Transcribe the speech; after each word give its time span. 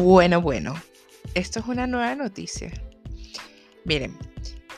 Bueno, 0.00 0.40
bueno, 0.40 0.80
esto 1.34 1.58
es 1.58 1.66
una 1.66 1.88
nueva 1.88 2.14
noticia. 2.14 2.70
Miren, 3.84 4.16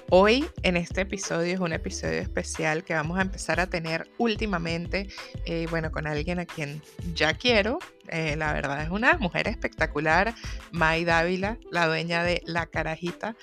hoy 0.09 0.47
en 0.63 0.79
este 0.79 1.03
episodio 1.03 1.53
es 1.53 1.61
un 1.61 1.75
episodio 1.75 2.21
especial 2.21 2.85
que 2.85 2.95
vamos 2.95 3.19
a 3.19 3.23
empezar 3.23 3.61
a 3.61 3.67
tener 3.67 4.11
últimamente, 4.17 5.09
eh, 5.45 5.67
bueno, 5.69 5.93
con 5.93 6.07
alguien 6.07 6.39
a 6.39 6.47
quien 6.47 6.83
ya 7.15 7.35
quiero. 7.35 7.81
Eh, 8.09 8.35
la 8.37 8.55
verdad 8.55 8.83
es 8.83 8.89
una 8.89 9.19
mujer 9.19 9.47
espectacular, 9.47 10.35
May 10.73 11.05
Dávila, 11.05 11.59
la 11.71 11.87
dueña 11.87 12.25
de 12.25 12.41
La 12.47 12.65
Carajita. 12.65 13.37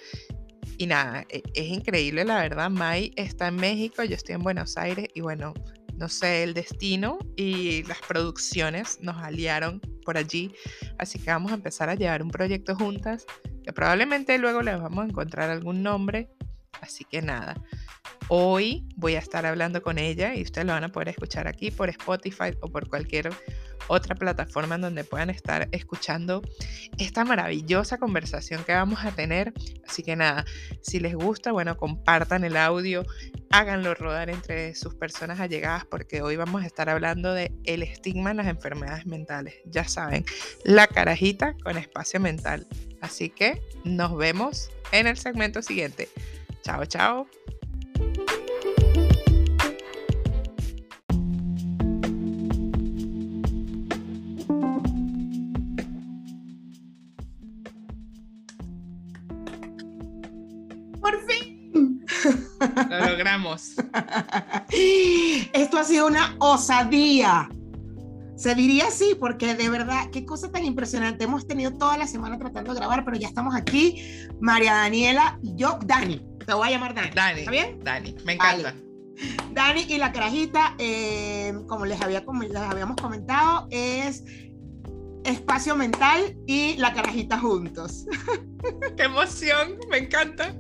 Y 0.80 0.88
nada, 0.88 1.26
e, 1.30 1.44
es 1.54 1.68
increíble, 1.68 2.26
la 2.26 2.42
verdad. 2.42 2.72
May 2.72 3.14
está 3.18 3.50
en 3.50 3.58
México, 3.58 4.04
yo 4.04 4.16
estoy 4.16 4.34
en 4.34 4.42
Buenos 4.42 4.78
Aires 4.78 5.10
y 5.14 5.22
bueno, 5.22 5.54
no 5.98 6.10
sé, 6.10 6.44
el 6.44 6.54
destino 6.54 7.18
y 7.36 7.84
las 7.84 8.00
producciones 8.00 9.00
nos 9.02 9.18
aliaron 9.18 9.82
por 10.06 10.18
allí. 10.18 10.54
Así 10.98 11.20
que 11.20 11.32
vamos 11.32 11.52
a 11.52 11.56
empezar 11.56 11.90
a 11.90 11.96
llevar 11.96 12.22
un 12.24 12.30
proyecto 12.30 12.76
juntas, 12.76 13.26
que 13.64 13.74
probablemente 13.74 14.38
luego 14.38 14.62
les 14.62 14.80
vamos 14.80 15.06
a 15.06 15.08
encontrar 15.08 15.50
algún 15.50 15.84
nombre. 15.84 16.30
Así 16.82 17.04
que 17.04 17.22
nada, 17.22 17.56
hoy 18.28 18.88
voy 18.96 19.16
a 19.16 19.20
estar 19.20 19.46
hablando 19.46 19.82
con 19.82 19.98
ella 19.98 20.36
y 20.36 20.44
ustedes 20.44 20.68
lo 20.68 20.74
van 20.74 20.84
a 20.84 20.90
poder 20.90 21.10
escuchar 21.10 21.48
aquí 21.48 21.72
por 21.72 21.90
Spotify 21.90 22.52
o 22.62 22.70
por 22.70 22.88
cualquier 22.88 23.30
otra 23.88 24.16
plataforma 24.16 24.76
en 24.76 24.82
donde 24.82 25.04
puedan 25.04 25.30
estar 25.30 25.68
escuchando 25.72 26.42
esta 26.98 27.26
maravillosa 27.26 27.98
conversación 27.98 28.64
que 28.64 28.74
vamos 28.74 29.04
a 29.04 29.12
tener. 29.12 29.54
Así 29.88 30.04
que 30.04 30.16
nada, 30.16 30.46
si 30.82 31.00
les 31.00 31.16
gusta, 31.16 31.52
bueno, 31.52 31.78
compartan 31.78 32.44
el 32.44 32.58
audio, 32.58 33.06
háganlo 33.52 33.94
rodar 33.96 34.30
entre 34.30 34.76
sus 34.76 34.96
personas 34.96 35.40
allegadas 35.40 35.86
porque 35.86 36.22
hoy 36.22 36.36
vamos 36.36 36.64
a 36.64 36.68
estar 36.68 36.90
hablando 36.90 37.34
de 37.34 37.52
el 37.64 37.84
estigma 37.84 38.32
en 38.32 38.38
las 38.38 38.48
enfermedades 38.48 39.06
mentales. 39.06 39.56
Ya 39.66 39.88
saben, 39.88 40.26
la 40.64 40.88
carajita 40.88 41.56
con 41.64 41.78
espacio 41.78 42.20
mental. 42.20 42.68
Así 43.02 43.30
que 43.30 43.62
nos 43.84 44.16
vemos 44.18 44.70
en 44.92 45.08
el 45.08 45.18
segmento 45.18 45.62
siguiente. 45.62 46.10
Chao, 46.64 46.86
chao. 46.86 47.28
Lo 62.90 63.10
logramos. 63.10 63.74
Esto 65.54 65.78
ha 65.78 65.84
sido 65.84 66.08
una 66.08 66.36
osadía. 66.40 67.50
Se 68.36 68.54
diría 68.54 68.88
así, 68.88 69.16
porque 69.20 69.56
de 69.56 69.70
verdad, 69.70 70.10
qué 70.12 70.26
cosa 70.26 70.52
tan 70.52 70.64
impresionante. 70.64 71.24
Hemos 71.24 71.48
tenido 71.48 71.74
toda 71.74 71.98
la 71.98 72.06
semana 72.06 72.38
tratando 72.38 72.74
de 72.74 72.80
grabar, 72.80 73.04
pero 73.04 73.18
ya 73.18 73.28
estamos 73.28 73.56
aquí, 73.56 74.04
María 74.40 74.76
Daniela 74.76 75.40
y 75.42 75.56
yo, 75.56 75.80
Dani. 75.84 76.24
Te 76.46 76.54
voy 76.54 76.68
a 76.68 76.72
llamar 76.72 76.94
Dani. 76.94 77.10
Dani. 77.16 77.40
¿Está 77.40 77.52
bien? 77.52 77.80
Dani, 77.84 78.16
me 78.26 78.34
encanta. 78.34 78.76
Dani 79.52 79.86
y 79.90 79.98
la 79.98 80.12
carajita, 80.12 80.76
eh, 80.78 81.54
como, 81.68 81.86
les 81.86 82.00
había, 82.00 82.24
como 82.24 82.44
les 82.44 82.56
habíamos 82.56 82.96
comentado, 82.98 83.68
es 83.72 84.24
espacio 85.24 85.76
mental 85.76 86.38
y 86.46 86.78
la 86.78 86.94
carajita 86.94 87.40
juntos. 87.40 88.06
¡Qué 88.98 89.04
emoción! 89.04 89.78
Me 89.90 89.98
encanta. 89.98 90.54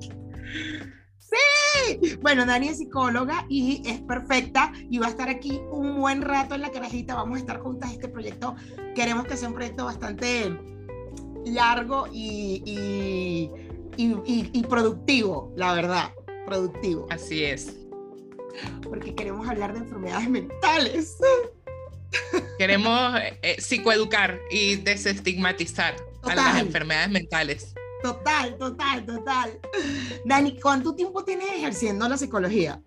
Bueno, 2.21 2.45
Dani 2.45 2.69
es 2.69 2.77
psicóloga 2.77 3.45
y 3.49 3.81
es 3.85 4.01
perfecta 4.01 4.71
y 4.89 4.97
va 4.97 5.07
a 5.07 5.09
estar 5.09 5.29
aquí 5.29 5.61
un 5.71 5.99
buen 5.99 6.21
rato 6.21 6.55
en 6.55 6.61
la 6.61 6.71
carajita. 6.71 7.15
Vamos 7.15 7.37
a 7.37 7.39
estar 7.39 7.59
juntas. 7.59 7.91
Este 7.91 8.07
proyecto 8.07 8.55
queremos 8.95 9.25
que 9.25 9.37
sea 9.37 9.47
un 9.47 9.55
proyecto 9.55 9.85
bastante 9.85 10.57
largo 11.45 12.07
y, 12.11 12.61
y, 12.65 13.51
y, 13.95 14.49
y 14.53 14.63
productivo, 14.63 15.53
la 15.55 15.73
verdad. 15.73 16.11
Productivo. 16.45 17.07
Así 17.09 17.43
es. 17.43 17.75
Porque 18.83 19.13
queremos 19.13 19.47
hablar 19.47 19.73
de 19.73 19.79
enfermedades 19.79 20.29
mentales. 20.29 21.17
Queremos 22.57 23.19
eh, 23.41 23.57
psicoeducar 23.59 24.39
y 24.49 24.77
desestigmatizar 24.77 25.95
Total. 26.21 26.39
a 26.39 26.53
las 26.53 26.61
enfermedades 26.61 27.09
mentales. 27.09 27.75
Total, 28.07 28.57
total, 28.57 29.05
total. 29.05 29.59
Dani, 30.25 30.57
¿cuánto 30.61 30.95
tiempo 30.95 31.25
tienes 31.25 31.47
ejerciendo 31.57 32.07
la 32.07 32.17
psicología? 32.17 32.79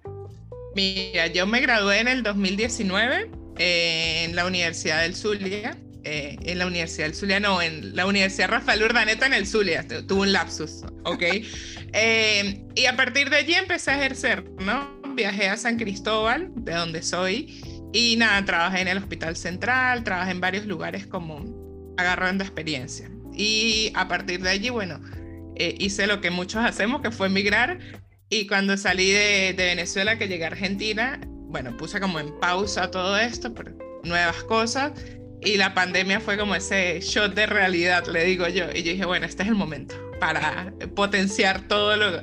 Mira, 0.75 1.26
yo 1.26 1.47
me 1.47 1.60
gradué 1.60 1.98
en 2.00 2.08
el 2.08 2.22
2019 2.22 3.30
eh, 3.59 4.25
en 4.25 4.34
la 4.34 4.47
Universidad 4.47 5.03
del 5.03 5.14
Zulia. 5.14 5.76
eh, 6.04 6.36
en 6.44 6.59
la 6.59 6.66
Universidad 6.66 7.04
del 7.04 7.14
Zulia, 7.14 7.38
no, 7.41 7.60
en 7.60 7.94
la 7.94 8.06
Universidad 8.06 8.48
Rafael 8.48 8.82
Urdaneta 8.82 9.26
en 9.26 9.34
el 9.34 9.47
Zulia. 9.47 9.86
Tu- 9.86 10.06
Tuve 10.06 10.20
un 10.22 10.32
lapsus, 10.32 10.82
¿ok? 11.04 11.22
Eh, 11.92 12.64
y 12.76 12.86
a 12.86 12.94
partir 12.97 13.28
de 13.30 13.36
allí 13.36 13.53
empecé 13.54 13.91
a 13.91 13.98
ejercer, 13.98 14.48
¿no? 14.60 14.88
Viajé 15.16 15.48
a 15.48 15.56
San 15.56 15.76
Cristóbal, 15.76 16.48
de 16.54 16.72
donde 16.72 17.03
soy, 17.03 17.60
y 17.92 18.14
nada, 18.16 18.44
trabajé 18.44 18.80
en 18.82 18.86
el 18.88 18.98
Hospital 18.98 19.34
Central, 19.36 20.04
trabajé 20.04 20.30
en 20.30 20.41
varios 20.41 20.66
lugares 20.66 21.06
como 21.09 21.44
agarrando 21.98 22.44
experiencia. 22.44 23.10
Y 23.34 23.92
a 23.94 24.08
partir 24.08 24.42
de 24.42 24.50
allí, 24.50 24.70
bueno, 24.70 25.00
eh, 25.56 25.74
hice 25.78 26.06
lo 26.06 26.20
que 26.20 26.30
muchos 26.30 26.64
hacemos, 26.64 27.00
que 27.02 27.10
fue 27.10 27.26
emigrar. 27.28 27.78
Y 28.28 28.46
cuando 28.46 28.76
salí 28.76 29.10
de, 29.10 29.54
Venezuela, 29.56 30.18
que 30.18 30.28
llegué 30.28 30.44
a 30.44 30.48
Argentina, 30.48 31.20
bueno, 31.26 31.76
puse 31.76 32.00
como 32.00 32.20
en 32.20 32.38
pausa 32.38 32.91
todo 32.91 33.18
esto 33.18 33.52
por 33.54 33.74
nuevas 34.04 34.42
cosas. 34.44 34.92
Y 35.42 35.56
la 35.56 35.74
pandemia 35.74 36.20
fue 36.20 36.36
como 36.36 36.54
ese 36.54 37.00
shot 37.00 37.34
de 37.34 37.46
realidad, 37.46 38.06
le 38.06 38.24
digo 38.24 38.46
yo. 38.48 38.66
Y 38.74 38.82
yo 38.82 38.92
dije, 38.92 39.04
bueno, 39.04 39.26
este 39.26 39.42
es 39.42 39.48
el 39.48 39.54
momento 39.54 39.94
para 40.20 40.72
potenciar 40.94 41.66
todo 41.66 41.97
lo, 41.97 42.22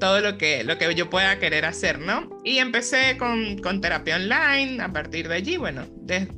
todo 0.00 0.20
lo 0.20 0.36
que, 0.36 0.64
lo 0.64 0.76
que 0.76 0.92
yo 0.94 1.08
pueda 1.08 1.38
querer 1.38 1.64
hacer, 1.64 2.00
¿no? 2.00 2.28
Y 2.44 2.58
empecé 2.58 3.16
con, 3.18 3.58
con 3.58 3.80
terapia 3.80 4.16
online. 4.16 4.82
A 4.82 4.92
partir 4.92 5.28
de 5.28 5.36
allí, 5.36 5.56
bueno, 5.56 5.86
de- 6.02 6.28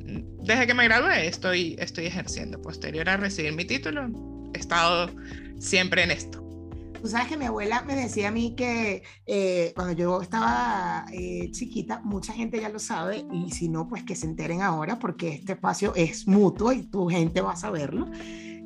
desde 0.43 0.67
que 0.67 0.73
me 0.73 0.85
gradué 0.85 1.27
estoy, 1.27 1.75
estoy 1.79 2.05
ejerciendo. 2.05 2.61
Posterior 2.61 3.07
a 3.09 3.17
recibir 3.17 3.53
mi 3.53 3.65
título, 3.65 4.09
he 4.53 4.59
estado 4.59 5.09
siempre 5.59 6.03
en 6.03 6.11
esto. 6.11 6.49
Tú 7.01 7.07
sabes 7.07 7.27
que 7.27 7.37
mi 7.37 7.45
abuela 7.45 7.81
me 7.83 7.95
decía 7.95 8.27
a 8.27 8.31
mí 8.31 8.55
que 8.55 9.03
eh, 9.25 9.71
cuando 9.73 9.93
yo 9.93 10.21
estaba 10.21 11.05
eh, 11.13 11.49
chiquita, 11.51 12.01
mucha 12.03 12.33
gente 12.33 12.59
ya 12.59 12.67
lo 12.67 12.79
sabe, 12.79 13.25
y 13.31 13.51
si 13.51 13.69
no, 13.69 13.87
pues 13.87 14.03
que 14.03 14.15
se 14.15 14.25
enteren 14.25 14.61
ahora, 14.61 14.99
porque 14.99 15.29
este 15.29 15.53
espacio 15.53 15.93
es 15.95 16.27
mutuo 16.27 16.73
y 16.73 16.83
tu 16.83 17.07
gente 17.07 17.39
va 17.39 17.53
a 17.53 17.55
saberlo. 17.55 18.09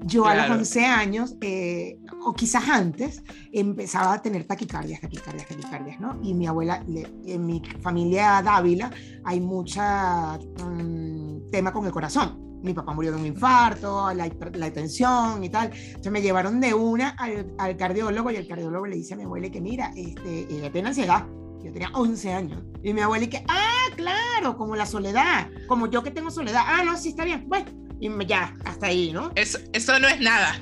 Yo 0.06 0.25
a 0.25 0.33
los 0.35 0.45
Claro. 0.45 0.59
11 0.59 0.85
años, 0.85 1.35
eh, 1.41 1.97
o 2.25 2.33
quizás 2.33 2.67
antes, 2.67 3.23
empezaba 3.53 4.13
a 4.13 4.22
tener 4.22 4.45
taquicardias, 4.45 5.00
taquicardias, 5.00 5.47
taquicardias, 5.47 6.00
¿no? 6.01 6.19
Y 6.23 6.33
mi 6.33 6.47
abuela, 6.47 6.83
en 7.25 7.45
mi 7.45 7.62
familia 7.81 8.41
Dávila, 8.41 8.91
hay 9.23 9.39
mucha 9.39 10.38
mm, 10.38 11.22
tema 11.53 11.71
con 11.71 11.85
el 11.85 11.91
corazón. 11.91 12.59
Mi 12.63 12.73
papá 12.73 12.93
murió 12.93 13.11
de 13.11 13.17
un 13.17 13.27
infarto, 13.27 14.11
la, 14.11 14.27
la 14.53 14.73
tensión 14.73 15.43
y 15.43 15.49
tal. 15.49 15.69
Entonces 15.71 16.11
me 16.11 16.19
llevaron 16.19 16.59
de 16.59 16.73
una 16.73 17.09
al, 17.09 17.53
al 17.59 17.77
cardiólogo 17.77 18.31
y 18.31 18.37
el 18.37 18.47
cardiólogo 18.47 18.87
le 18.87 18.95
dice 18.95 19.13
a 19.13 19.17
mi 19.17 19.23
abuela 19.23 19.51
que 19.51 19.61
mira, 19.61 19.91
este, 19.95 20.47
ella 20.49 20.71
tiene 20.71 20.87
ansiedad. 20.87 21.27
Yo 21.63 21.71
tenía 21.71 21.91
11 21.93 22.33
años. 22.33 22.63
Y 22.81 22.91
mi 22.91 23.01
abuela 23.01 23.25
y 23.25 23.27
que, 23.27 23.45
ah, 23.47 23.85
claro, 23.95 24.57
como 24.57 24.75
la 24.75 24.87
soledad, 24.87 25.47
como 25.67 25.87
yo 25.91 26.01
que 26.01 26.09
tengo 26.09 26.31
soledad. 26.31 26.63
Ah, 26.65 26.83
no, 26.83 26.97
sí, 26.97 27.09
está 27.09 27.23
bien. 27.23 27.45
Bueno, 27.47 27.67
y 27.99 28.09
ya, 28.25 28.55
hasta 28.65 28.87
ahí, 28.87 29.13
¿no? 29.13 29.31
Eso, 29.35 29.59
eso 29.73 29.99
no 29.99 30.07
es 30.07 30.19
nada. 30.19 30.59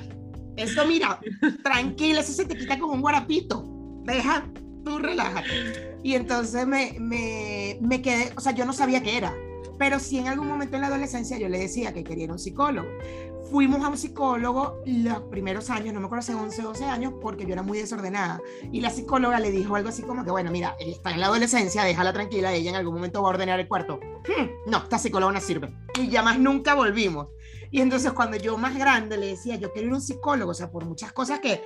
Eso, 0.56 0.84
mira, 0.86 1.18
tranquila, 1.64 2.20
eso 2.20 2.34
se 2.34 2.44
te 2.44 2.54
quita 2.54 2.78
con 2.78 2.90
un 2.90 3.00
guarapito. 3.00 3.64
Deja, 4.04 4.44
tú 4.84 4.98
relájate. 4.98 5.96
Y 6.04 6.14
entonces 6.16 6.66
me, 6.66 6.96
me, 7.00 7.78
me 7.80 8.02
quedé, 8.02 8.30
o 8.36 8.40
sea, 8.40 8.52
yo 8.52 8.66
no 8.66 8.74
sabía 8.74 9.02
qué 9.02 9.16
era, 9.16 9.34
pero 9.78 9.98
sí 9.98 10.18
en 10.18 10.28
algún 10.28 10.48
momento 10.48 10.76
en 10.76 10.82
la 10.82 10.88
adolescencia 10.88 11.38
yo 11.38 11.48
le 11.48 11.58
decía 11.58 11.92
que 11.92 12.04
quería 12.04 12.24
ir 12.24 12.30
a 12.30 12.34
un 12.34 12.38
psicólogo. 12.38 12.88
Fuimos 13.50 13.84
a 13.84 13.88
un 13.88 13.98
psicólogo 13.98 14.80
los 14.86 15.20
primeros 15.22 15.68
años, 15.68 15.92
no 15.92 16.00
me 16.00 16.06
acuerdo 16.06 16.22
si 16.22 16.32
11 16.32 16.62
o 16.62 16.68
12 16.68 16.84
años, 16.84 17.12
porque 17.20 17.44
yo 17.44 17.52
era 17.52 17.62
muy 17.62 17.78
desordenada. 17.78 18.40
Y 18.70 18.80
la 18.80 18.90
psicóloga 18.90 19.40
le 19.40 19.50
dijo 19.50 19.76
algo 19.76 19.90
así 19.90 20.02
como 20.02 20.24
que, 20.24 20.30
bueno, 20.30 20.50
mira, 20.50 20.74
ella 20.78 20.92
está 20.92 21.10
en 21.10 21.20
la 21.20 21.26
adolescencia, 21.26 21.84
déjala 21.84 22.12
tranquila, 22.12 22.52
ella 22.54 22.70
en 22.70 22.76
algún 22.76 22.94
momento 22.94 23.20
va 23.22 23.28
a 23.28 23.32
ordenar 23.32 23.60
el 23.60 23.68
cuarto. 23.68 24.00
Hmm, 24.26 24.70
no, 24.70 24.78
esta 24.78 24.98
psicóloga 24.98 25.32
no 25.32 25.40
sirve. 25.40 25.74
Y 26.00 26.08
ya 26.08 26.22
más 26.22 26.38
nunca 26.38 26.74
volvimos. 26.74 27.28
Y 27.70 27.80
entonces 27.80 28.12
cuando 28.12 28.36
yo 28.36 28.56
más 28.58 28.76
grande 28.76 29.16
le 29.16 29.28
decía, 29.28 29.56
yo 29.56 29.72
quiero 29.72 29.88
ir 29.88 29.92
a 29.94 29.96
un 29.96 30.02
psicólogo, 30.02 30.50
o 30.52 30.54
sea, 30.54 30.70
por 30.70 30.84
muchas 30.84 31.12
cosas 31.12 31.40
que 31.40 31.62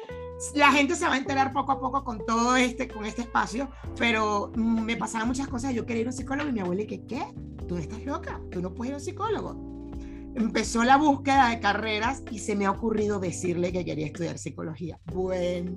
la 0.55 0.71
gente 0.71 0.95
se 0.95 1.07
va 1.07 1.15
a 1.15 1.19
enterar 1.19 1.53
poco 1.53 1.73
a 1.73 1.81
poco 1.81 2.05
con 2.05 2.25
todo 2.25 2.57
este, 2.57 2.89
con 2.89 3.05
este 3.05 3.23
espacio, 3.23 3.71
pero 3.99 4.53
me 4.55 4.97
pasaban 4.97 5.29
muchas 5.29 5.49
cosas, 5.49 5.75
yo 5.75 5.87
quería 5.87 6.03
ir 6.03 6.07
a 6.09 6.11
un 6.11 6.17
psicólogo 6.17 6.49
y 6.49 6.53
mi 6.53 6.61
abuela, 6.61 6.83
y 6.83 6.99
¿qué? 7.07 7.27
¿Tú 7.69 7.77
estás 7.79 8.05
loca? 8.05 8.41
¿Tú 8.51 8.61
no 8.63 8.73
puedes 8.75 8.91
ir 8.91 8.95
a 8.95 8.97
un 8.99 9.03
psicólogo? 9.05 9.91
Empezó 10.35 10.85
la 10.85 10.97
búsqueda 10.99 11.49
de 11.51 11.61
carreras 11.61 12.23
y 12.31 12.39
se 12.41 12.55
me 12.55 12.67
ha 12.67 12.71
ocurrido 12.71 13.19
decirle 13.19 13.73
que 13.73 13.85
quería 13.85 14.07
estudiar 14.07 14.39
psicología. 14.39 14.99
Bueno, 15.07 15.73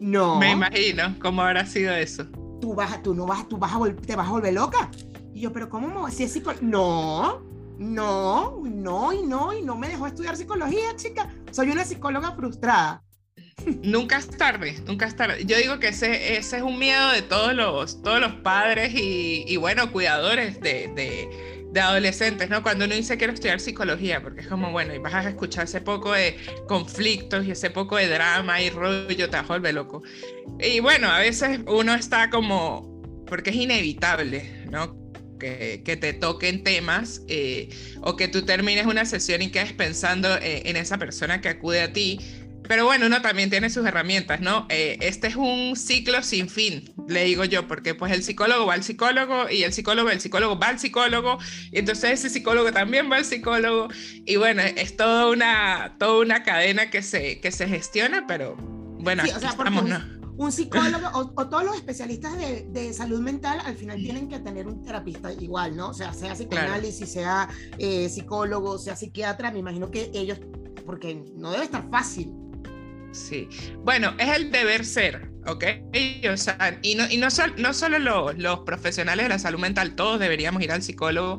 no. 0.00 0.38
Me 0.40 0.52
imagino 0.52 1.14
cómo 1.20 1.42
habrá 1.42 1.64
sido 1.66 1.94
eso. 1.94 2.24
tú 2.60 2.74
vas, 2.74 3.02
tú 3.02 3.14
no 3.14 3.26
vas, 3.26 3.48
tú 3.48 3.58
vas 3.58 3.72
a 3.74 3.94
te 3.94 4.16
vas 4.16 4.26
a 4.28 4.30
volver 4.32 4.54
loca. 4.54 4.90
Y 5.32 5.40
yo, 5.42 5.52
pero 5.52 5.68
¿cómo? 5.68 5.88
mo- 5.88 6.10
Si 6.10 6.24
es 6.24 6.32
psicólogo. 6.32 6.64
No, 6.66 7.42
No, 7.78 8.58
no, 8.64 9.12
y 9.12 9.22
no, 9.22 9.52
y 9.52 9.62
no 9.62 9.76
me 9.76 9.88
dejó 9.88 10.06
estudiar 10.06 10.36
psicología, 10.36 10.96
chica. 10.96 11.28
Soy 11.52 11.70
una 11.70 11.84
psicóloga 11.84 12.32
frustrada. 12.32 13.04
Nunca 13.64 14.18
es 14.18 14.28
tarde, 14.28 14.76
nunca 14.86 15.06
es 15.06 15.16
tarde. 15.16 15.44
Yo 15.44 15.56
digo 15.56 15.80
que 15.80 15.88
ese, 15.88 16.36
ese 16.36 16.58
es 16.58 16.62
un 16.62 16.78
miedo 16.78 17.10
de 17.10 17.22
todos 17.22 17.54
los, 17.54 18.02
todos 18.02 18.20
los 18.20 18.32
padres 18.34 18.94
y, 18.94 19.44
y 19.46 19.56
bueno, 19.56 19.90
cuidadores 19.92 20.60
de, 20.60 20.88
de, 20.94 21.80
adolescentes, 21.80 22.48
¿no? 22.48 22.62
Cuando 22.62 22.86
uno 22.86 22.94
dice 22.94 23.18
quiero 23.18 23.34
estudiar 23.34 23.60
psicología, 23.60 24.22
porque 24.22 24.40
es 24.40 24.46
como, 24.46 24.72
bueno, 24.72 24.94
y 24.94 24.98
vas 24.98 25.12
a 25.12 25.28
escuchar 25.28 25.64
ese 25.64 25.82
poco 25.82 26.12
de 26.12 26.36
conflictos 26.66 27.44
y 27.44 27.50
ese 27.50 27.68
poco 27.68 27.96
de 27.96 28.08
drama 28.08 28.62
y 28.62 28.70
rollo, 28.70 29.28
te 29.28 29.40
vuelve 29.42 29.74
loco. 29.74 30.02
Y 30.58 30.80
bueno, 30.80 31.10
a 31.10 31.18
veces 31.18 31.60
uno 31.66 31.94
está 31.94 32.30
como, 32.30 33.02
porque 33.26 33.50
es 33.50 33.56
inevitable, 33.56 34.64
¿no? 34.70 34.96
Que, 35.38 35.82
que, 35.84 35.98
te 35.98 36.14
toquen 36.14 36.64
temas 36.64 37.20
eh, 37.28 37.68
o 38.00 38.16
que 38.16 38.26
tú 38.26 38.46
termines 38.46 38.86
una 38.86 39.04
sesión 39.04 39.42
y 39.42 39.50
quedes 39.50 39.74
pensando 39.74 40.34
eh, 40.38 40.62
en 40.64 40.76
esa 40.76 40.96
persona 40.96 41.42
que 41.42 41.50
acude 41.50 41.82
a 41.82 41.92
ti 41.92 42.18
pero 42.68 42.84
bueno, 42.84 43.06
uno 43.06 43.22
también 43.22 43.50
tiene 43.50 43.70
sus 43.70 43.86
herramientas, 43.86 44.40
¿no? 44.40 44.66
Eh, 44.68 44.98
este 45.00 45.28
es 45.28 45.36
un 45.36 45.76
ciclo 45.76 46.22
sin 46.22 46.48
fin, 46.48 46.92
le 47.08 47.24
digo 47.24 47.44
yo, 47.44 47.66
porque 47.68 47.94
pues 47.94 48.12
el 48.12 48.22
psicólogo 48.22 48.66
va 48.66 48.74
al 48.74 48.82
psicólogo 48.82 49.48
y 49.50 49.62
el 49.62 49.72
psicólogo, 49.72 50.10
el 50.10 50.20
psicólogo 50.20 50.58
va 50.58 50.68
al 50.68 50.78
psicólogo 50.78 51.38
y 51.70 51.78
entonces 51.78 52.12
ese 52.12 52.30
psicólogo 52.30 52.72
también 52.72 53.10
va 53.10 53.16
al 53.16 53.24
psicólogo 53.24 53.88
y 54.24 54.36
bueno, 54.36 54.62
es 54.62 54.96
toda 54.96 55.28
una, 55.28 55.96
toda 55.98 56.22
una 56.22 56.42
cadena 56.42 56.90
que 56.90 57.02
se, 57.02 57.40
que 57.40 57.52
se 57.52 57.68
gestiona, 57.68 58.26
pero 58.26 58.56
bueno, 58.56 59.24
sí, 59.24 59.30
o 59.30 59.38
sea, 59.38 59.50
estamos, 59.50 59.84
un, 59.84 59.90
¿no? 59.90 60.00
Un 60.36 60.52
psicólogo 60.52 61.06
o, 61.14 61.32
o, 61.36 61.48
todos 61.48 61.64
los 61.64 61.76
especialistas 61.76 62.36
de, 62.36 62.66
de, 62.70 62.92
salud 62.92 63.20
mental 63.20 63.60
al 63.64 63.76
final 63.76 63.98
tienen 63.98 64.28
que 64.28 64.38
tener 64.40 64.66
un 64.66 64.82
terapista 64.82 65.32
igual, 65.32 65.76
¿no? 65.76 65.90
O 65.90 65.94
sea, 65.94 66.12
sea 66.12 66.34
psicoanálisis, 66.34 67.12
claro. 67.12 67.48
sea 67.48 67.74
eh, 67.78 68.08
psicólogo, 68.08 68.78
sea 68.78 68.96
psiquiatra, 68.96 69.50
me 69.50 69.60
imagino 69.60 69.90
que 69.90 70.10
ellos, 70.12 70.38
porque 70.84 71.24
no 71.36 71.50
debe 71.52 71.64
estar 71.64 71.88
fácil 71.90 72.32
Sí. 73.16 73.48
Bueno, 73.78 74.14
es 74.18 74.28
el 74.36 74.50
deber 74.50 74.84
ser, 74.84 75.30
¿ok? 75.46 75.64
O 76.32 76.36
sea, 76.36 76.78
y 76.82 76.94
no, 76.94 77.08
y 77.10 77.16
no, 77.16 77.30
sol, 77.30 77.54
no 77.56 77.72
solo 77.72 77.98
los, 77.98 78.36
los, 78.36 78.60
profesionales 78.60 79.24
de 79.24 79.28
la 79.30 79.38
salud 79.38 79.58
mental, 79.58 79.94
todos 79.94 80.20
deberíamos 80.20 80.62
ir 80.62 80.70
al 80.70 80.82
psicólogo, 80.82 81.38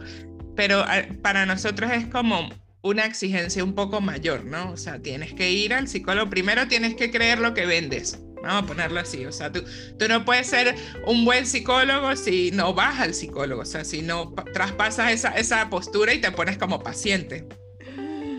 pero 0.56 0.84
para 1.22 1.46
nosotros 1.46 1.92
es 1.92 2.08
como 2.08 2.50
una 2.82 3.06
exigencia 3.06 3.64
un 3.64 3.76
poco 3.76 4.02
mayor, 4.02 4.46
¿no? 4.46 4.72
O 4.72 4.78
sea, 4.78 5.00
tienes 5.00 5.34
que 5.34 5.52
ir 5.52 5.74
al 5.74 5.88
psicólogo, 5.88 6.30
primero 6.30 6.68
tienes 6.68 6.96
que 6.96 7.12
creer 7.12 7.40
lo 7.40 7.54
que 7.54 7.66
vendes, 7.66 8.20
vamos 8.42 8.64
a 8.64 8.66
ponerlo 8.66 9.00
así, 9.00 9.26
o 9.26 9.32
sea, 9.32 9.52
tú, 9.52 9.64
tú 10.00 10.08
no 10.08 10.26
puedes 10.26 10.48
ser 10.48 10.76
un 11.06 11.26
buen 11.26 11.46
psicólogo 11.46 12.16
si 12.16 12.52
no 12.52 12.74
vas 12.74 13.00
al 13.00 13.14
psicólogo, 13.14 13.62
o 13.62 13.66
sea, 13.66 13.84
si 13.84 14.02
no 14.02 14.34
traspasas 14.54 15.12
esa, 15.12 15.30
esa 15.32 15.70
postura 15.70 16.14
y 16.14 16.22
te 16.22 16.32
pones 16.32 16.58
como 16.58 16.82
paciente. 16.82 17.46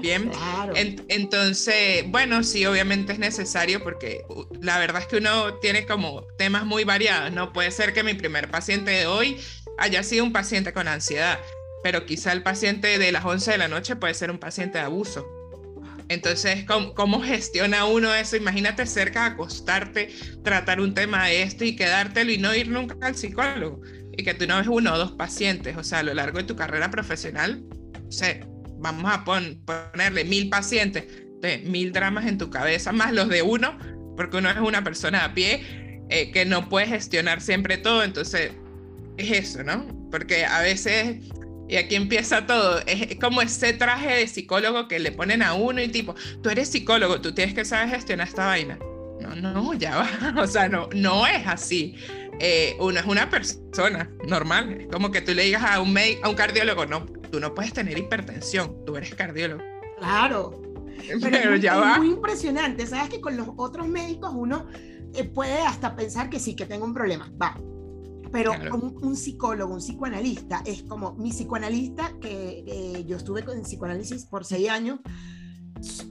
Bien, 0.01 0.29
claro. 0.29 0.75
en, 0.77 1.05
entonces, 1.09 2.05
bueno, 2.09 2.43
sí, 2.45 2.65
obviamente 2.67 3.13
es 3.13 3.19
necesario 3.19 3.83
porque 3.83 4.25
la 4.61 4.79
verdad 4.79 5.03
es 5.03 5.09
que 5.09 5.17
uno 5.17 5.55
tiene 5.55 5.87
como 5.87 6.23
temas 6.37 6.65
muy 6.65 6.85
variados, 6.85 7.33
¿no? 7.33 7.53
Puede 7.53 7.71
ser 7.71 7.93
que 7.93 8.03
mi 8.03 8.15
primer 8.15 8.51
paciente 8.51 8.91
de 8.91 9.07
hoy 9.07 9.39
haya 9.79 10.03
sido 10.03 10.25
un 10.25 10.33
paciente 10.33 10.73
con 10.73 10.89
ansiedad, 10.89 11.39
pero 11.83 12.07
quizá 12.07 12.33
el 12.33 12.43
paciente 12.43 12.99
de 12.99 13.13
las 13.13 13.25
11 13.25 13.53
de 13.53 13.59
la 13.59 13.69
noche 13.69 13.97
puede 13.97 14.15
ser 14.15 14.31
un 14.31 14.39
paciente 14.39 14.79
de 14.79 14.85
abuso. 14.85 15.27
Entonces, 16.09 16.65
¿cómo, 16.65 16.95
¿cómo, 16.95 17.23
gestiona 17.23 17.85
uno 17.85 18.15
eso? 18.15 18.37
Imagínate 18.37 18.87
cerca, 18.87 19.27
acostarte, 19.27 20.09
tratar 20.43 20.81
un 20.81 20.95
tema 20.95 21.27
de 21.27 21.43
esto 21.43 21.65
y 21.65 21.77
quedártelo 21.77 22.33
y 22.33 22.39
no 22.39 22.55
ir 22.55 22.69
nunca 22.69 22.97
al 23.07 23.15
psicólogo. 23.15 23.83
Y 24.17 24.25
que 24.25 24.35
tú 24.35 24.47
no 24.47 24.57
ves 24.57 24.69
uno 24.69 24.95
o 24.95 24.99
dos 24.99 25.13
pacientes, 25.13 25.77
o 25.77 25.85
sea, 25.85 25.99
a 25.99 26.03
lo 26.03 26.15
largo 26.15 26.39
de 26.39 26.45
tu 26.45 26.57
carrera 26.57 26.91
profesional, 26.91 27.63
o 28.09 28.11
sea, 28.11 28.41
vamos 28.79 29.11
a 29.13 29.25
pon, 29.25 29.61
ponerle 29.65 30.25
mil 30.25 30.49
pacientes, 30.49 31.05
de 31.41 31.59
mil 31.59 31.93
dramas 31.93 32.27
en 32.27 32.39
tu 32.39 32.51
cabeza, 32.51 32.93
más 32.93 33.13
los 33.13 33.29
de 33.29 33.43
uno, 33.43 33.79
porque 34.17 34.39
uno 34.39 34.51
es 34.51 34.59
una 34.59 34.83
persona 34.83 35.25
a 35.25 35.35
pie 35.35 36.05
eh, 36.11 36.31
que 36.33 36.45
no 36.45 36.69
puede 36.69 36.87
gestionar 36.87 37.41
siempre 37.41 37.79
todo, 37.79 38.03
entonces 38.03 38.53
es 39.17 39.31
eso, 39.31 39.63
¿no? 39.63 39.87
Porque 40.11 40.45
a 40.45 40.61
veces, 40.61 41.19
y 41.69 41.77
aquí 41.77 41.95
empieza 41.95 42.47
todo, 42.47 42.81
es 42.87 43.17
como 43.21 43.43
ese 43.43 43.73
traje 43.75 44.15
de 44.15 44.27
psicólogo 44.27 44.89
que 44.89 44.99
le 44.99 45.13
ponen 45.13 45.43
a 45.43 45.55
uno 45.55 45.83
y 45.83 45.89
tipo, 45.89 46.15
tú 46.43 46.51
eres 46.51 46.69
psicólogo, 46.69 47.21
tú 47.21 47.35
tienes 47.35 47.55
que 47.55 47.65
saber 47.65 47.91
gestionar 47.91 48.27
esta 48.27 48.47
vaina. 48.47 48.79
No, 49.21 49.35
no, 49.35 49.75
ya 49.75 49.97
va, 49.97 50.43
o 50.43 50.47
sea, 50.47 50.69
no, 50.69 50.89
no 50.95 51.27
es 51.27 51.47
así. 51.47 51.97
Eh, 52.41 52.77
uno 52.79 53.01
es 53.01 53.07
una 53.07 53.29
persona 53.29 54.09
normal, 54.27 54.81
es 54.81 54.87
como 54.87 55.11
que 55.11 55.21
tú 55.21 55.35
le 55.35 55.43
digas 55.43 55.63
a 55.65 55.81
un, 55.81 55.97
a 56.23 56.29
un 56.29 56.35
cardiólogo, 56.37 56.87
no, 56.87 57.05
tú 57.31 57.41
no 57.41 57.55
puedes 57.55 57.73
tener 57.73 57.99
hipertensión, 57.99 58.85
tú 58.85 58.97
eres 58.97 59.15
cardiólogo. 59.15 59.63
Claro. 59.99 60.61
Pero, 61.07 61.21
Pero 61.23 61.55
es, 61.55 61.63
ya 61.63 61.75
es 61.75 61.81
va. 61.81 61.99
muy 61.99 62.11
impresionante, 62.11 62.87
sabes 62.87 63.09
que 63.09 63.21
con 63.21 63.37
los 63.37 63.49
otros 63.57 63.89
médicos 63.89 64.33
uno 64.35 64.67
eh, 65.15 65.25
puede 65.25 65.61
hasta 65.61 65.95
pensar 65.97 66.29
que 66.29 66.39
sí, 66.39 66.55
que 66.55 66.67
tengo 66.67 66.85
un 66.85 66.95
problema, 66.95 67.31
va. 67.41 67.59
Pero 68.31 68.53
claro. 68.53 68.77
un, 68.77 69.07
un, 69.07 69.17
psicólogo, 69.17 69.73
un 69.73 69.81
psicoanalista, 69.81 70.63
es 70.67 70.83
como 70.83 71.15
mi 71.15 71.31
psicoanalista, 71.31 72.13
que 72.21 72.65
eh, 72.67 73.05
yo 73.07 73.17
estuve 73.17 73.43
con 73.43 73.63
psicoanálisis 73.63 74.27
por 74.27 74.45
seis 74.45 74.69
años, 74.69 75.01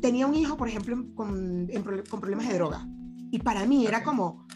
tenía 0.01 0.25
un 0.25 0.33
hijo, 0.33 0.57
por 0.57 0.67
ejemplo, 0.67 1.05
con, 1.13 1.67
en, 1.69 1.83
con 2.09 2.19
problemas 2.19 2.47
de 2.47 2.55
droga. 2.55 2.87
Y 3.29 3.39
para 3.39 3.65
mí 3.65 3.85
era 3.85 4.03
como, 4.03 4.47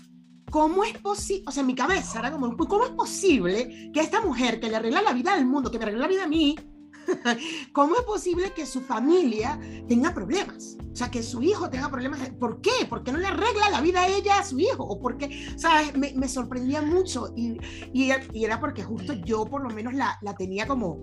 ¿cómo 0.52 0.84
es 0.84 0.96
posible? 1.00 1.46
O 1.48 1.52
sea, 1.52 1.62
en 1.62 1.68
mi 1.68 1.76
cabeza 1.76 2.20
era 2.20 2.32
como, 2.32 2.56
¿cómo 2.56 2.84
es 2.84 2.92
posible 2.92 3.90
que 3.92 4.02
esta 4.02 4.22
mujer 4.22 4.60
que 4.60 4.70
le 4.70 4.76
arregla 4.76 5.02
la 5.02 5.14
vida 5.14 5.34
al 5.34 5.46
mundo, 5.46 5.72
que 5.72 5.80
me 5.80 5.86
arregla 5.86 6.02
la 6.02 6.08
vida 6.08 6.24
a 6.26 6.28
mí, 6.28 6.56
¿cómo 7.74 7.96
es 7.96 8.04
posible 8.04 8.52
que 8.54 8.66
su 8.66 8.82
familia 8.82 9.60
tenga 9.88 10.14
problemas? 10.14 10.78
O 10.92 10.96
sea, 10.96 11.10
que 11.10 11.24
su 11.24 11.42
hijo 11.42 11.70
tenga 11.70 11.90
problemas. 11.90 12.20
¿Por 12.32 12.60
qué? 12.60 12.86
¿Por 12.88 13.02
qué 13.04 13.14
no 13.14 13.18
le 13.18 13.28
arregla 13.28 13.70
la 13.72 13.82
vida 13.82 14.02
a 14.02 14.08
ella, 14.08 14.40
a 14.40 14.44
su 14.44 14.60
hijo? 14.60 14.84
¿O 14.84 15.00
por 15.00 15.18
qué? 15.18 15.50
Sea, 15.56 15.90
me, 15.96 16.14
me 16.14 16.28
sorprendía 16.28 16.82
mucho 16.82 17.34
y, 17.36 17.58
y, 17.94 18.12
y, 18.34 18.44
era 18.44 18.60
porque 18.60 18.84
justo 18.84 19.14
yo 19.14 19.46
por 19.46 19.64
lo 19.64 19.70
menos 19.70 19.94
la, 19.94 20.20
la 20.22 20.36
tenía 20.36 20.68
como, 20.68 21.02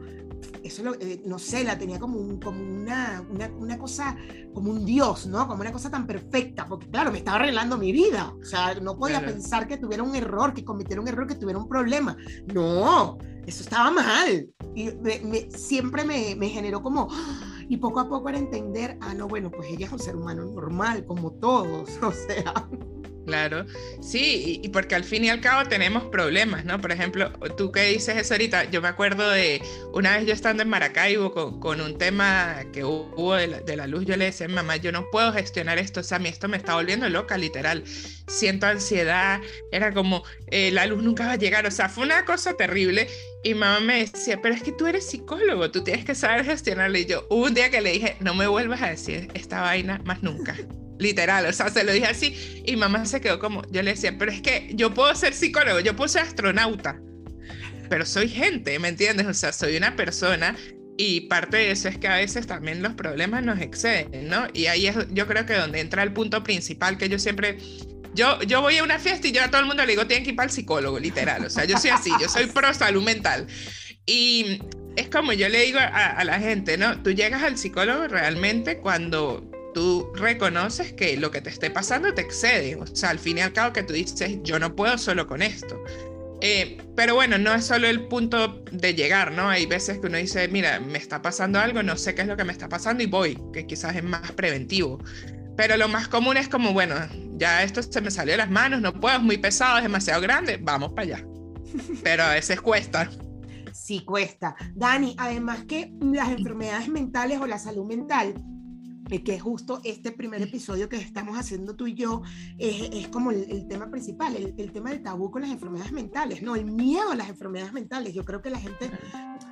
eso 0.63 0.83
lo, 0.83 0.95
eh, 0.95 1.23
no 1.25 1.39
sé, 1.39 1.65
la 1.65 1.79
tenía 1.79 1.99
como, 1.99 2.19
un, 2.19 2.41
como 2.41 2.61
una, 2.61 3.25
una, 3.31 3.49
una, 3.49 3.79
cosa, 3.79 4.17
como 4.55 4.71
un 4.71 4.85
dios, 4.85 5.27
¿no? 5.27 5.47
Como 5.47 5.61
una 5.61 5.73
cosa 5.73 5.91
tan 5.91 6.07
perfecta, 6.07 6.67
porque 6.67 6.89
claro, 6.89 7.13
me 7.13 7.19
estaba 7.19 7.39
arreglando 7.39 7.77
mi 7.77 7.93
vida. 7.93 8.35
O 8.41 8.45
sea, 8.45 8.75
no 8.75 8.97
podía 8.97 9.19
claro. 9.19 9.35
pensar 9.35 9.69
que 9.69 9.77
tuviera 9.77 10.03
un 10.03 10.15
error, 10.15 10.55
que 10.55 10.65
cometiera 10.65 11.01
un 11.01 11.09
error, 11.09 11.27
que 11.27 11.35
tuviera 11.35 11.59
un 11.59 11.69
problema. 11.69 12.17
No, 12.53 13.19
eso 13.47 13.63
estaba 13.63 13.91
mal. 13.91 14.49
Y 14.75 14.91
me, 15.03 15.21
me, 15.21 15.51
siempre 15.51 16.05
me, 16.05 16.35
me 16.37 16.49
generó 16.49 16.83
como 16.83 17.09
y 17.69 17.77
poco 17.77 18.01
a 18.01 18.09
poco 18.09 18.29
era 18.31 18.39
entender, 18.39 18.97
ah, 19.01 19.15
no, 19.15 19.29
bueno, 19.29 19.51
pues 19.51 19.69
ella 19.71 19.87
es 19.87 19.93
un 19.93 19.99
ser 19.99 20.17
humano 20.17 20.45
normal, 20.45 21.05
como 21.05 21.33
todos, 21.33 21.91
o 22.03 22.13
sea. 22.13 22.69
Claro, 23.29 23.67
sí, 24.01 24.59
y 24.65 24.71
porque 24.71 24.95
al 24.95 25.05
fin 25.05 25.23
y 25.23 25.29
al 25.29 25.43
cabo 25.43 25.69
tenemos 25.69 26.05
problemas, 26.05 26.65
¿no? 26.65 26.81
Por 26.81 26.93
ejemplo, 26.93 27.31
tú 27.59 27.71
que 27.71 27.83
dices 27.85 28.17
eso 28.17 28.33
ahorita, 28.33 28.71
yo 28.71 28.81
me 28.81 28.89
acuerdo 28.89 29.29
de 29.29 29.61
una 29.93 30.17
vez 30.17 30.27
yo 30.27 30.33
estando 30.33 30.63
en 30.63 30.71
Maracaibo 30.71 31.61
con, 31.61 31.83
un 31.83 31.99
tema 31.99 32.57
que 32.73 32.85
hubo 32.85 33.35
de 33.35 33.49
la, 33.49 33.61
de 33.61 33.77
la, 33.77 33.87
luz, 33.87 34.07
yo 34.07 34.17
le 34.17 34.25
decía, 34.25 34.49
mamá, 34.49 34.77
yo 34.77 34.93
no 34.93 35.11
puedo 35.11 35.31
gestionar 35.35 35.77
esto, 35.77 36.01
o 36.01 36.03
sea, 36.03 36.17
a 36.17 36.21
mí 36.21 36.31
esto 36.31 36.49
me 36.49 36.57
está 36.57 36.75
volviendo 36.75 37.07
loca, 37.11 37.37
literal. 37.37 37.85
Siento 38.29 38.65
ansiedad, 38.65 39.43
era 39.73 39.93
como, 39.93 40.25
eh, 40.51 40.71
la 40.71 40.87
luz 40.87 41.03
nunca 41.03 41.27
va 41.27 41.33
a 41.33 41.37
llegar, 41.37 41.67
o 41.67 41.71
sea, 41.71 41.91
fue 41.91 42.05
una 42.05 42.25
cosa 42.25 42.55
terrible. 42.55 43.09
Y 43.45 43.53
mamá 43.53 43.81
me 43.81 43.99
decía, 43.99 44.41
pero 44.41 44.55
es 44.55 44.63
que 44.63 44.73
tú 44.73 44.87
eres 44.87 45.05
psicólogo, 45.07 45.71
tú 45.71 45.85
tienes 45.85 46.07
que 46.07 46.15
saber 46.15 46.47
gestionarlo. 46.47 46.97
Y 46.97 47.05
yo, 47.05 47.27
un 47.29 47.53
día 47.53 47.69
que 47.69 47.83
le 47.83 47.93
dije, 47.93 48.17
no 48.21 48.33
me 48.33 48.47
vuelvas 48.47 48.81
a 48.81 48.89
decir 48.89 49.29
esta 49.35 49.61
vaina 49.61 50.01
más 50.07 50.23
nunca 50.23 50.57
literal, 50.99 51.47
o 51.47 51.53
sea, 51.53 51.69
se 51.71 51.85
lo 51.85 51.93
dije 51.93 52.07
así 52.07 52.63
y 52.67 52.77
mamá 52.77 53.05
se 53.07 53.21
quedó 53.21 53.39
como, 53.39 53.63
yo 53.71 53.83
le 53.83 53.93
decía, 53.93 54.17
pero 54.19 54.31
es 54.31 54.41
que 54.41 54.71
yo 54.75 54.93
puedo 54.93 55.15
ser 55.15 55.35
psicólogo, 55.35 55.81
yo 55.81 55.95
puedo 55.95 56.09
ser 56.09 56.23
astronauta, 56.23 57.01
pero 57.89 58.05
soy 58.05 58.29
gente, 58.29 58.79
¿me 58.79 58.89
entiendes? 58.89 59.27
O 59.27 59.35
sea, 59.35 59.53
soy 59.53 59.77
una 59.77 59.97
persona 59.97 60.57
y 61.01 61.23
parte 61.23 61.59
de 61.59 61.71
eso 61.71 61.89
es 61.89 61.97
que 61.97 62.09
a 62.09 62.17
veces 62.17 62.47
también 62.47 62.83
los 62.83 62.95
problemas 62.95 63.45
nos 63.45 63.61
exceden, 63.61 64.29
¿no? 64.29 64.49
Y 64.53 64.67
ahí 64.67 64.89
es 64.89 64.97
yo 65.11 65.27
creo 65.29 65.47
que 65.47 65.55
donde 65.55 65.81
entra 65.81 66.03
el 66.03 66.13
punto 66.13 66.43
principal 66.43 66.99
que 66.99 67.09
yo 67.09 67.19
siempre... 67.19 67.59
Yo, 68.15 68.43
yo 68.43 68.63
voy 68.63 68.79
a 68.79 68.83
una 68.83 68.99
fiesta 68.99 69.29
y 69.29 69.33
yo 69.33 69.45
a 69.45 69.49
todo 69.49 69.61
el 69.61 69.67
mundo 69.67 69.85
le 69.85 69.93
digo, 69.93 70.07
tienen 70.07 70.25
que 70.25 70.31
ir 70.31 70.37
para 70.37 70.49
el 70.49 70.53
psicólogo, 70.53 70.99
literal. 70.99 71.45
O 71.45 71.51
sea, 71.51 71.67
yo 71.67 71.79
soy 71.79 71.91
así, 71.91 72.11
yo 72.21 72.29
soy 72.29 72.47
pro 72.47 72.75
salud 72.75 73.03
mental. 73.03 73.47
Y 74.07 74.61
es 74.97 75.09
como 75.09 75.33
yo 75.35 75.49
le 75.49 75.61
digo 75.61 75.79
a, 75.79 75.85
a 75.85 76.25
la 76.25 76.41
gente, 76.41 76.77
¿no? 76.79 77.01
Tú 77.01 77.13
llegas 77.13 77.45
al 77.45 77.57
psicólogo 77.59 78.09
realmente 78.09 78.79
cuando 78.79 79.49
tú 79.79 80.11
reconoces 80.13 80.93
que 80.93 81.17
lo 81.17 81.31
que 81.31 81.41
te 81.41 81.51
esté 81.51 81.71
pasando 81.71 82.13
te 82.13 82.21
excede. 82.21 82.75
O 82.75 82.85
sea, 82.85 83.11
al 83.11 83.21
fin 83.21 83.39
y 83.39 83.43
al 83.43 83.53
cabo 83.53 83.73
que 83.73 83.85
tú 83.85 83.93
dices, 83.93 84.41
yo 84.43 84.59
no 84.59 84.75
puedo 84.75 84.99
solo 84.99 85.29
con 85.29 85.41
esto. 85.41 85.81
Eh, 86.41 86.79
pero 86.97 87.15
bueno, 87.15 87.39
no 87.39 87.55
es 87.55 87.67
solo 87.67 87.87
el 87.87 88.09
punto 88.09 88.65
de 88.73 88.95
llegar, 88.95 89.31
¿no? 89.31 89.49
Hay 89.49 89.67
veces 89.67 90.01
que 90.01 90.09
uno 90.09 90.19
dice, 90.19 90.49
mira, 90.49 90.81
me 90.81 90.99
está 90.99 91.23
pasando 91.23 91.61
algo, 91.61 91.85
no 91.85 91.97
sé 91.97 92.17
qué 92.17 92.23
es 92.23 92.27
lo 92.27 92.37
que 92.37 92.43
me 92.43 92.51
está 92.51 92.69
pasando 92.69 93.05
y 93.05 93.07
voy, 93.07 93.39
que 93.53 93.69
quizás 93.69 93.95
es 93.95 94.03
más 94.03 94.33
preventivo. 94.33 94.99
Pero 95.57 95.77
lo 95.77 95.87
más 95.87 96.09
común 96.09 96.37
es 96.37 96.49
como, 96.49 96.73
bueno, 96.73 96.97
ya 97.37 97.63
esto 97.63 97.81
se 97.81 98.01
me 98.01 98.11
salió 98.11 98.33
de 98.33 98.39
las 98.39 98.51
manos, 98.51 98.81
no 98.81 98.93
puedo, 98.93 99.19
es 99.19 99.23
muy 99.23 99.39
pesado, 99.39 99.77
es 99.77 99.85
demasiado 99.85 100.21
grande, 100.21 100.59
vamos 100.61 100.91
para 100.91 101.03
allá. 101.03 101.27
Pero 102.03 102.25
a 102.25 102.31
veces 102.31 102.61
cuesta. 102.61 103.09
sí 103.73 104.05
cuesta. 104.05 104.57
Dani, 104.75 105.15
además 105.19 105.67
que 105.69 105.93
las 106.01 106.31
enfermedades 106.31 106.89
mentales 106.89 107.39
o 107.41 107.47
la 107.47 107.61
salud 107.61 107.87
mental 107.87 108.35
que 109.09 109.35
es 109.35 109.43
justo 109.43 109.81
este 109.85 110.13
primer 110.13 110.43
episodio 110.43 110.89
que 110.89 110.97
estamos 110.97 111.39
haciendo 111.39 111.75
tú 111.75 111.87
y 111.87 111.95
yo, 111.95 112.23
es, 112.59 112.91
es 112.93 113.09
como 113.09 113.31
el, 113.31 113.67
tema 113.67 113.91
principal, 113.91 114.37
el, 114.37 114.55
el, 114.57 114.73
tema 114.73 114.91
del 114.91 115.03
tabú 115.03 115.31
con 115.31 115.43
las 115.43 115.51
enfermedades 115.51 115.93
mentales, 115.93 116.43
¿no? 116.43 116.57
El 116.57 116.67
miedo 116.67 117.11
a 117.11 117.17
las 117.17 117.29
enfermedades 117.29 117.73
mentales. 117.73 118.15
Yo 118.15 118.25
creo 118.25 118.43
que 118.43 118.51
la 118.51 118.59
gente, 118.59 118.91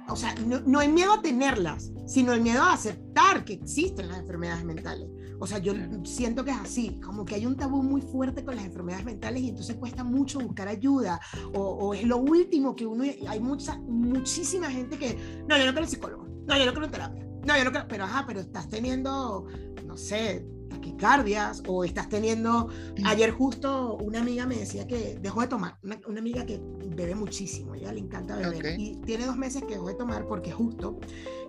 o 0.08 0.16
sea, 0.16 0.34
no, 0.46 0.60
no 0.60 0.78
hay 0.80 0.88
miedo 0.88 1.14
a 1.14 1.22
tenerlas, 1.22 1.90
sino 2.06 2.34
el 2.34 2.42
miedo 2.42 2.62
a 2.62 2.74
aceptar 2.74 3.44
que 3.44 3.54
existen 3.54 4.08
las 4.08 4.18
enfermedades 4.18 4.64
mentales. 4.64 5.08
O 5.38 5.46
sea, 5.46 5.58
yo 5.58 5.72
siento 6.04 6.44
que 6.44 6.50
es 6.50 6.58
así, 6.58 7.00
como 7.00 7.24
que 7.24 7.34
hay 7.34 7.46
un 7.46 7.56
tabú 7.56 7.82
muy 7.82 8.00
fuerte 8.00 8.44
con 8.44 8.56
las 8.56 8.64
enfermedades 8.64 9.04
mentales 9.04 9.42
y 9.42 9.48
entonces 9.50 9.76
cuesta 9.76 10.04
mucho 10.04 10.38
buscar 10.38 10.68
ayuda 10.68 11.20
o, 11.54 11.60
o 11.60 11.94
es 11.94 12.04
lo 12.04 12.18
último 12.18 12.74
que 12.74 12.86
uno, 12.86 13.04
hay 13.28 13.40
mucha, 13.40 13.78
muchísima 13.78 14.70
gente 14.70 14.98
que, 14.98 15.44
no, 15.48 15.58
yo 15.58 15.66
no 15.66 15.72
quiero 15.72 15.86
psicólogo, 15.86 16.26
no, 16.46 16.56
yo 16.56 16.64
no 16.64 16.72
quiero 16.72 16.90
terapia 16.90 17.25
no, 17.46 17.56
yo 17.56 17.64
no 17.64 17.70
creo, 17.70 17.86
pero 17.88 18.04
ajá, 18.04 18.24
pero 18.26 18.40
estás 18.40 18.68
teniendo, 18.68 19.46
no 19.84 19.96
sé, 19.96 20.44
taquicardias 20.68 21.62
o 21.66 21.84
estás 21.84 22.08
teniendo, 22.08 22.68
ayer 23.04 23.30
justo 23.30 23.96
una 23.96 24.20
amiga 24.20 24.46
me 24.46 24.56
decía 24.56 24.86
que 24.86 25.18
dejó 25.20 25.40
de 25.40 25.46
tomar, 25.46 25.78
una, 25.82 26.18
amiga 26.18 26.44
que 26.44 26.60
bebe 26.94 27.14
muchísimo, 27.14 27.74
ella 27.74 27.92
le 27.92 28.00
encanta 28.00 28.36
beber 28.36 28.78
y 28.78 28.96
tiene 29.02 29.26
dos 29.26 29.36
meses 29.36 29.62
que 29.62 29.74
dejó 29.74 29.88
de 29.88 29.94
tomar 29.94 30.26
porque 30.26 30.50
justo 30.50 30.98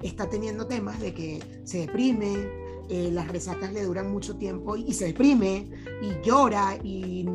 está 0.01 0.29
teniendo 0.29 0.67
temas 0.67 0.99
de 0.99 1.13
que 1.13 1.61
se 1.63 1.79
deprime, 1.79 2.49
eh, 2.89 3.09
las 3.11 3.27
resacas 3.27 3.73
le 3.73 3.83
duran 3.83 4.11
mucho 4.11 4.37
tiempo 4.37 4.75
y, 4.75 4.93
se 4.93 5.05
deprime 5.05 5.69
y 6.01 6.25
llora 6.25 6.77
y, 6.83 7.25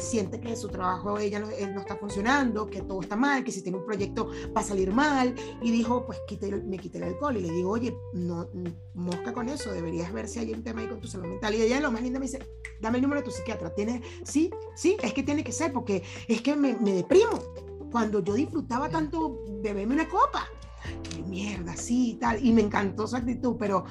siente 0.00 0.40
que 0.40 0.56
su 0.56 0.68
trabajo 0.68 1.18
ella 1.18 1.38
no, 1.38 1.46
no, 1.46 1.80
está 1.80 1.96
funcionando, 1.96 2.66
que 2.66 2.82
todo 2.82 3.02
está 3.02 3.14
mal, 3.14 3.44
que 3.44 3.52
si 3.52 3.62
tiene 3.62 3.78
un 3.78 3.84
proyecto 3.84 4.30
va 4.56 4.62
a 4.62 4.64
salir 4.64 4.90
mal 4.90 5.34
y 5.60 5.70
dijo, 5.70 6.04
pues 6.04 6.18
me 6.64 6.78
quité 6.78 6.98
el 6.98 7.04
alcohol 7.04 7.36
y 7.36 7.42
le 7.42 7.50
digo, 7.50 7.70
oye, 7.70 7.94
no, 8.14 8.48
mosca 8.94 9.32
con 9.32 9.48
eso, 9.48 9.72
deberías 9.72 10.12
ver 10.12 10.28
si 10.28 10.40
hay 10.40 10.52
un 10.52 10.62
tema 10.62 10.80
ahí 10.80 10.88
con 10.88 11.00
tu 11.00 11.06
salud 11.06 11.26
mental. 11.26 11.54
Y 11.54 11.62
ella 11.62 11.80
lo 11.80 11.92
más 11.92 12.02
linda 12.02 12.18
me 12.18 12.26
dice, 12.26 12.40
dame 12.80 12.98
el 12.98 13.02
número 13.02 13.20
de 13.20 13.26
tu 13.26 13.30
psiquiatra. 13.30 13.74
¿Tienes? 13.74 14.02
Sí, 14.24 14.50
sí, 14.74 14.96
es 15.02 15.12
que 15.12 15.22
tiene 15.22 15.44
que 15.44 15.52
ser 15.52 15.72
porque 15.72 16.02
es 16.26 16.42
que 16.42 16.56
me, 16.56 16.74
me 16.74 16.92
deprimo. 16.94 17.38
Cuando 17.90 18.22
yo 18.22 18.34
disfrutaba 18.34 18.88
tanto 18.88 19.44
beberme 19.62 19.94
una 19.94 20.08
copa, 20.08 20.48
qué 21.02 21.22
mierda, 21.22 21.76
sí, 21.76 22.16
tal, 22.20 22.44
y 22.44 22.52
me 22.52 22.62
encantó 22.62 23.06
su 23.06 23.16
actitud, 23.16 23.56
pero 23.58 23.84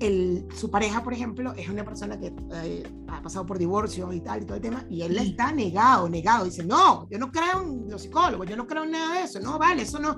el, 0.00 0.46
su 0.54 0.70
pareja, 0.70 1.02
por 1.02 1.12
ejemplo, 1.12 1.52
es 1.54 1.68
una 1.68 1.84
persona 1.84 2.18
que 2.18 2.32
eh, 2.52 2.82
ha 3.08 3.22
pasado 3.22 3.46
por 3.46 3.58
divorcio 3.58 4.12
y 4.12 4.20
tal, 4.20 4.42
y 4.42 4.44
todo 4.44 4.56
el 4.56 4.62
tema, 4.62 4.84
y 4.88 5.02
él 5.02 5.16
está 5.18 5.52
negado, 5.52 6.08
negado. 6.08 6.44
Dice, 6.44 6.64
no, 6.64 7.08
yo 7.10 7.18
no 7.18 7.30
creo 7.30 7.62
en 7.62 7.90
los 7.90 8.02
psicólogos, 8.02 8.46
yo 8.48 8.56
no 8.56 8.66
creo 8.66 8.84
en 8.84 8.92
nada 8.92 9.14
de 9.14 9.22
eso, 9.22 9.40
no, 9.40 9.58
vale, 9.58 9.82
eso 9.82 9.98
no. 9.98 10.16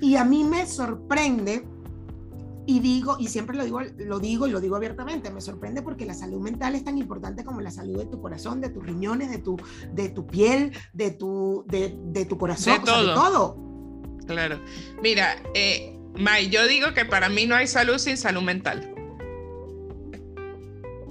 Y 0.00 0.16
a 0.16 0.24
mí 0.24 0.44
me 0.44 0.66
sorprende, 0.66 1.64
y 2.66 2.80
digo, 2.80 3.16
y 3.18 3.28
siempre 3.28 3.56
lo 3.56 3.64
digo, 3.64 3.80
lo 3.80 4.20
digo 4.20 4.46
y 4.46 4.50
lo 4.50 4.60
digo 4.60 4.76
abiertamente, 4.76 5.30
me 5.30 5.40
sorprende 5.40 5.82
porque 5.82 6.06
la 6.06 6.14
salud 6.14 6.40
mental 6.40 6.74
es 6.74 6.84
tan 6.84 6.96
importante 6.96 7.44
como 7.44 7.60
la 7.60 7.70
salud 7.70 7.98
de 7.98 8.06
tu 8.06 8.20
corazón, 8.20 8.60
de 8.60 8.68
tus 8.68 8.84
riñones, 8.84 9.30
de 9.30 9.38
tu, 9.38 9.56
de 9.92 10.08
tu 10.10 10.26
piel, 10.26 10.72
de 10.92 11.10
tu, 11.10 11.64
de, 11.66 11.96
de 12.06 12.24
tu 12.24 12.38
corazón, 12.38 12.78
de 12.78 12.84
todo. 12.84 13.06
de 13.08 13.14
todo. 13.14 13.72
Claro. 14.26 14.60
Mira, 15.02 15.42
eh, 15.54 15.98
May, 16.14 16.48
yo 16.50 16.66
digo 16.66 16.92
que 16.94 17.04
para 17.04 17.28
mí 17.28 17.46
no 17.46 17.54
hay 17.54 17.66
salud 17.66 17.98
sin 17.98 18.16
salud 18.16 18.42
mental. 18.42 18.92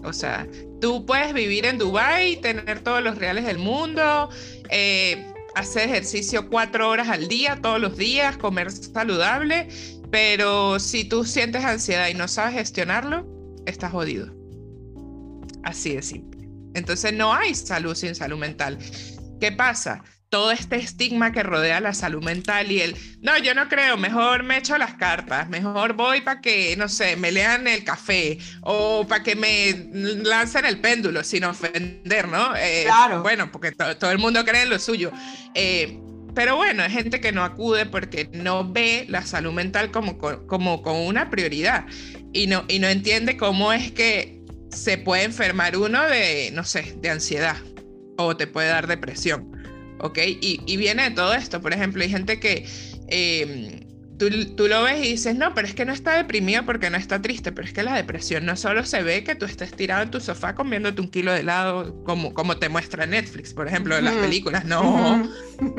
O 0.03 0.13
sea, 0.13 0.47
tú 0.79 1.05
puedes 1.05 1.33
vivir 1.33 1.65
en 1.65 1.77
Dubái, 1.77 2.37
tener 2.37 2.81
todos 2.81 3.03
los 3.03 3.17
reales 3.17 3.45
del 3.45 3.57
mundo, 3.57 4.29
eh, 4.69 5.25
hacer 5.55 5.89
ejercicio 5.89 6.49
cuatro 6.49 6.89
horas 6.89 7.09
al 7.09 7.27
día, 7.27 7.59
todos 7.61 7.79
los 7.79 7.97
días, 7.97 8.37
comer 8.37 8.71
saludable, 8.71 9.67
pero 10.11 10.79
si 10.79 11.03
tú 11.03 11.23
sientes 11.23 11.63
ansiedad 11.63 12.07
y 12.09 12.13
no 12.13 12.27
sabes 12.27 12.55
gestionarlo, 12.55 13.27
estás 13.65 13.91
jodido. 13.91 14.33
Así 15.63 15.95
de 15.95 16.01
simple. 16.01 16.49
Entonces 16.73 17.13
no 17.13 17.33
hay 17.33 17.53
salud 17.53 17.95
sin 17.95 18.15
salud 18.15 18.37
mental. 18.37 18.77
¿Qué 19.39 19.51
pasa? 19.51 20.03
Todo 20.31 20.51
este 20.51 20.77
estigma 20.77 21.33
que 21.33 21.43
rodea 21.43 21.81
la 21.81 21.93
salud 21.93 22.23
mental 22.23 22.71
y 22.71 22.79
el, 22.79 22.95
no, 23.19 23.37
yo 23.37 23.53
no 23.53 23.67
creo, 23.67 23.97
mejor 23.97 24.43
me 24.43 24.57
echo 24.57 24.77
las 24.77 24.93
cartas, 24.93 25.49
mejor 25.49 25.91
voy 25.93 26.21
para 26.21 26.39
que, 26.39 26.73
no 26.77 26.87
sé, 26.87 27.17
me 27.17 27.33
lean 27.33 27.67
el 27.67 27.83
café 27.83 28.37
o 28.61 29.05
para 29.05 29.23
que 29.23 29.35
me 29.35 29.89
lancen 30.23 30.63
el 30.63 30.79
péndulo 30.79 31.21
sin 31.25 31.43
ofender, 31.43 32.29
¿no? 32.29 32.55
Eh, 32.55 32.83
claro. 32.85 33.21
Bueno, 33.21 33.51
porque 33.51 33.73
todo 33.73 34.09
el 34.09 34.19
mundo 34.19 34.45
cree 34.45 34.63
en 34.63 34.69
lo 34.69 34.79
suyo. 34.79 35.11
Eh, 35.53 35.99
pero 36.33 36.55
bueno, 36.55 36.83
hay 36.83 36.91
gente 36.91 37.19
que 37.19 37.33
no 37.33 37.43
acude 37.43 37.85
porque 37.85 38.29
no 38.31 38.71
ve 38.71 39.05
la 39.09 39.23
salud 39.23 39.51
mental 39.51 39.91
como, 39.91 40.17
como, 40.17 40.81
como 40.81 41.07
una 41.07 41.29
prioridad 41.29 41.85
y 42.31 42.47
no, 42.47 42.63
y 42.69 42.79
no 42.79 42.87
entiende 42.87 43.35
cómo 43.35 43.73
es 43.73 43.91
que 43.91 44.39
se 44.69 44.97
puede 44.97 45.23
enfermar 45.23 45.75
uno 45.75 46.01
de, 46.03 46.51
no 46.53 46.63
sé, 46.63 46.95
de 47.01 47.09
ansiedad 47.09 47.57
o 48.17 48.37
te 48.37 48.47
puede 48.47 48.69
dar 48.69 48.87
depresión. 48.87 49.60
¿Ok? 50.01 50.19
Y, 50.41 50.77
viene 50.77 51.09
de 51.09 51.11
todo 51.11 51.33
esto. 51.33 51.61
Por 51.61 51.73
ejemplo, 51.73 52.03
hay 52.03 52.09
gente 52.09 52.39
que 52.39 52.67
em, 53.07 53.81
tú, 54.17 54.29
tú, 54.55 54.67
lo 54.67 54.83
ves 54.83 54.99
y 55.05 55.09
dices, 55.09 55.35
no, 55.35 55.53
pero 55.53 55.67
es 55.67 55.73
que 55.73 55.85
no 55.85 55.93
está 55.93 56.15
deprimido 56.15 56.63
porque 56.65 56.89
no 56.89 56.97
está 56.97 57.21
triste, 57.21 57.51
pero 57.51 57.67
es 57.67 57.73
que 57.73 57.83
la 57.83 57.95
depresión 57.95 58.45
no 58.45 58.55
solo 58.55 58.85
se 58.85 59.01
ve 59.01 59.23
que 59.23 59.35
tú 59.35 59.45
estés 59.45 59.73
tirado 59.73 60.03
en 60.03 60.11
tu 60.11 60.19
sofá 60.19 60.53
comiéndote 60.53 61.01
un 61.01 61.07
kilo 61.07 61.31
de 61.31 61.39
helado, 61.39 62.03
como, 62.03 62.33
como 62.33 62.57
te 62.57 62.69
muestra 62.69 63.05
Netflix, 63.05 63.53
por 63.53 63.67
ejemplo, 63.67 63.97
en 63.97 64.05
las 64.05 64.15
películas. 64.15 64.65
No. 64.65 65.29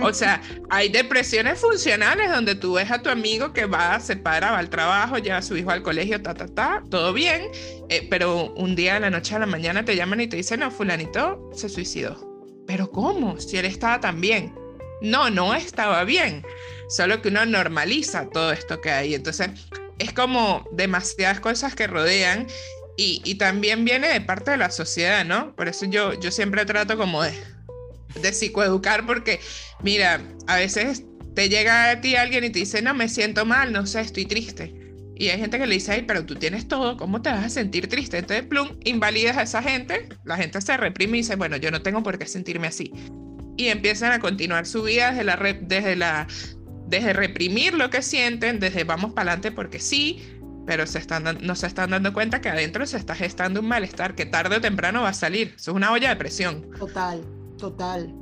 O 0.00 0.12
sea, 0.12 0.40
hay 0.70 0.88
depresiones 0.88 1.58
funcionales 1.58 2.30
donde 2.30 2.54
tú 2.54 2.74
ves 2.74 2.90
a 2.90 3.02
tu 3.02 3.10
amigo 3.10 3.52
que 3.52 3.66
va, 3.66 3.98
se 3.98 4.16
para, 4.16 4.52
va 4.52 4.58
al 4.58 4.70
trabajo, 4.70 5.18
lleva 5.18 5.38
a 5.38 5.42
su 5.42 5.56
hijo 5.56 5.70
al 5.70 5.82
colegio, 5.82 6.22
ta, 6.22 6.34
ta, 6.34 6.46
ta, 6.46 6.84
todo 6.88 7.12
bien, 7.12 7.42
eh, 7.88 8.06
pero 8.08 8.52
un 8.54 8.76
día 8.76 8.94
de 8.94 9.00
la 9.00 9.10
noche 9.10 9.34
a 9.34 9.40
la 9.40 9.46
mañana 9.46 9.84
te 9.84 9.96
llaman 9.96 10.20
y 10.20 10.28
te 10.28 10.36
dicen, 10.36 10.60
no, 10.60 10.70
fulanito 10.70 11.50
se 11.54 11.68
suicidó 11.68 12.31
pero 12.66 12.90
¿cómo? 12.90 13.38
Si 13.40 13.56
él 13.56 13.64
estaba 13.64 14.00
tan 14.00 14.20
bien. 14.20 14.54
No, 15.00 15.30
no 15.30 15.54
estaba 15.54 16.04
bien. 16.04 16.44
Solo 16.88 17.20
que 17.20 17.28
uno 17.28 17.44
normaliza 17.44 18.28
todo 18.30 18.52
esto 18.52 18.80
que 18.80 18.90
hay. 18.90 19.14
Entonces, 19.14 19.50
es 19.98 20.12
como 20.12 20.68
demasiadas 20.72 21.40
cosas 21.40 21.74
que 21.74 21.86
rodean 21.86 22.46
y, 22.96 23.20
y, 23.24 23.36
también 23.36 23.84
viene 23.84 24.08
de 24.08 24.20
parte 24.20 24.50
de 24.50 24.58
la 24.58 24.70
sociedad, 24.70 25.24
¿no? 25.24 25.56
Por 25.56 25.68
eso 25.68 25.86
yo, 25.86 26.12
yo 26.20 26.30
siempre 26.30 26.66
trato 26.66 26.98
como 26.98 27.22
de, 27.22 27.32
de 28.20 28.32
psicoeducar 28.32 29.06
porque, 29.06 29.40
mira, 29.82 30.20
a 30.46 30.56
veces 30.56 31.04
te 31.34 31.48
llega 31.48 31.90
a 31.90 32.00
ti 32.00 32.16
alguien 32.16 32.44
y 32.44 32.50
te 32.50 32.60
dice, 32.60 32.82
no, 32.82 32.94
me 32.94 33.08
siento 33.08 33.46
mal, 33.46 33.72
no 33.72 33.86
sé, 33.86 34.02
estoy 34.02 34.26
triste. 34.26 34.81
Y 35.22 35.30
hay 35.30 35.38
gente 35.38 35.56
que 35.56 35.68
le 35.68 35.74
dice, 35.74 35.92
ay, 35.92 36.02
pero 36.02 36.26
tú 36.26 36.34
tienes 36.34 36.66
todo, 36.66 36.96
¿cómo 36.96 37.22
te 37.22 37.30
vas 37.30 37.44
a 37.44 37.48
sentir 37.48 37.88
triste? 37.88 38.18
Entonces, 38.18 38.44
plum, 38.44 38.70
invalidas 38.82 39.36
a 39.36 39.42
esa 39.42 39.62
gente, 39.62 40.08
la 40.24 40.36
gente 40.36 40.60
se 40.60 40.76
reprime 40.76 41.18
y 41.18 41.20
dice, 41.20 41.36
bueno, 41.36 41.56
yo 41.58 41.70
no 41.70 41.80
tengo 41.80 42.02
por 42.02 42.18
qué 42.18 42.26
sentirme 42.26 42.66
así. 42.66 42.92
Y 43.56 43.68
empiezan 43.68 44.10
a 44.10 44.18
continuar 44.18 44.66
su 44.66 44.82
vida 44.82 45.12
desde 45.12 45.22
la, 45.22 45.36
desde 45.36 45.94
la, 45.94 46.26
desde 46.88 47.12
reprimir 47.12 47.74
lo 47.74 47.88
que 47.88 48.02
sienten, 48.02 48.58
desde 48.58 48.82
vamos 48.82 49.12
para 49.12 49.30
adelante 49.30 49.52
porque 49.52 49.78
sí, 49.78 50.20
pero 50.66 50.88
se 50.88 50.98
están, 50.98 51.38
no 51.40 51.54
se 51.54 51.68
están 51.68 51.90
dando 51.90 52.12
cuenta 52.12 52.40
que 52.40 52.48
adentro 52.48 52.84
se 52.84 52.96
está 52.96 53.14
gestando 53.14 53.60
un 53.60 53.68
malestar 53.68 54.16
que 54.16 54.26
tarde 54.26 54.56
o 54.56 54.60
temprano 54.60 55.02
va 55.02 55.10
a 55.10 55.14
salir. 55.14 55.54
Eso 55.54 55.70
es 55.70 55.76
una 55.76 55.92
olla 55.92 56.08
de 56.08 56.16
presión. 56.16 56.68
Total, 56.76 57.22
total. 57.58 58.12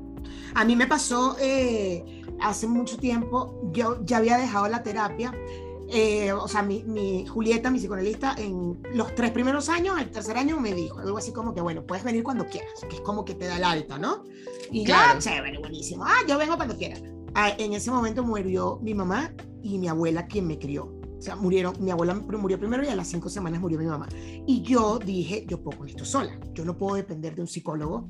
A 0.54 0.66
mí 0.66 0.76
me 0.76 0.86
pasó 0.86 1.34
eh, 1.40 2.04
hace 2.42 2.66
mucho 2.66 2.98
tiempo, 2.98 3.58
yo 3.72 4.04
ya 4.04 4.18
había 4.18 4.36
dejado 4.36 4.68
la 4.68 4.82
terapia 4.82 5.32
eh, 5.92 6.32
o 6.32 6.46
sea, 6.48 6.62
mi, 6.62 7.26
Julieta, 7.26 7.70
mi 7.70 7.78
psicoanalista, 7.78 8.34
en 8.38 8.80
los 8.94 9.14
tres 9.14 9.30
primeros 9.30 9.68
años, 9.68 10.00
el 10.00 10.10
tercer 10.10 10.36
año 10.36 10.58
me 10.60 10.74
dijo 10.74 10.98
algo 10.98 11.18
así 11.18 11.32
como 11.32 11.54
que, 11.54 11.60
bueno, 11.60 11.84
puedes 11.84 12.04
venir 12.04 12.22
cuando 12.22 12.46
quieras, 12.46 12.72
que 12.88 12.96
es 12.96 13.02
como 13.02 13.24
que 13.24 13.34
te 13.34 13.46
da 13.46 13.56
el 13.56 13.64
alta, 13.64 13.98
¿no? 13.98 14.24
Y 14.70 14.86
ya, 14.86 15.16
chévere, 15.18 15.58
buenísimo. 15.58 16.04
Ah, 16.04 16.20
yo 16.28 16.38
vengo 16.38 16.56
cuando 16.56 16.76
quiera. 16.76 16.96
Ah, 17.34 17.52
en 17.58 17.72
ese 17.72 17.90
momento 17.90 18.22
murió 18.22 18.78
mi 18.82 18.94
mamá 18.94 19.32
y 19.62 19.78
mi 19.78 19.88
abuela, 19.88 20.26
quien 20.26 20.46
me 20.46 20.58
crió. 20.58 20.96
O 21.18 21.22
sea, 21.22 21.36
murieron, 21.36 21.74
mi 21.80 21.90
abuela 21.90 22.14
murió 22.14 22.58
primero 22.58 22.82
y 22.82 22.88
a 22.88 22.96
las 22.96 23.08
cinco 23.08 23.28
semanas 23.28 23.60
murió 23.60 23.78
mi 23.78 23.86
mamá. 23.86 24.08
Y 24.46 24.62
yo 24.62 24.98
dije, 24.98 25.44
yo 25.46 25.62
puedo 25.62 25.78
con 25.78 25.88
esto 25.88 26.04
sola. 26.04 26.38
Yo 26.54 26.64
no 26.64 26.78
puedo 26.78 26.94
depender 26.94 27.34
de 27.34 27.42
un 27.42 27.48
psicólogo 27.48 28.08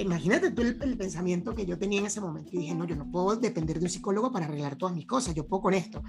imagínate 0.00 0.50
tú 0.50 0.62
el, 0.62 0.96
pensamiento 0.96 1.54
que 1.54 1.66
yo 1.66 1.78
tenía 1.78 2.00
en 2.00 2.06
ese 2.06 2.20
momento. 2.20 2.50
Y 2.52 2.58
dije, 2.58 2.74
no, 2.74 2.84
yo 2.84 2.96
no 2.96 3.10
puedo 3.10 3.36
depender 3.36 3.78
de 3.78 3.84
un 3.84 3.90
psicólogo 3.90 4.32
para 4.32 4.46
arreglar 4.46 4.76
todas 4.76 4.94
mis 4.94 5.06
cosas, 5.06 5.34
yo 5.34 5.46
puedo 5.46 5.62
con 5.62 5.74
esto. 5.74 6.02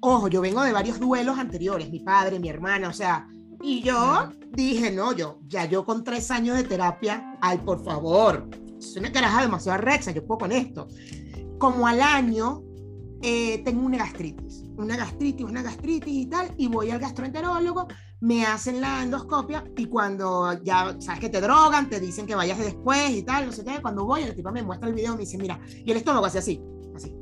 Ojo, 0.00 0.28
yo 0.28 0.40
vengo 0.40 0.62
de 0.62 0.72
varios 0.72 0.98
duelos 0.98 1.38
anteriores, 1.38 1.90
mi 1.90 2.00
padre, 2.00 2.38
mi 2.38 2.48
hermana, 2.48 2.88
o 2.88 2.92
sea, 2.92 3.28
y 3.62 3.82
yo 3.82 4.30
dije, 4.52 4.90
no, 4.90 5.12
yo, 5.12 5.40
ya 5.46 5.64
yo 5.64 5.84
con 5.84 6.04
tres 6.04 6.30
años 6.30 6.56
de 6.56 6.64
terapia, 6.64 7.38
ay, 7.40 7.58
por 7.58 7.82
favor, 7.84 8.48
es 8.78 8.96
una 8.96 9.10
caraja 9.10 9.42
demasiado 9.42 9.78
rexa, 9.78 10.10
yo 10.12 10.24
puedo 10.26 10.38
con 10.38 10.52
esto. 10.52 10.88
Como 11.58 11.86
al 11.86 12.00
año, 12.00 12.62
eh, 13.28 13.60
tengo 13.64 13.84
una 13.84 13.98
gastritis, 13.98 14.62
una 14.76 14.96
gastritis, 14.96 15.44
una 15.44 15.60
gastritis 15.60 16.14
y 16.14 16.26
tal, 16.26 16.48
y 16.56 16.68
voy 16.68 16.90
al 16.90 17.00
gastroenterólogo 17.00 17.88
me 18.20 18.46
hacen 18.46 18.80
la 18.80 19.02
endoscopia 19.02 19.64
y 19.76 19.86
cuando 19.86 20.52
ya 20.62 20.94
sabes 21.00 21.20
que 21.20 21.28
te 21.28 21.40
drogan, 21.40 21.90
te 21.90 21.98
dicen 21.98 22.24
que 22.24 22.36
vayas 22.36 22.56
después 22.58 23.10
y 23.10 23.24
tal, 23.24 23.46
no 23.46 23.52
sé 23.52 23.64
qué, 23.64 23.82
cuando 23.82 24.04
voy, 24.04 24.22
el 24.22 24.34
tipo 24.34 24.52
me 24.52 24.62
muestra 24.62 24.88
el 24.88 24.94
video 24.94 25.14
y 25.14 25.16
me 25.16 25.20
dice, 25.22 25.38
mira, 25.38 25.58
y 25.68 25.90
el 25.90 25.96
estómago 25.96 26.24
hace 26.26 26.38
así, 26.38 26.62
así. 26.94 27.12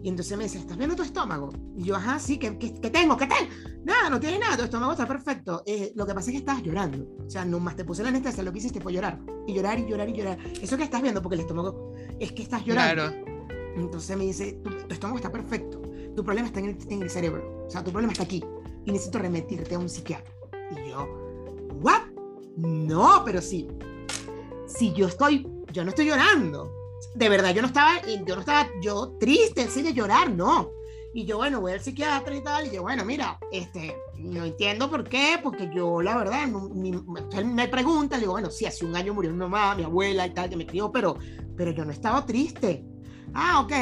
Y 0.00 0.08
entonces 0.08 0.38
me 0.38 0.44
dice, 0.44 0.58
¿estás 0.58 0.76
viendo 0.76 0.94
tu 0.94 1.02
estómago? 1.02 1.50
Y 1.76 1.82
yo, 1.82 1.96
ajá, 1.96 2.20
sí, 2.20 2.38
¿qué, 2.38 2.56
qué, 2.56 2.90
tengo? 2.90 3.16
¿Qué 3.16 3.26
tengo? 3.26 3.50
Nada, 3.84 4.10
no 4.10 4.20
tienes 4.20 4.38
nada, 4.38 4.56
tu 4.56 4.62
estómago 4.62 4.92
está 4.92 5.08
perfecto. 5.08 5.64
Eh, 5.66 5.92
lo 5.96 6.06
que 6.06 6.14
pasa 6.14 6.30
es 6.30 6.32
que 6.32 6.38
estás 6.38 6.62
llorando. 6.62 7.04
O 7.26 7.30
sea, 7.30 7.44
nomás 7.44 7.76
te 7.76 7.84
puse 7.84 8.02
la 8.04 8.10
anestesia, 8.10 8.42
lo 8.44 8.52
que 8.52 8.58
hiciste 8.58 8.80
fue 8.80 8.92
llorar. 8.92 9.20
Y 9.46 9.54
llorar 9.54 9.78
y 9.78 9.86
llorar 9.86 10.08
y 10.08 10.14
llorar. 10.14 10.38
Eso 10.60 10.76
que 10.76 10.82
estás 10.82 11.02
viendo, 11.02 11.22
porque 11.22 11.36
el 11.36 11.42
estómago 11.42 11.94
es 12.18 12.32
que 12.32 12.42
estás 12.42 12.64
llorando. 12.64 13.12
Claro. 13.12 13.31
Entonces 13.76 14.16
me 14.16 14.24
dice, 14.24 14.60
tu, 14.62 14.70
estómago 14.92 15.18
está 15.18 15.30
perfecto. 15.30 15.80
Tu 16.14 16.24
problema 16.24 16.48
está 16.48 16.60
en 16.60 16.66
el, 16.66 16.78
en 16.88 17.02
el 17.02 17.10
cerebro. 17.10 17.64
O 17.66 17.70
sea, 17.70 17.82
tu 17.82 17.90
problema 17.90 18.12
está 18.12 18.24
aquí. 18.24 18.44
Y 18.84 18.92
necesito 18.92 19.18
remitirte 19.18 19.74
a 19.74 19.78
un 19.78 19.88
psiquiatra. 19.88 20.32
Y 20.70 20.90
yo, 20.90 21.06
¿what? 21.80 22.02
No, 22.56 23.22
pero 23.24 23.40
sí. 23.40 23.68
Si 24.66 24.92
yo 24.92 25.06
estoy, 25.06 25.46
yo 25.72 25.84
no 25.84 25.90
estoy 25.90 26.06
llorando 26.06 26.82
de 27.14 27.28
verdad, 27.28 27.54
yo 27.54 27.62
no 27.62 27.68
estaba, 27.68 28.00
yo 28.02 28.34
no 28.34 28.40
estaba, 28.40 28.68
yo 28.80 29.16
triste, 29.18 29.62
así 29.62 29.82
de 29.82 29.92
llorar, 29.92 30.30
no. 30.30 30.70
Y 31.14 31.26
yo, 31.26 31.36
bueno, 31.36 31.60
voy 31.60 31.72
al 31.72 31.80
psiquiatra 31.80 32.34
y 32.34 32.42
tal, 32.42 32.66
y 32.66 32.70
yo, 32.70 32.82
bueno, 32.82 33.04
mira, 33.04 33.38
este, 33.50 33.94
no 34.16 34.46
entiendo 34.46 34.90
por 34.90 35.06
qué, 35.06 35.38
porque 35.42 35.70
yo, 35.74 36.00
la 36.00 36.16
verdad, 36.16 36.44
él 36.44 37.44
me 37.44 37.68
pregunta, 37.68 38.18
digo, 38.18 38.32
bueno, 38.32 38.50
sí, 38.50 38.64
hace 38.64 38.86
un 38.86 38.96
año 38.96 39.12
murió 39.12 39.30
mi 39.30 39.36
mamá, 39.36 39.74
mi 39.74 39.82
abuela 39.82 40.26
y 40.26 40.30
tal, 40.30 40.48
que 40.48 40.56
me 40.56 40.66
crió, 40.66 40.90
pero, 40.90 41.18
pero 41.54 41.70
yo 41.72 41.84
no 41.84 41.92
estaba 41.92 42.24
triste. 42.24 42.86
Ah, 43.34 43.60
ok, 43.60 43.72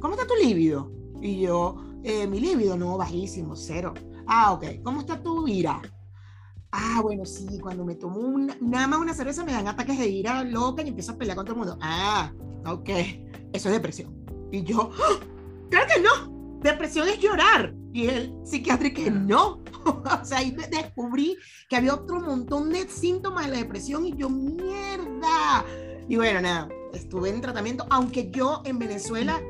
¿cómo 0.00 0.14
está 0.14 0.26
tu 0.26 0.34
líbido? 0.34 0.92
Y 1.20 1.40
yo, 1.40 1.76
eh, 2.02 2.26
mi 2.26 2.40
líbido, 2.40 2.76
no, 2.76 2.96
bajísimo, 2.96 3.56
cero. 3.56 3.94
Ah, 4.26 4.52
ok, 4.52 4.82
¿cómo 4.82 5.00
está 5.00 5.20
tu 5.20 5.46
ira? 5.48 5.82
Ah, 6.72 7.00
bueno, 7.02 7.24
sí, 7.24 7.58
cuando 7.60 7.84
me 7.84 7.96
tomo 7.96 8.20
una, 8.20 8.56
nada 8.60 8.86
más 8.86 9.00
una 9.00 9.14
cerveza 9.14 9.44
me 9.44 9.52
dan 9.52 9.66
ataques 9.66 9.98
de 9.98 10.08
ira 10.08 10.44
loca 10.44 10.82
y 10.82 10.88
empiezo 10.88 11.12
a 11.12 11.18
pelear 11.18 11.36
con 11.36 11.44
todo 11.44 11.54
el 11.54 11.58
mundo. 11.58 11.78
Ah, 11.80 12.32
ok, 12.66 12.88
eso 13.52 13.68
es 13.68 13.74
depresión. 13.74 14.14
Y 14.52 14.62
yo, 14.62 14.90
¡Ah! 15.02 15.18
claro 15.68 15.86
que 15.92 16.00
no, 16.00 16.58
depresión 16.60 17.08
es 17.08 17.18
llorar. 17.18 17.74
Y 17.92 18.06
el 18.06 18.32
psiquiatra 18.44 18.92
que 18.92 19.10
no. 19.10 19.62
o 19.84 20.24
sea, 20.24 20.38
ahí 20.38 20.52
descubrí 20.70 21.36
que 21.68 21.76
había 21.76 21.94
otro 21.94 22.20
montón 22.20 22.70
de 22.70 22.88
síntomas 22.88 23.46
de 23.46 23.52
la 23.52 23.58
depresión 23.58 24.06
y 24.06 24.16
yo, 24.16 24.30
mierda. 24.30 25.64
Y 26.08 26.16
bueno, 26.16 26.40
nada, 26.40 26.68
estuve 26.94 27.30
en 27.30 27.40
tratamiento, 27.40 27.86
aunque 27.90 28.30
yo 28.30 28.62
en 28.64 28.78
Venezuela, 28.78 29.40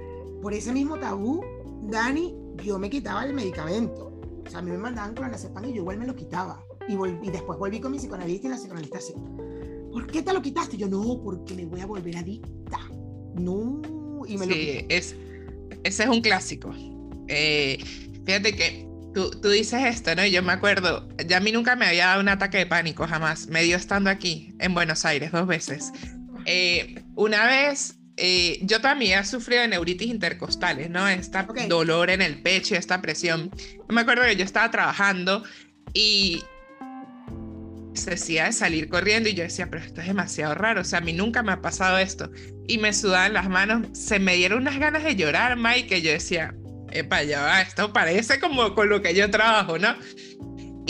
por 0.42 0.54
ese 0.54 0.72
mismo 0.72 0.98
tabú, 0.98 1.44
Dani, 1.82 2.34
yo 2.64 2.78
me 2.78 2.90
quitaba 2.90 3.24
el 3.24 3.34
medicamento. 3.34 4.12
O 4.46 4.50
sea, 4.50 4.60
a 4.60 4.62
mí 4.62 4.70
me 4.70 4.78
mandaban 4.78 5.14
con 5.14 5.30
la 5.30 5.36
y 5.36 5.72
yo 5.72 5.76
igual 5.76 5.98
me 5.98 6.06
lo 6.06 6.14
quitaba. 6.14 6.64
Y, 6.88 6.94
y 6.94 7.30
después 7.30 7.58
volví 7.58 7.80
con 7.80 7.92
mi 7.92 7.98
psicoanalista 7.98 8.46
y 8.46 8.50
la 8.50 8.56
psicoanalista 8.56 8.98
así, 8.98 9.14
¿por 9.92 10.06
qué 10.06 10.22
te 10.22 10.32
lo 10.32 10.42
quitaste? 10.42 10.76
Yo, 10.76 10.88
no, 10.88 11.20
porque 11.22 11.54
me 11.54 11.66
voy 11.66 11.80
a 11.80 11.86
volver 11.86 12.16
adicta. 12.16 12.78
No, 13.34 13.80
y 14.26 14.36
me 14.36 14.46
sí, 14.46 14.86
es, 14.88 15.14
ese 15.84 16.02
es 16.02 16.08
un 16.08 16.20
clásico. 16.20 16.74
Eh, 17.28 17.78
fíjate 18.24 18.56
que 18.56 18.88
tú, 19.14 19.30
tú, 19.30 19.48
dices 19.48 19.84
esto, 19.84 20.14
¿no? 20.14 20.26
Yo 20.26 20.42
me 20.42 20.52
acuerdo, 20.52 21.08
ya 21.26 21.36
a 21.36 21.40
mí 21.40 21.52
nunca 21.52 21.76
me 21.76 21.86
había 21.86 22.06
dado 22.06 22.20
un 22.20 22.28
ataque 22.28 22.58
de 22.58 22.66
pánico, 22.66 23.06
jamás. 23.06 23.46
Me 23.46 23.62
dio 23.62 23.76
estando 23.76 24.10
aquí, 24.10 24.54
en 24.58 24.74
Buenos 24.74 25.04
Aires, 25.04 25.32
dos 25.32 25.46
veces. 25.46 25.92
Eh, 26.46 27.02
una 27.14 27.46
vez, 27.46 27.98
eh, 28.16 28.58
yo 28.62 28.80
también 28.80 29.18
he 29.18 29.24
sufrido 29.24 29.62
de 29.62 29.68
neuritis 29.68 30.08
intercostales, 30.08 30.90
¿no? 30.90 31.08
Este 31.08 31.38
dolor 31.68 32.10
en 32.10 32.22
el 32.22 32.42
pecho, 32.42 32.74
esta 32.74 33.00
presión. 33.00 33.50
Me 33.88 34.02
acuerdo 34.02 34.24
que 34.24 34.36
yo 34.36 34.44
estaba 34.44 34.70
trabajando 34.70 35.42
y 35.94 36.42
necesidad 37.90 38.46
de 38.46 38.52
salir 38.52 38.88
corriendo 38.88 39.28
y 39.28 39.34
yo 39.34 39.42
decía, 39.42 39.68
pero 39.70 39.84
esto 39.84 40.00
es 40.00 40.06
demasiado 40.06 40.54
raro, 40.54 40.80
o 40.80 40.84
sea, 40.84 41.00
a 41.00 41.02
mí 41.02 41.12
nunca 41.12 41.42
me 41.42 41.52
ha 41.52 41.60
pasado 41.60 41.98
esto. 41.98 42.30
Y 42.68 42.78
me 42.78 42.92
sudaban 42.92 43.34
las 43.34 43.48
manos, 43.48 43.86
se 43.92 44.18
me 44.18 44.36
dieron 44.36 44.62
unas 44.62 44.78
ganas 44.78 45.04
de 45.04 45.16
llorar, 45.16 45.56
Mike, 45.56 45.86
que 45.86 46.02
yo 46.02 46.10
decía, 46.10 46.54
epa, 46.92 47.22
ya 47.22 47.42
va, 47.42 47.62
esto 47.62 47.92
parece 47.92 48.40
como 48.40 48.74
con 48.74 48.88
lo 48.88 49.02
que 49.02 49.14
yo 49.14 49.30
trabajo, 49.30 49.78
¿no? 49.78 49.96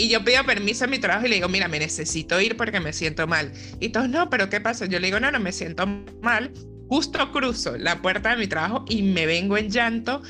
Y 0.01 0.09
yo 0.09 0.23
pido 0.25 0.43
permiso 0.43 0.85
a 0.85 0.87
mi 0.87 0.97
trabajo 0.97 1.27
y 1.27 1.29
le 1.29 1.35
digo, 1.35 1.47
mira, 1.47 1.67
me 1.67 1.77
necesito 1.77 2.41
ir 2.41 2.57
porque 2.57 2.79
me 2.79 2.91
siento 2.91 3.27
mal. 3.27 3.53
Y 3.79 3.89
todos, 3.89 4.09
no, 4.09 4.31
pero 4.31 4.49
¿qué 4.49 4.59
pasa? 4.59 4.87
Yo 4.87 4.99
le 4.99 5.05
digo, 5.05 5.19
no, 5.19 5.29
no, 5.29 5.39
me 5.39 5.51
siento 5.51 5.85
mal. 6.23 6.51
Justo 6.89 7.31
cruzo 7.31 7.77
la 7.77 8.01
puerta 8.01 8.31
de 8.31 8.37
mi 8.37 8.47
trabajo 8.47 8.83
y 8.89 9.03
me 9.03 9.27
vengo 9.27 9.57
en 9.57 9.69
llanto 9.69 10.23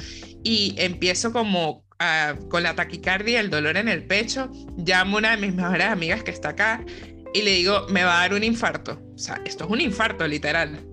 y 0.43 0.76
empiezo 0.78 1.32
como 1.32 1.86
con 2.50 2.63
la 2.63 2.76
taquicardia, 2.76 3.39
el 3.39 3.50
dolor 3.50 3.78
en 3.78 3.88
el 3.88 4.04
pecho, 4.04 4.52
llamo 4.76 5.15
a 5.15 5.19
una 5.19 5.32
de 5.38 5.38
mis 5.38 5.56
mejores 5.56 5.88
amigas 5.88 6.22
que 6.24 6.32
está 6.32 6.50
acá 6.50 6.84
y 7.34 7.41
le 7.41 7.52
digo, 7.52 7.86
me 7.88 8.04
va 8.04 8.17
a 8.17 8.22
dar 8.24 8.34
un 8.34 8.43
infarto. 8.43 9.02
O 9.15 9.17
sea, 9.17 9.39
esto 9.46 9.63
es 9.63 9.69
un 9.69 9.80
infarto 9.80 10.28
literal. 10.28 10.84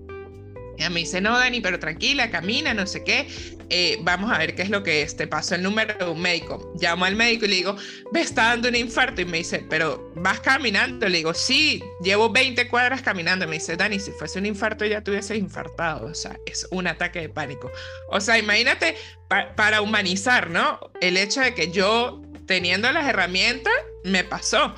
Ella 0.79 0.89
me 0.89 1.01
dice, 1.01 1.19
no, 1.19 1.37
Dani, 1.37 1.59
pero 1.59 1.77
tranquila, 1.77 2.31
camina, 2.31 2.73
no 2.73 2.87
sé 2.87 3.03
qué. 3.03 3.27
Eh, 3.69 3.97
vamos 4.01 4.31
a 4.31 4.37
ver 4.37 4.55
qué 4.55 4.61
es 4.61 4.69
lo 4.69 4.81
que 4.81 5.01
es. 5.01 5.17
Te 5.17 5.27
paso 5.27 5.55
el 5.55 5.61
número 5.61 5.93
de 5.93 6.05
un 6.09 6.21
médico. 6.21 6.73
Llamo 6.79 7.03
al 7.03 7.17
médico 7.17 7.43
y 7.45 7.49
le 7.49 7.55
digo, 7.55 7.75
me 8.13 8.21
está 8.21 8.43
dando 8.43 8.69
un 8.69 8.77
infarto. 8.77 9.19
Y 9.19 9.25
me 9.25 9.39
dice, 9.39 9.65
pero 9.69 10.09
vas 10.15 10.39
caminando. 10.39 11.09
Le 11.09 11.17
digo, 11.17 11.33
sí, 11.33 11.83
llevo 12.01 12.29
20 12.29 12.69
cuadras 12.69 13.01
caminando. 13.01 13.45
Me 13.45 13.55
dice, 13.55 13.75
Dani, 13.75 13.99
si 13.99 14.11
fuese 14.11 14.39
un 14.39 14.45
infarto 14.45 14.85
ya 14.85 15.03
te 15.03 15.11
hubieses 15.11 15.37
infartado. 15.37 16.07
O 16.07 16.13
sea, 16.13 16.39
es 16.45 16.65
un 16.71 16.87
ataque 16.87 17.19
de 17.19 17.29
pánico. 17.29 17.69
O 18.09 18.21
sea, 18.21 18.39
imagínate 18.39 18.95
para 19.27 19.81
humanizar, 19.81 20.49
¿no? 20.49 20.79
El 21.01 21.17
hecho 21.17 21.41
de 21.41 21.53
que 21.53 21.71
yo, 21.73 22.21
teniendo 22.47 22.89
las 22.93 23.05
herramientas, 23.05 23.73
me 24.05 24.23
pasó. 24.23 24.73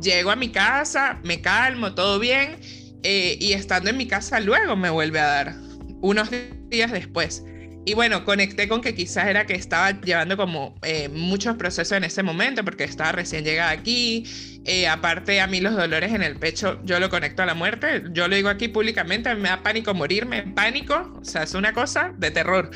Llego 0.00 0.30
a 0.30 0.36
mi 0.36 0.52
casa, 0.52 1.18
me 1.24 1.40
calmo, 1.40 1.92
todo 1.96 2.20
bien 2.20 2.83
eh, 3.04 3.36
y 3.38 3.52
estando 3.52 3.90
en 3.90 3.98
mi 3.98 4.08
casa 4.08 4.40
luego 4.40 4.76
me 4.76 4.90
vuelve 4.90 5.20
a 5.20 5.26
dar, 5.26 5.54
unos 6.00 6.30
días 6.68 6.90
después. 6.90 7.44
Y 7.86 7.92
bueno, 7.92 8.24
conecté 8.24 8.66
con 8.66 8.80
que 8.80 8.94
quizás 8.94 9.26
era 9.26 9.44
que 9.44 9.52
estaba 9.52 10.00
llevando 10.00 10.38
como 10.38 10.74
eh, 10.82 11.10
muchos 11.10 11.56
procesos 11.56 11.92
en 11.98 12.04
ese 12.04 12.22
momento 12.22 12.64
porque 12.64 12.84
estaba 12.84 13.12
recién 13.12 13.44
llegada 13.44 13.70
aquí. 13.70 14.24
Eh, 14.64 14.88
aparte 14.88 15.38
a 15.42 15.46
mí 15.46 15.60
los 15.60 15.76
dolores 15.76 16.14
en 16.14 16.22
el 16.22 16.36
pecho, 16.36 16.80
yo 16.84 16.98
lo 16.98 17.10
conecto 17.10 17.42
a 17.42 17.46
la 17.46 17.52
muerte. 17.52 18.04
Yo 18.12 18.26
lo 18.26 18.36
digo 18.36 18.48
aquí 18.48 18.68
públicamente, 18.68 19.34
me 19.34 19.50
da 19.50 19.62
pánico 19.62 19.92
morirme, 19.92 20.44
pánico. 20.44 21.12
O 21.20 21.24
sea, 21.26 21.42
es 21.42 21.52
una 21.52 21.74
cosa 21.74 22.14
de 22.16 22.30
terror. 22.30 22.70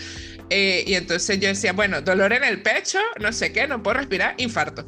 y 0.51 0.93
entonces 0.93 1.41
yo 1.41 1.49
decía, 1.49 1.73
bueno, 1.73 2.03
dolor 2.03 2.35
en 2.35 2.45
el 2.45 2.61
pecho, 2.61 2.99
no 3.19 3.33
sé 3.33 3.51
qué, 3.51 3.67
no 3.67 3.83
puedo 3.83 3.97
respirar, 3.97 4.35
infarto. 4.37 4.87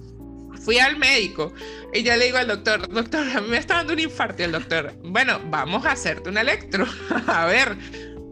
Fui 0.65 0.79
al 0.79 0.99
médico 0.99 1.53
y 1.93 2.03
ya 2.03 2.17
le 2.17 2.27
digo 2.27 2.39
al 2.39 2.49
doctor, 2.49 2.89
doctor, 2.89 3.27
a 3.29 3.41
mí 3.41 3.49
me 3.49 3.59
está 3.59 3.77
dando 3.77 3.95
un 3.95 4.01
infarto. 4.01 4.43
Y 4.43 4.45
el 4.45 4.53
doctor, 4.53 4.93
bueno, 5.03 5.41
vamos 5.51 5.85
a 5.87 5.93
hacerte 5.93 6.29
un 6.29 6.39
electro. 6.39 6.87
a 7.27 7.47
ver. 7.47 7.77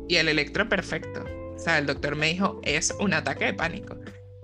Y 0.09 0.17
el 0.17 0.29
electro 0.29 0.69
perfecto. 0.69 1.25
O 1.57 1.59
sea, 1.59 1.79
el 1.79 1.87
doctor 1.87 2.17
me 2.17 2.29
dijo, 2.29 2.61
es 2.65 2.95
un 3.01 3.15
ataque 3.15 3.47
de 3.47 3.55
pánico. 3.55 3.97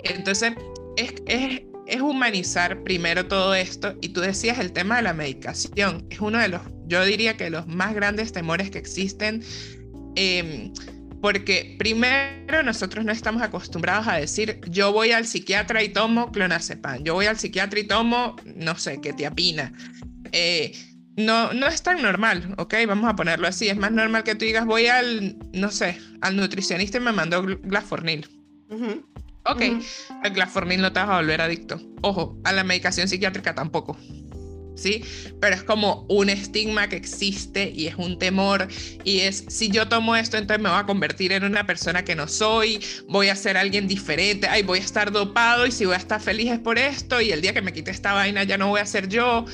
Entonces, 0.02 0.54
es, 0.96 1.14
es, 1.26 1.62
es 1.86 2.00
humanizar 2.00 2.82
primero 2.82 3.26
todo 3.26 3.54
esto. 3.54 3.94
Y 4.00 4.10
tú 4.10 4.20
decías 4.20 4.58
el 4.58 4.72
tema 4.72 4.96
de 4.96 5.02
la 5.02 5.14
medicación. 5.14 6.06
Es 6.10 6.20
uno 6.20 6.38
de 6.38 6.48
los, 6.48 6.62
yo 6.86 7.04
diría 7.04 7.36
que 7.36 7.50
los 7.50 7.66
más 7.66 7.94
grandes 7.94 8.32
temores 8.32 8.70
que 8.70 8.78
existen. 8.78 9.42
Eh, 10.16 10.72
porque 11.24 11.74
primero 11.78 12.62
nosotros 12.62 13.02
no 13.02 13.10
estamos 13.10 13.40
acostumbrados 13.40 14.06
a 14.08 14.16
decir 14.16 14.60
yo 14.68 14.92
voy 14.92 15.12
al 15.12 15.26
psiquiatra 15.26 15.82
y 15.82 15.88
tomo 15.88 16.30
clonazepam, 16.30 17.02
yo 17.02 17.14
voy 17.14 17.24
al 17.24 17.38
psiquiatra 17.38 17.80
y 17.80 17.84
tomo, 17.84 18.36
no 18.44 18.76
sé, 18.76 19.00
ketiapina. 19.00 19.72
Eh, 20.32 20.76
no, 21.16 21.54
no 21.54 21.66
es 21.66 21.82
tan 21.82 22.02
normal, 22.02 22.54
¿ok? 22.58 22.74
Vamos 22.86 23.08
a 23.08 23.16
ponerlo 23.16 23.48
así. 23.48 23.70
Es 23.70 23.78
más 23.78 23.90
normal 23.90 24.22
que 24.22 24.34
tú 24.34 24.44
digas 24.44 24.66
voy 24.66 24.88
al, 24.88 25.38
no 25.54 25.70
sé, 25.70 25.98
al 26.20 26.36
nutricionista 26.36 26.98
y 26.98 27.00
me 27.00 27.12
mandó 27.12 27.42
glafornil. 27.42 28.28
Ok, 29.46 29.62
el 30.24 30.30
glafornil 30.34 30.82
no 30.82 30.92
te 30.92 31.00
vas 31.00 31.08
a 31.08 31.16
volver 31.16 31.40
adicto. 31.40 31.80
Ojo, 32.02 32.38
a 32.44 32.52
la 32.52 32.64
medicación 32.64 33.08
psiquiátrica 33.08 33.54
tampoco. 33.54 33.96
¿Sí? 34.74 35.02
Pero 35.40 35.54
es 35.54 35.62
como 35.62 36.06
un 36.08 36.28
estigma 36.28 36.88
que 36.88 36.96
existe 36.96 37.70
y 37.74 37.86
es 37.86 37.94
un 37.96 38.18
temor 38.18 38.68
y 39.04 39.20
es, 39.20 39.44
si 39.48 39.70
yo 39.70 39.88
tomo 39.88 40.16
esto, 40.16 40.36
entonces 40.36 40.62
me 40.62 40.70
voy 40.70 40.78
a 40.78 40.86
convertir 40.86 41.32
en 41.32 41.44
una 41.44 41.66
persona 41.66 42.04
que 42.04 42.14
no 42.14 42.28
soy, 42.28 42.80
voy 43.08 43.28
a 43.28 43.36
ser 43.36 43.56
alguien 43.56 43.86
diferente, 43.88 44.46
ay, 44.48 44.62
voy 44.62 44.78
a 44.78 44.82
estar 44.82 45.12
dopado 45.12 45.66
y 45.66 45.72
si 45.72 45.84
voy 45.84 45.94
a 45.94 45.98
estar 45.98 46.20
feliz 46.20 46.52
es 46.52 46.58
por 46.58 46.78
esto 46.78 47.20
y 47.20 47.30
el 47.32 47.40
día 47.40 47.52
que 47.52 47.62
me 47.62 47.72
quite 47.72 47.90
esta 47.90 48.12
vaina 48.12 48.44
ya 48.44 48.58
no 48.58 48.68
voy 48.68 48.80
a 48.80 48.86
ser 48.86 49.08
yo. 49.08 49.44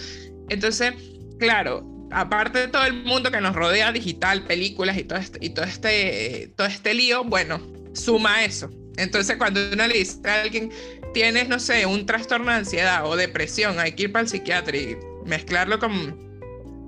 Entonces, 0.49 0.95
claro, 1.39 1.87
aparte 2.11 2.61
de 2.61 2.69
todo 2.69 2.85
el 2.85 3.05
mundo 3.05 3.31
que 3.31 3.41
nos 3.41 3.55
rodea, 3.55 3.93
digital, 3.93 4.45
películas 4.45 4.99
y 4.99 5.05
todo 5.05 5.19
este, 5.19 5.39
y 5.41 5.51
todo 5.51 5.65
este, 5.65 6.53
todo 6.57 6.67
este 6.67 6.95
lío, 6.95 7.25
bueno, 7.25 7.61
suma 7.95 8.45
eso. 8.45 8.71
Entonces, 8.97 9.37
cuando 9.37 9.61
uno 9.73 9.87
le 9.87 9.95
dice 9.95 10.19
a 10.29 10.43
alguien, 10.43 10.71
tienes, 11.13 11.49
no 11.49 11.59
sé, 11.59 11.87
un 11.87 12.07
trastorno 12.07 12.51
de 12.51 12.59
ansiedad 12.59 13.07
o 13.07 13.17
depresión, 13.17 13.79
hay 13.79 13.93
que 13.93 14.05
ir 14.05 14.13
para 14.13 14.23
el 14.23 14.29
psiquiatra 14.29 14.77
y 14.77 14.97
mezclarlo 15.27 15.79
con, 15.79 16.31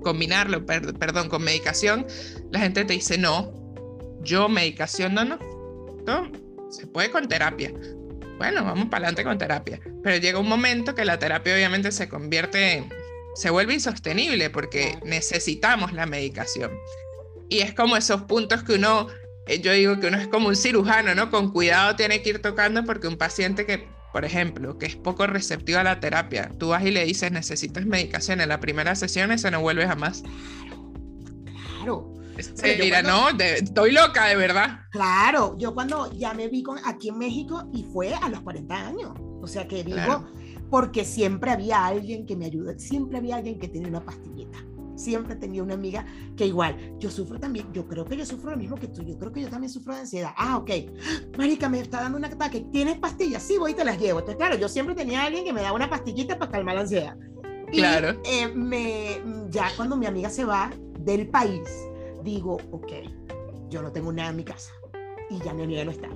combinarlo, 0.03 0.65
perdón, 0.65 1.29
con 1.29 1.43
medicación, 1.43 2.05
la 2.51 2.59
gente 2.59 2.85
te 2.85 2.93
dice, 2.93 3.17
no, 3.17 3.53
yo 4.21 4.49
medicación, 4.49 5.13
no, 5.13 5.25
no, 5.25 5.39
no, 6.05 6.31
se 6.69 6.87
puede 6.87 7.09
con 7.09 7.27
terapia. 7.27 7.73
Bueno, 8.37 8.63
vamos 8.63 8.85
para 8.89 9.05
adelante 9.05 9.23
con 9.23 9.37
terapia. 9.37 9.79
Pero 10.03 10.17
llega 10.17 10.39
un 10.39 10.49
momento 10.49 10.95
que 10.95 11.05
la 11.05 11.19
terapia 11.19 11.53
obviamente 11.53 11.91
se 11.91 12.09
convierte, 12.09 12.83
se 13.35 13.49
vuelve 13.49 13.75
insostenible 13.75 14.49
porque 14.49 14.97
necesitamos 15.05 15.93
la 15.93 16.05
medicación. 16.05 16.71
Y 17.47 17.59
es 17.59 17.73
como 17.73 17.95
esos 17.95 18.23
puntos 18.23 18.63
que 18.63 18.73
uno 18.73 19.07
eh, 19.45 19.59
yo 19.59 19.73
digo 19.73 19.99
que 19.99 20.07
uno 20.07 20.17
es 20.17 20.27
como 20.27 20.47
un 20.47 20.55
cirujano, 20.55 21.15
¿no? 21.15 21.29
Con 21.29 21.51
cuidado 21.51 21.95
tiene 21.95 22.21
que 22.21 22.31
ir 22.31 22.41
tocando 22.41 22.83
porque 22.85 23.07
un 23.07 23.17
paciente 23.17 23.65
que, 23.65 23.87
por 24.13 24.25
ejemplo, 24.25 24.77
que 24.77 24.85
es 24.85 24.95
poco 24.95 25.25
receptivo 25.25 25.79
a 25.79 25.83
la 25.83 25.99
terapia, 25.99 26.51
tú 26.59 26.69
vas 26.69 26.85
y 26.85 26.91
le 26.91 27.03
dices 27.03 27.31
necesitas 27.31 27.85
medicación 27.87 28.41
en 28.41 28.49
la 28.49 28.59
primera 28.59 28.95
sesión, 28.95 29.31
eso 29.31 29.49
no 29.49 29.59
vuelve 29.59 29.87
jamás. 29.87 30.23
Claro. 31.77 32.13
Se 32.39 32.77
mira, 32.77 33.01
no, 33.01 33.29
estoy 33.29 33.91
loca, 33.91 34.27
de 34.27 34.35
verdad. 34.35 34.81
Claro, 34.91 35.57
yo 35.57 35.73
cuando 35.73 36.11
ya 36.13 36.33
me 36.33 36.47
vi 36.47 36.63
con, 36.63 36.77
aquí 36.85 37.09
en 37.09 37.17
México 37.17 37.69
y 37.73 37.83
fue 37.83 38.13
a 38.13 38.29
los 38.29 38.41
40 38.41 38.75
años. 38.75 39.11
O 39.41 39.47
sea 39.47 39.67
que 39.67 39.83
digo, 39.83 40.25
porque 40.69 41.05
siempre 41.05 41.51
había 41.51 41.85
alguien 41.85 42.25
que 42.25 42.35
me 42.35 42.45
ayude, 42.45 42.79
siempre 42.79 43.17
había 43.17 43.37
alguien 43.37 43.59
que 43.59 43.67
tenía 43.67 43.87
una 43.87 44.05
pastillita. 44.05 44.59
Siempre 44.95 45.35
tenía 45.35 45.63
una 45.63 45.73
amiga 45.73 46.05
que 46.35 46.45
igual, 46.45 46.77
yo 46.99 47.09
sufro 47.09 47.39
también, 47.39 47.71
yo 47.73 47.87
creo 47.87 48.05
que 48.05 48.15
yo 48.15 48.25
sufro 48.25 48.51
lo 48.51 48.57
mismo 48.57 48.75
que 48.75 48.87
tú, 48.87 49.03
yo 49.03 49.17
creo 49.17 49.31
que 49.31 49.41
yo 49.41 49.49
también 49.49 49.71
sufro 49.71 49.93
de 49.93 50.01
ansiedad. 50.01 50.31
Ah, 50.37 50.57
ok. 50.57 50.71
Marica, 51.37 51.69
me 51.69 51.79
está 51.79 52.01
dando 52.01 52.17
un 52.17 52.25
ataque, 52.25 52.61
¿tienes 52.71 52.97
pastillas? 52.99 53.41
Sí, 53.41 53.57
voy 53.57 53.71
y 53.71 53.73
te 53.75 53.83
las 53.83 53.99
llevo. 53.99 54.19
Entonces, 54.19 54.37
claro, 54.37 54.57
yo 54.57 54.69
siempre 54.69 54.95
tenía 54.95 55.23
alguien 55.23 55.43
que 55.43 55.53
me 55.53 55.61
daba 55.61 55.75
una 55.75 55.89
pastillita 55.89 56.37
para 56.37 56.51
calmar 56.51 56.75
la 56.75 56.81
ansiedad. 56.81 57.17
Claro. 57.71 58.21
Y, 58.23 58.29
eh, 58.29 58.47
me, 58.53 59.21
ya 59.49 59.69
cuando 59.75 59.95
mi 59.95 60.05
amiga 60.05 60.29
se 60.29 60.45
va 60.45 60.71
del 60.99 61.27
país, 61.29 61.67
digo, 62.23 62.57
ok, 62.71 62.91
yo 63.69 63.81
no 63.81 63.91
tengo 63.91 64.13
nada 64.13 64.29
en 64.29 64.37
mi 64.37 64.43
casa 64.43 64.71
y 65.29 65.39
ya 65.39 65.53
mi 65.53 65.63
amiga 65.63 65.83
no 65.83 65.91
está. 65.91 66.09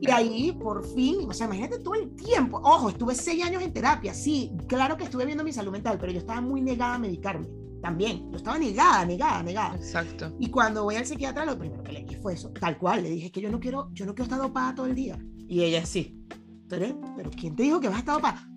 Y 0.00 0.10
ahí, 0.10 0.50
por 0.60 0.84
fin, 0.84 1.28
o 1.28 1.32
sea, 1.32 1.46
imagínate 1.46 1.78
todo 1.78 1.94
el 1.94 2.10
tiempo. 2.16 2.60
Ojo, 2.64 2.88
estuve 2.88 3.14
seis 3.14 3.44
años 3.44 3.62
en 3.62 3.72
terapia, 3.72 4.12
sí, 4.12 4.50
claro 4.66 4.96
que 4.96 5.04
estuve 5.04 5.24
viendo 5.24 5.44
mi 5.44 5.52
salud 5.52 5.70
mental, 5.70 5.96
pero 6.00 6.10
yo 6.10 6.18
estaba 6.18 6.40
muy 6.40 6.60
negada 6.60 6.94
a 6.94 6.98
medicarme 6.98 7.61
también. 7.82 8.30
Yo 8.30 8.36
estaba 8.38 8.58
negada, 8.58 9.04
negada, 9.04 9.42
negada. 9.42 9.74
Exacto. 9.74 10.34
Y 10.38 10.48
cuando 10.48 10.84
voy 10.84 10.94
al 10.94 11.04
psiquiatra, 11.04 11.44
lo 11.44 11.58
primero 11.58 11.82
que 11.82 11.92
le 11.92 12.04
dije 12.04 12.20
fue 12.22 12.34
eso, 12.34 12.50
tal 12.50 12.78
cual. 12.78 13.02
Le 13.02 13.10
dije 13.10 13.30
que 13.30 13.40
yo 13.42 13.50
no 13.50 13.60
quiero, 13.60 13.90
yo 13.92 14.06
no 14.06 14.14
quiero 14.14 14.24
estar 14.24 14.38
dopada 14.38 14.74
todo 14.74 14.86
el 14.86 14.94
día. 14.94 15.18
Y 15.48 15.62
ella 15.62 15.84
sí. 15.84 16.24
Pero, 16.68 16.98
pero 17.16 17.30
¿quién 17.30 17.54
te 17.54 17.64
dijo 17.64 17.80
que 17.80 17.88
vas 17.88 17.96
a 17.96 18.00
estar 18.00 18.14
dopada? 18.14 18.48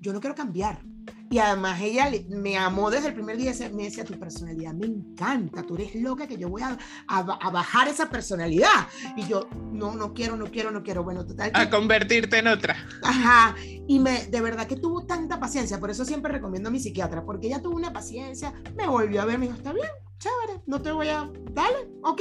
Yo 0.00 0.12
no 0.12 0.20
quiero 0.20 0.36
cambiar. 0.36 0.84
Y 1.30 1.38
además 1.38 1.80
ella 1.80 2.10
me 2.28 2.56
amó 2.56 2.90
desde 2.90 3.08
el 3.08 3.14
primer 3.14 3.36
día, 3.36 3.52
me 3.72 3.84
decía, 3.84 4.04
tu 4.04 4.18
personalidad 4.18 4.72
me 4.74 4.86
encanta, 4.86 5.62
tú 5.62 5.74
eres 5.74 5.94
loca 5.94 6.26
que 6.26 6.36
yo 6.36 6.48
voy 6.48 6.62
a, 6.62 6.78
a, 7.08 7.50
bajar 7.50 7.88
esa 7.88 8.08
personalidad. 8.08 8.88
Y 9.16 9.26
yo, 9.26 9.48
no, 9.72 9.94
no 9.94 10.12
quiero, 10.14 10.36
no 10.36 10.46
quiero, 10.46 10.70
no 10.70 10.82
quiero. 10.82 11.02
Bueno, 11.02 11.26
total. 11.26 11.50
A 11.54 11.70
convertirte 11.70 12.38
en 12.38 12.48
otra. 12.48 12.76
Ajá. 13.02 13.56
Y 13.88 13.98
me, 13.98 14.26
de 14.26 14.40
verdad 14.40 14.66
que 14.66 14.76
tuvo 14.76 15.06
tanta 15.06 15.40
paciencia, 15.40 15.80
por 15.80 15.90
eso 15.90 16.04
siempre 16.04 16.32
recomiendo 16.32 16.68
a 16.68 16.72
mi 16.72 16.80
psiquiatra, 16.80 17.24
porque 17.24 17.48
ella 17.48 17.60
tuvo 17.60 17.76
una 17.76 17.92
paciencia, 17.92 18.52
me 18.76 18.86
volvió 18.86 19.22
a 19.22 19.24
ver, 19.24 19.38
me 19.38 19.46
dijo, 19.46 19.58
está 19.58 19.72
bien, 19.72 19.88
chévere, 20.18 20.62
no 20.66 20.80
te 20.80 20.92
voy 20.92 21.08
a, 21.08 21.30
dale, 21.52 21.90
ok, 22.02 22.20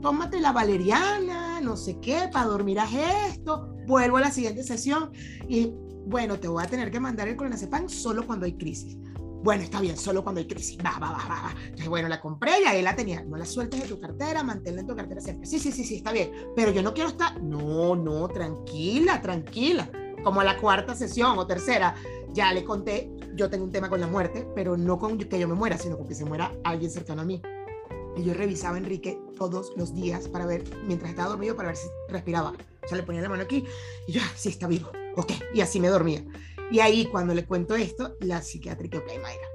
tómate 0.00 0.40
la 0.40 0.52
valeriana, 0.52 1.60
no 1.60 1.76
sé 1.76 1.98
qué, 2.00 2.28
para 2.32 2.46
dormir 2.46 2.80
haz 2.80 2.90
esto, 3.30 3.74
vuelvo 3.86 4.16
a 4.16 4.22
la 4.22 4.30
siguiente 4.30 4.62
sesión 4.62 5.12
y 5.48 5.72
bueno, 6.06 6.38
te 6.38 6.48
voy 6.48 6.64
a 6.64 6.66
tener 6.66 6.90
que 6.90 7.00
mandar 7.00 7.28
el 7.28 7.36
clonazepam 7.36 7.88
solo 7.88 8.26
cuando 8.26 8.46
hay 8.46 8.54
crisis. 8.54 8.96
Bueno, 9.42 9.62
está 9.62 9.80
bien, 9.80 9.96
solo 9.96 10.22
cuando 10.22 10.40
hay 10.40 10.46
crisis. 10.46 10.78
Va, 10.78 10.98
va, 10.98 11.12
va, 11.12 11.28
va. 11.28 11.54
Entonces, 11.62 11.88
bueno, 11.88 12.08
la 12.08 12.20
compré 12.20 12.60
y 12.62 12.64
ahí 12.64 12.82
la 12.82 12.96
tenía. 12.96 13.22
No 13.22 13.36
la 13.36 13.44
sueltes 13.44 13.82
de 13.82 13.88
tu 13.88 14.00
cartera, 14.00 14.42
manténla 14.42 14.80
en 14.80 14.86
tu 14.86 14.96
cartera 14.96 15.20
siempre. 15.20 15.46
Sí, 15.46 15.58
sí, 15.58 15.70
sí, 15.70 15.84
sí, 15.84 15.96
está 15.96 16.12
bien. 16.12 16.32
Pero 16.56 16.72
yo 16.72 16.82
no 16.82 16.92
quiero 16.92 17.10
estar. 17.10 17.40
No, 17.40 17.94
no, 17.94 18.28
tranquila, 18.28 19.22
tranquila. 19.22 19.88
Como 20.24 20.42
la 20.42 20.58
cuarta 20.58 20.96
sesión 20.96 21.38
o 21.38 21.46
tercera, 21.46 21.94
ya 22.32 22.52
le 22.52 22.64
conté, 22.64 23.10
yo 23.36 23.48
tengo 23.48 23.64
un 23.64 23.70
tema 23.70 23.88
con 23.88 24.00
la 24.00 24.08
muerte, 24.08 24.46
pero 24.54 24.76
no 24.76 24.98
con 24.98 25.16
que 25.16 25.38
yo 25.38 25.46
me 25.46 25.54
muera, 25.54 25.78
sino 25.78 25.96
con 25.96 26.08
que 26.08 26.14
se 26.14 26.24
muera 26.24 26.52
alguien 26.64 26.90
cercano 26.90 27.22
a 27.22 27.24
mí. 27.24 27.40
Y 28.16 28.24
yo 28.24 28.34
revisaba 28.34 28.74
a 28.74 28.78
Enrique 28.78 29.20
todos 29.36 29.72
los 29.76 29.94
días 29.94 30.26
para 30.26 30.46
ver, 30.46 30.64
mientras 30.84 31.10
estaba 31.10 31.28
dormido, 31.28 31.54
para 31.54 31.68
ver 31.68 31.76
si 31.76 31.86
respiraba. 32.08 32.54
O 32.84 32.88
sea, 32.88 32.96
le 32.96 33.04
ponía 33.04 33.22
la 33.22 33.28
mano 33.28 33.44
aquí 33.44 33.64
y 34.08 34.12
yo, 34.12 34.20
ah, 34.24 34.32
sí, 34.34 34.48
está 34.48 34.66
vivo 34.66 34.90
ok, 35.18 35.32
y 35.52 35.60
así 35.60 35.80
me 35.80 35.88
dormía. 35.88 36.24
Y 36.70 36.80
ahí 36.80 37.06
cuando 37.06 37.34
le 37.34 37.44
cuento 37.44 37.74
esto, 37.74 38.16
la 38.20 38.40
psiquiátrica, 38.40 38.98
ok, 38.98 39.06
Mayra, 39.22 39.48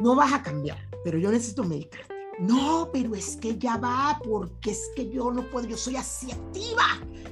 no 0.00 0.14
vas 0.14 0.32
a 0.32 0.42
cambiar, 0.42 0.78
pero 1.02 1.18
yo 1.18 1.30
necesito 1.30 1.64
medicarte. 1.64 2.14
No, 2.40 2.90
pero 2.92 3.14
es 3.14 3.36
que 3.36 3.56
ya 3.58 3.76
va, 3.76 4.20
porque 4.24 4.72
es 4.72 4.90
que 4.96 5.08
yo 5.08 5.30
no 5.30 5.48
puedo, 5.50 5.68
yo 5.68 5.76
soy 5.76 5.96
así 5.96 6.32
activa. 6.32 6.84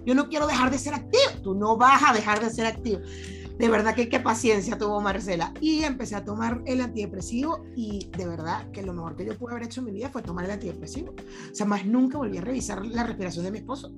Yo 0.06 0.14
no 0.14 0.28
quiero 0.28 0.46
dejar 0.46 0.70
de 0.70 0.78
ser 0.78 0.94
activa. 0.94 1.32
Tú 1.42 1.54
no 1.54 1.76
vas 1.76 2.02
a 2.06 2.12
dejar 2.12 2.40
de 2.40 2.50
ser 2.50 2.66
activa. 2.66 3.00
De 3.58 3.68
verdad 3.68 3.96
que 3.96 4.08
qué 4.08 4.20
paciencia 4.20 4.78
tuvo 4.78 5.00
Marcela. 5.00 5.52
Y 5.60 5.82
empecé 5.82 6.14
a 6.14 6.24
tomar 6.24 6.62
el 6.66 6.80
antidepresivo 6.80 7.64
y 7.76 8.10
de 8.16 8.26
verdad 8.26 8.70
que 8.70 8.82
lo 8.82 8.92
mejor 8.92 9.16
que 9.16 9.24
yo 9.24 9.36
pude 9.36 9.52
haber 9.52 9.64
hecho 9.64 9.80
en 9.80 9.86
mi 9.86 9.92
vida 9.92 10.08
fue 10.08 10.22
tomar 10.22 10.44
el 10.44 10.52
antidepresivo. 10.52 11.14
O 11.50 11.54
sea, 11.54 11.66
más 11.66 11.84
nunca 11.84 12.18
volví 12.18 12.38
a 12.38 12.42
revisar 12.42 12.86
la 12.86 13.02
respiración 13.02 13.44
de 13.44 13.50
mi 13.50 13.58
esposo. 13.58 13.92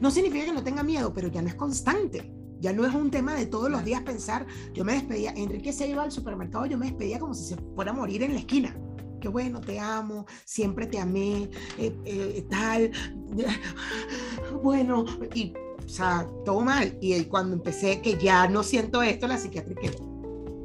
No 0.00 0.10
significa 0.10 0.46
que 0.46 0.52
no 0.52 0.62
tenga 0.62 0.82
miedo, 0.82 1.12
pero 1.12 1.28
ya 1.28 1.42
no 1.42 1.48
es 1.48 1.54
constante. 1.54 2.32
Ya 2.60 2.72
no 2.72 2.86
es 2.86 2.94
un 2.94 3.10
tema 3.10 3.34
de 3.34 3.46
todos 3.46 3.70
los 3.70 3.84
días 3.84 4.02
pensar, 4.02 4.46
yo 4.74 4.84
me 4.84 4.92
despedía, 4.92 5.32
Enrique 5.36 5.72
se 5.72 5.88
iba 5.88 6.02
al 6.02 6.12
supermercado, 6.12 6.66
yo 6.66 6.76
me 6.76 6.86
despedía 6.86 7.18
como 7.18 7.34
si 7.34 7.44
se 7.44 7.56
fuera 7.74 7.90
a 7.92 7.94
morir 7.94 8.22
en 8.22 8.34
la 8.34 8.40
esquina. 8.40 8.76
Qué 9.20 9.28
bueno, 9.28 9.60
te 9.60 9.78
amo, 9.78 10.26
siempre 10.44 10.86
te 10.86 10.98
amé, 10.98 11.50
eh, 11.78 11.94
eh, 12.04 12.46
tal. 12.48 12.90
Bueno, 14.62 15.04
y, 15.34 15.54
o 15.84 15.88
sea, 15.88 16.26
todo 16.44 16.60
mal. 16.60 16.98
Y 17.00 17.24
cuando 17.24 17.54
empecé 17.54 18.02
que 18.02 18.18
ya 18.18 18.48
no 18.48 18.62
siento 18.62 19.02
esto, 19.02 19.26
la 19.26 19.38
psiquiátrica, 19.38 19.82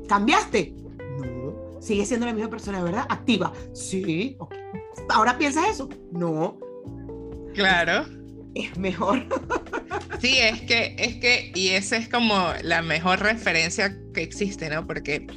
¿cambiaste? 0.08 0.76
No. 1.20 1.80
Sigue 1.80 2.06
siendo 2.06 2.26
la 2.26 2.34
misma 2.34 2.50
persona, 2.50 2.84
¿verdad? 2.84 3.06
Activa. 3.08 3.54
Sí. 3.74 4.38
¿Ahora 5.10 5.38
piensas 5.38 5.70
eso? 5.70 5.88
No. 6.12 6.58
Claro 7.54 8.25
es 8.56 8.78
mejor. 8.78 9.26
Sí, 10.22 10.40
es 10.40 10.62
que, 10.62 10.96
es 10.98 11.16
que, 11.18 11.52
y 11.54 11.70
esa 11.70 11.98
es 11.98 12.10
como 12.10 12.52
la 12.64 12.82
mejor 12.82 13.20
referencia 13.20 13.96
que 14.14 14.24
existe, 14.24 14.70
¿no? 14.70 14.88
Porque, 14.88 15.28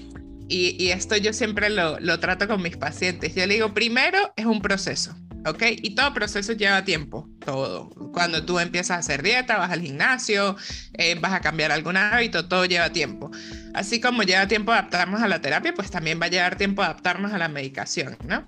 y, 0.49 0.83
y 0.83 0.91
esto 0.91 1.17
yo 1.17 1.33
siempre 1.33 1.69
lo, 1.69 1.99
lo, 2.01 2.21
trato 2.21 2.49
con 2.49 2.63
mis 2.63 2.77
pacientes. 2.77 3.35
Yo 3.35 3.47
le 3.47 3.55
digo, 3.55 3.75
primero 3.75 4.33
es 4.37 4.47
un 4.47 4.63
proceso, 4.63 5.15
¿ok? 5.45 5.63
Y 5.83 5.95
todo 5.95 6.15
proceso 6.15 6.53
lleva 6.53 6.85
tiempo, 6.85 7.29
todo. 7.45 7.91
Cuando 8.13 8.45
tú 8.45 8.59
empiezas 8.61 8.97
a 8.97 9.01
hacer 9.01 9.23
dieta, 9.23 9.59
vas 9.59 9.73
al 9.73 9.81
gimnasio, 9.81 10.57
eh, 10.95 11.17
vas 11.21 11.33
a 11.33 11.41
cambiar 11.41 11.73
algún 11.73 11.97
hábito, 11.97 12.49
todo 12.49 12.65
lleva 12.65 12.91
tiempo. 12.91 13.31
Así 13.75 14.01
como 14.01 14.23
lleva 14.23 14.47
tiempo 14.49 14.73
adaptarnos 14.73 15.21
a 15.21 15.29
la 15.29 15.41
terapia, 15.41 15.75
pues 15.75 15.91
también 15.91 16.21
va 16.21 16.27
a 16.27 16.31
llevar 16.31 16.57
tiempo 16.57 16.83
adaptarnos 16.83 17.33
a 17.33 17.39
la 17.39 17.49
medicación, 17.49 18.17
¿no? 18.25 18.47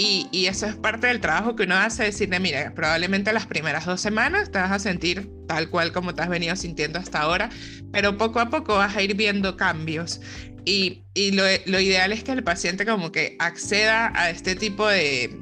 Y, 0.00 0.46
eso 0.46 0.66
es 0.66 0.76
parte 0.76 1.08
del 1.08 1.18
trabajo 1.18 1.56
que 1.56 1.64
uno 1.64 1.74
hace, 1.74 2.04
decirle, 2.04 2.38
mira, 2.38 2.72
probablemente 2.72 3.32
las 3.32 3.46
primeras 3.46 3.84
dos 3.84 4.00
semanas 4.00 4.52
te 4.52 4.58
vas 4.58 4.70
a 4.70 4.78
sentir 4.78 5.28
tal 5.48 5.70
cual 5.70 5.90
como 5.90 6.14
te 6.14 6.22
has 6.22 6.28
venido 6.28 6.54
sintiendo 6.54 7.00
hasta 7.00 7.20
ahora, 7.20 7.50
pero 7.90 8.16
poco 8.16 8.38
a 8.38 8.48
poco 8.48 8.76
vas 8.76 8.94
a 8.94 9.02
ir 9.02 9.16
viendo 9.16 9.56
cambios. 9.56 10.20
Y, 10.64 11.02
lo, 11.32 11.80
ideal 11.80 12.12
es 12.12 12.22
que 12.22 12.30
el 12.30 12.44
paciente 12.44 12.86
como 12.86 13.10
que 13.10 13.34
acceda 13.40 14.12
a 14.14 14.30
este 14.30 14.54
tipo 14.54 14.86
de, 14.86 15.36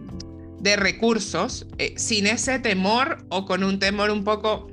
recursos 0.77 1.67
eh, 1.77 1.93
sin 1.99 2.27
ese 2.27 2.59
temor 2.59 3.27
o 3.29 3.45
con 3.45 3.63
un 3.63 3.79
temor 3.79 4.11
un 4.11 4.25
poco 4.25 4.69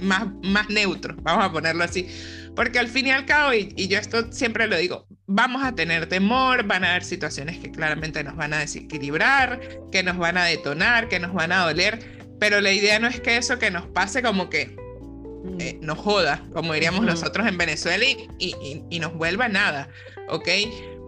más, 0.00 0.28
más 0.44 0.70
neutro, 0.70 1.16
vamos 1.22 1.44
a 1.44 1.50
ponerlo 1.50 1.82
así. 1.82 2.06
Porque 2.54 2.78
al 2.78 2.86
fin 2.86 3.08
y 3.08 3.10
al 3.10 3.26
cabo, 3.26 3.52
y 3.52 3.88
yo 3.88 3.98
esto 3.98 4.30
siempre 4.32 4.68
lo 4.68 4.76
digo, 4.76 5.08
vamos 5.26 5.64
a 5.64 5.74
tener 5.74 6.08
temor, 6.08 6.64
van 6.64 6.84
a 6.84 6.90
haber 6.90 7.04
situaciones 7.04 7.58
que 7.58 7.70
claramente 7.70 8.22
nos 8.22 8.36
van 8.36 8.52
a 8.52 8.58
desequilibrar, 8.58 9.60
que 9.90 10.02
nos 10.02 10.16
van 10.16 10.38
a 10.38 10.44
detonar, 10.44 11.08
que 11.08 11.18
nos 11.18 11.32
van 11.32 11.52
a 11.52 11.64
doler, 11.64 11.98
pero 12.38 12.60
la 12.60 12.72
idea 12.72 12.98
no 12.98 13.08
es 13.08 13.20
que 13.20 13.36
eso 13.36 13.58
que 13.58 13.70
nos 13.70 13.86
pase 13.86 14.22
como 14.22 14.48
que 14.50 14.66
mm. 15.44 15.60
eh, 15.60 15.78
nos 15.80 15.98
joda, 15.98 16.42
como 16.52 16.74
diríamos 16.74 17.04
nosotros 17.04 17.46
en 17.46 17.58
Venezuela, 17.58 18.04
y, 18.04 18.28
y, 18.38 18.82
y, 18.88 18.98
nos 19.00 19.14
vuelva 19.14 19.48
nada, 19.48 19.88
¿ok? 20.28 20.48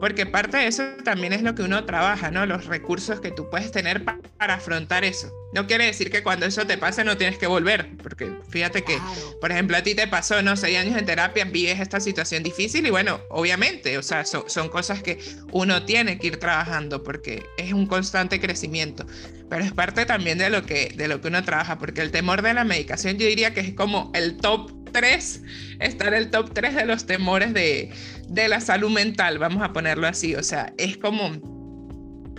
Porque 0.01 0.27
parte 0.27 0.59
de 0.59 0.67
eso 0.67 0.85
también 1.05 1.33
es 1.33 1.43
lo 1.43 1.55
que 1.55 1.63
uno 1.63 1.85
trabaja, 1.85 2.31
¿no? 2.31 2.47
Los 2.47 2.67
recursos 2.67 3.21
que 3.21 3.31
tú 3.31 3.51
puedes 3.51 3.73
tener 3.73 4.05
para 4.05 4.55
afrontar 4.55 5.05
eso. 5.05 5.33
No 5.53 5.67
quiere 5.67 5.87
decir 5.87 6.11
que 6.11 6.23
cuando 6.23 6.47
eso 6.47 6.67
te 6.67 6.77
pase 6.77 7.05
no 7.05 7.17
tienes 7.17 7.39
que 7.39 7.47
volver, 7.47 7.97
porque 8.03 8.31
fíjate 8.51 8.85
que, 8.85 8.99
por 9.41 9.51
ejemplo, 9.51 9.79
a 9.79 9.83
ti 9.83 9.95
te 9.95 10.07
pasó, 10.07 10.43
no 10.43 10.57
seis 10.57 10.77
años 10.77 10.97
en 10.97 11.07
terapia, 11.07 11.47
vives 11.47 11.81
esta 11.81 12.01
situación 12.01 12.43
difícil 12.43 12.87
y 12.87 12.91
bueno, 12.91 13.21
obviamente, 13.31 13.97
o 13.97 14.03
sea, 14.03 14.25
son 14.27 14.69
cosas 14.69 15.03
que 15.03 15.19
uno 15.51 15.85
tiene 15.85 16.19
que 16.19 16.27
ir 16.27 16.37
trabajando 16.37 17.03
porque 17.03 17.47
es 17.57 17.73
un 17.73 17.87
constante 17.87 18.41
crecimiento, 18.41 19.07
pero 19.49 19.65
es 19.65 19.73
parte 19.73 20.05
también 20.05 20.37
de 20.37 20.51
lo 20.51 20.67
que, 20.67 20.93
de 20.95 21.09
lo 21.09 21.23
que 21.23 21.29
uno 21.29 21.43
trabaja, 21.43 21.79
porque 21.79 22.03
el 22.03 22.11
temor 22.11 22.43
de 22.43 22.53
la 22.53 22.65
medicación 22.65 23.17
yo 23.17 23.27
diría 23.27 23.55
que 23.55 23.61
es 23.61 23.73
como 23.73 24.13
el 24.15 24.37
top 24.37 24.71
3, 24.92 25.42
está 25.81 26.09
en 26.09 26.14
el 26.14 26.31
top 26.31 26.53
3 26.53 26.74
de 26.74 26.87
los 26.87 27.07
temores 27.07 27.55
de, 27.55 27.90
de 28.29 28.48
la 28.48 28.61
salud 28.61 28.90
mental, 28.90 29.38
vamos 29.38 29.62
a 29.62 29.72
ponerlo 29.72 30.07
así, 30.07 30.35
o 30.35 30.42
sea, 30.42 30.72
es 30.79 30.96
como, 30.96 31.33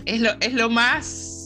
es 0.06 0.20
lo, 0.20 0.30
es 0.40 0.52
lo 0.54 0.70
más 0.70 1.40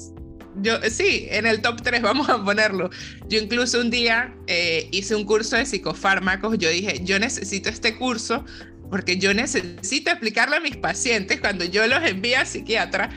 yo 0.56 0.78
sí, 0.88 1.26
en 1.30 1.46
el 1.46 1.60
top 1.62 1.82
3 1.82 2.02
vamos 2.02 2.28
a 2.28 2.42
ponerlo. 2.42 2.90
Yo 3.28 3.40
incluso 3.40 3.80
un 3.80 3.90
día 3.90 4.34
eh, 4.46 4.88
hice 4.92 5.14
un 5.14 5.24
curso 5.24 5.56
de 5.56 5.66
psicofármacos, 5.66 6.58
yo 6.58 6.70
dije, 6.70 7.00
yo 7.02 7.18
necesito 7.18 7.68
este 7.68 7.96
curso 7.96 8.44
porque 8.90 9.16
yo 9.16 9.34
necesito 9.34 10.10
explicarle 10.10 10.56
a 10.56 10.60
mis 10.60 10.76
pacientes 10.76 11.40
cuando 11.40 11.64
yo 11.64 11.86
los 11.86 12.02
envío 12.04 12.38
a 12.38 12.44
psiquiatra 12.44 13.10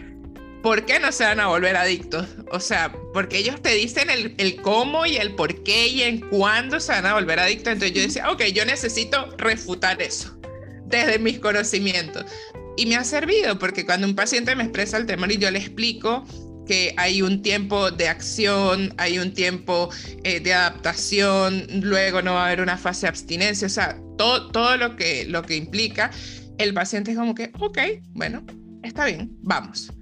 ¿por 0.68 0.84
qué 0.84 1.00
no 1.00 1.14
se 1.14 1.24
van 1.24 1.40
a 1.40 1.48
volver 1.48 1.78
adictos? 1.78 2.28
O 2.52 2.60
sea, 2.60 2.92
porque 3.14 3.38
ellos 3.38 3.62
te 3.62 3.74
dicen 3.74 4.10
el, 4.10 4.62
cómo 4.62 5.06
y 5.06 5.16
el 5.16 5.34
por 5.34 5.64
qué 5.64 5.88
y 5.88 6.02
en 6.02 6.20
cuándo 6.20 6.82
se 6.82 6.92
van 6.92 7.06
a 7.06 7.14
volver 7.14 7.40
adictos. 7.40 7.72
Entonces 7.72 7.96
yo 7.96 8.02
decía, 8.02 8.30
ok, 8.30 8.44
yo 8.54 8.66
necesito 8.66 9.34
refutar 9.38 10.02
eso 10.02 10.38
desde 10.86 11.20
mis 11.20 11.40
conocimientos. 11.40 12.26
Y 12.76 12.86
me 12.86 12.98
ha 12.98 13.06
servido 13.06 13.58
porque 13.58 13.86
cuando 13.86 14.08
un 14.08 14.14
paciente 14.14 14.58
me 14.58 14.64
expresa 14.64 14.98
el 14.98 15.06
temor 15.06 15.32
y 15.32 15.38
yo 15.38 15.50
le 15.52 15.60
explico 15.60 16.26
que 16.68 16.94
hay 16.98 17.22
un 17.22 17.42
tiempo 17.42 17.90
de 17.90 18.10
acción, 18.10 18.94
hay 18.98 19.20
un 19.20 19.34
tiempo 19.34 19.90
eh, 20.26 20.42
de 20.42 20.54
adaptación, 20.54 21.66
luego 21.80 22.22
no 22.22 22.34
va 22.34 22.44
a 22.44 22.48
haber 22.48 22.60
una 22.60 22.78
fase 22.78 23.04
de 23.04 23.08
abstinencia, 23.08 23.68
o 23.68 23.70
sea, 23.70 23.98
todo, 24.18 24.52
todo 24.52 24.76
lo, 24.76 24.98
que, 24.98 25.24
lo 25.30 25.44
que 25.44 25.56
implica, 25.56 26.12
el 26.58 26.74
paciente 26.74 27.12
es 27.12 27.18
como 27.18 27.36
que, 27.36 27.54
ok, 27.58 27.80
bueno, 28.16 28.46
está 28.84 29.06
bien, 29.06 29.32
vamos. 29.44 29.94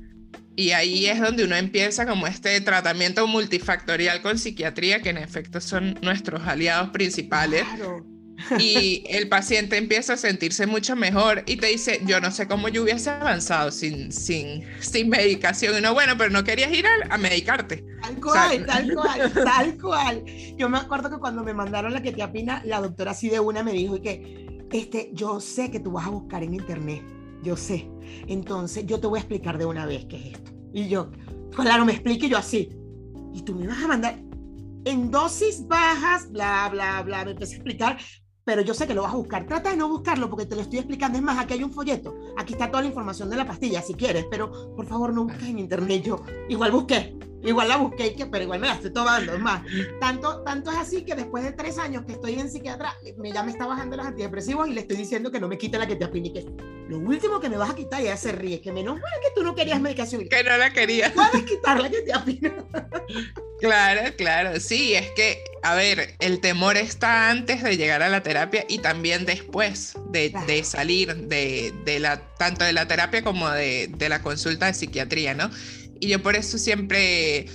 Y 0.56 0.72
ahí 0.72 1.08
es 1.08 1.20
donde 1.20 1.44
uno 1.44 1.56
empieza 1.56 2.06
como 2.06 2.28
este 2.28 2.60
tratamiento 2.62 3.28
multifactorial 3.28 4.22
con 4.22 4.38
psiquiatría, 4.38 5.02
que 5.02 5.10
en 5.10 5.18
efecto 5.18 5.60
son 5.60 6.00
nuestros 6.02 6.48
aliados 6.48 6.90
principales. 6.92 7.64
Claro 7.76 8.16
y 8.60 9.04
el 9.10 9.28
paciente 9.30 9.78
empieza 9.78 10.14
a 10.14 10.18
sentirse 10.18 10.68
mucho 10.68 10.96
mejor 10.96 11.44
y 11.46 11.58
te 11.58 11.68
dice, 11.68 12.02
yo 12.06 12.20
no 12.20 12.32
sé 12.32 12.48
cómo 12.48 12.68
yo 12.68 12.84
hubiese 12.84 13.10
avanzado 13.10 13.72
sin, 13.72 14.12
sin, 14.12 14.64
sin 14.80 15.10
medicación. 15.10 15.78
Y 15.78 15.82
no, 15.82 15.94
bueno, 15.94 16.14
pero 16.18 16.30
no 16.30 16.44
querías 16.44 16.72
ir 16.72 16.86
a, 17.10 17.18
medicarte. 17.18 17.86
Tal 18.02 18.22
cual, 18.22 18.66
tal 18.66 18.94
cual, 18.94 19.34
tal 19.34 19.78
cual. 19.78 20.26
Yo 20.58 20.70
me 20.70 20.78
acuerdo 20.78 21.10
que 21.10 21.18
cuando 21.18 21.44
me 21.44 21.54
mandaron 21.54 21.94
la 21.94 22.02
ketiapina, 22.02 22.62
la 22.66 22.82
doctora 22.82 23.12
así 23.12 23.30
de 23.30 23.40
una 23.40 23.64
me 23.64 23.74
dijo 23.74 24.02
que, 24.02 24.66
este, 24.72 25.10
yo 25.14 25.40
sé 25.40 25.72
que 25.72 25.80
tú 25.80 25.92
vas 25.92 26.06
a 26.06 26.10
buscar 26.10 26.44
en 26.44 26.54
internet, 26.54 27.02
yo 27.46 27.56
sé. 27.56 27.90
Entonces, 28.28 28.86
yo 28.86 29.00
te 29.00 29.08
voy 29.08 29.20
a 29.20 29.22
explicar 29.22 29.58
de 29.58 29.66
una 29.66 29.86
vez 29.86 30.06
qué 30.06 30.18
es 30.18 30.26
esto. 30.34 30.52
Y 30.74 30.90
yo, 30.90 31.12
claro, 31.56 31.86
me 31.86 31.94
explique 31.94 32.28
yo 32.28 32.38
así. 32.38 32.70
Y 33.34 33.42
tú 33.44 33.56
me 33.56 33.68
vas 33.68 33.84
a 33.84 33.88
mandar 33.88 34.20
en 34.86 35.12
dosis 35.12 35.66
bajas, 35.68 36.32
bla, 36.32 36.70
bla, 36.72 37.02
bla, 37.04 37.26
me 37.26 37.32
empecé 37.32 37.54
a 37.54 37.56
explicar, 37.58 37.98
pero 38.46 38.62
yo 38.62 38.74
sé 38.74 38.88
que 38.88 38.94
lo 38.94 39.02
vas 39.02 39.14
a 39.14 39.18
buscar. 39.18 39.46
Trata 39.46 39.72
de 39.72 39.78
no 39.78 39.90
buscarlo 39.90 40.30
porque 40.30 40.46
te 40.46 40.56
lo 40.56 40.62
estoy 40.62 40.80
explicando. 40.80 41.18
Es 41.18 41.24
más, 41.24 41.38
aquí 41.38 41.56
hay 41.56 41.64
un 41.64 41.74
folleto. 41.74 42.16
Aquí 42.38 42.54
está 42.54 42.70
toda 42.70 42.84
la 42.84 42.90
información 42.90 43.30
de 43.30 43.36
la 43.36 43.46
pastilla, 43.46 43.82
si 43.82 43.96
quieres, 43.96 44.26
pero 44.30 44.74
por 44.76 44.86
favor 44.86 45.12
no 45.12 45.24
busques 45.24 45.50
en 45.50 45.60
internet. 45.60 46.04
Yo 46.04 46.24
igual 46.48 46.72
busqué, 46.72 47.18
igual 47.44 47.68
la 47.68 47.78
busqué, 47.78 48.16
pero 48.32 48.44
igual 48.44 48.60
me 48.60 48.68
la 48.68 48.76
estoy 48.76 48.94
tomando. 48.94 49.34
Es 49.34 49.40
más, 49.40 49.64
tanto, 50.00 50.42
tanto 50.44 50.72
es 50.72 50.78
así 50.78 51.04
que 51.04 51.16
después 51.16 51.44
de 51.44 51.54
tres 51.54 51.80
años 51.80 52.06
que 52.06 52.14
estoy 52.14 52.36
en 52.36 52.50
psiquiatra, 52.50 52.94
me, 53.18 53.32
ya 53.32 53.42
me 53.42 53.52
está 53.52 53.66
bajando 53.66 53.98
los 53.98 54.06
antidepresivos 54.06 54.68
y 54.68 54.74
le 54.74 54.82
estoy 54.82 54.98
diciendo 54.98 55.32
que 55.32 55.40
no 55.40 55.48
me 55.48 55.58
quite 55.58 55.80
la 55.80 55.88
que 55.88 55.96
te 55.96 56.06
que 56.06 56.46
lo 56.88 57.00
último 57.00 57.40
que 57.40 57.50
me 57.50 57.58
vas 57.58 57.72
a 57.72 57.76
quitar 57.76 58.04
ya 58.04 58.16
se 58.16 58.32
ríe, 58.32 58.62
que 58.62 58.72
menos 58.72 58.96
mal 58.96 59.12
que 59.22 59.30
tú 59.36 59.44
no 59.44 59.56
querías 59.56 59.82
medicación. 59.82 60.30
Que 60.30 60.44
no 60.44 60.56
la 60.56 60.72
querías. 60.72 61.12
Puedes 61.14 61.44
quitar 61.44 61.82
la 61.82 61.90
que 61.90 62.02
te 62.02 62.14
Claro, 63.66 64.16
claro, 64.16 64.60
sí, 64.60 64.94
es 64.94 65.10
que, 65.16 65.44
a 65.64 65.74
ver, 65.74 66.14
el 66.20 66.40
temor 66.40 66.78
está 66.78 67.32
antes 67.32 67.64
de 67.64 67.78
llegar 67.78 68.04
a 68.04 68.10
la 68.10 68.22
terapia 68.22 68.64
y 68.70 68.78
también 68.78 69.26
después 69.26 69.94
de, 70.12 70.32
de 70.46 70.64
salir 70.64 71.16
de, 71.16 71.74
de, 71.84 72.00
la, 72.00 72.22
tanto 72.38 72.64
de 72.64 72.74
la 72.74 72.88
terapia 72.88 73.24
como 73.24 73.50
de, 73.50 73.90
de 73.98 74.08
la 74.08 74.22
consulta 74.22 74.68
de 74.68 74.76
psiquiatría, 74.76 75.34
¿no? 75.34 75.50
Y 76.00 76.10
yo 76.10 76.22
por 76.22 76.36
eso 76.36 76.60
siempre 76.60 77.48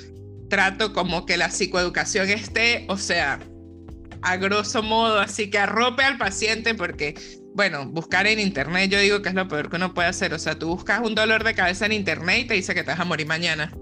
trato 0.49 0.92
como 0.92 1.27
que 1.27 1.37
la 1.37 1.49
psicoeducación 1.49 2.29
esté, 2.29 2.87
o 2.88 2.96
sea, 2.96 3.38
a 4.23 4.37
grosso 4.37 4.83
modo, 4.83 5.20
así 5.20 5.49
que 5.49 5.59
arrope 5.59 6.03
al 6.03 6.18
paciente 6.18 6.75
porque, 6.75 7.14
bueno, 7.55 7.87
buscar 7.87 8.27
en 8.27 8.40
internet 8.40 8.90
yo 8.90 8.99
digo 8.99 9.23
que 9.23 9.29
es 9.29 9.37
lo 9.37 9.46
peor 9.46 9.70
que 9.70 9.77
uno 9.77 9.94
puede 9.94 10.09
hacer, 10.09 10.35
o 10.35 10.40
sea, 10.40 10.59
tú 10.59 10.66
buscas 10.70 11.03
un 11.03 11.14
dolor 11.14 11.44
de 11.44 11.55
cabeza 11.55 11.87
en 11.87 11.92
internet 11.92 12.40
y 12.40 12.44
te 12.49 12.55
dice 12.55 12.75
que 12.75 12.83
te 12.83 12.90
vas 12.90 12.99
a 12.99 13.05
morir 13.05 13.29
mañana. 13.29 13.73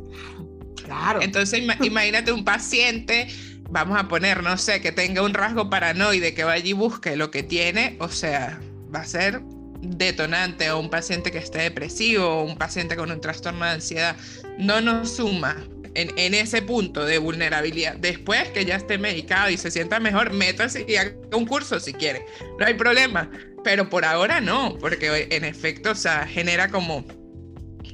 Claro. 0.88 1.20
Entonces 1.22 1.60
imagínate 1.60 2.32
un 2.32 2.44
paciente, 2.44 3.28
vamos 3.70 3.98
a 3.98 4.08
poner, 4.08 4.42
no 4.42 4.56
sé, 4.56 4.80
que 4.80 4.90
tenga 4.90 5.22
un 5.22 5.34
rasgo 5.34 5.68
paranoide, 5.68 6.34
que 6.34 6.44
vaya 6.44 6.66
y 6.66 6.72
busque 6.72 7.14
lo 7.16 7.30
que 7.30 7.42
tiene, 7.42 7.96
o 8.00 8.08
sea, 8.08 8.58
va 8.94 9.00
a 9.00 9.04
ser 9.04 9.42
detonante 9.82 10.70
o 10.70 10.80
un 10.80 10.90
paciente 10.90 11.30
que 11.30 11.38
esté 11.38 11.60
depresivo 11.60 12.26
o 12.26 12.44
un 12.44 12.56
paciente 12.56 12.96
con 12.96 13.10
un 13.10 13.20
trastorno 13.20 13.64
de 13.64 13.72
ansiedad. 13.72 14.16
No 14.58 14.80
nos 14.80 15.16
suma 15.16 15.56
en, 15.94 16.10
en, 16.16 16.34
ese 16.34 16.62
punto 16.62 17.04
de 17.04 17.18
vulnerabilidad. 17.18 17.96
Después 17.96 18.48
que 18.48 18.64
ya 18.64 18.76
esté 18.76 18.98
medicado 18.98 19.50
y 19.50 19.56
se 19.56 19.70
sienta 19.70 20.00
mejor, 20.00 20.32
métase 20.32 20.84
y 20.88 20.96
haga 20.96 21.12
un 21.34 21.46
curso 21.46 21.78
si 21.80 21.92
quiere. 21.92 22.24
No 22.58 22.66
hay 22.66 22.74
problema. 22.74 23.30
Pero 23.62 23.88
por 23.88 24.04
ahora 24.04 24.40
no, 24.40 24.78
porque 24.78 25.28
en 25.30 25.44
efecto, 25.44 25.90
o 25.90 25.94
sea, 25.94 26.26
genera 26.26 26.68
como 26.70 27.04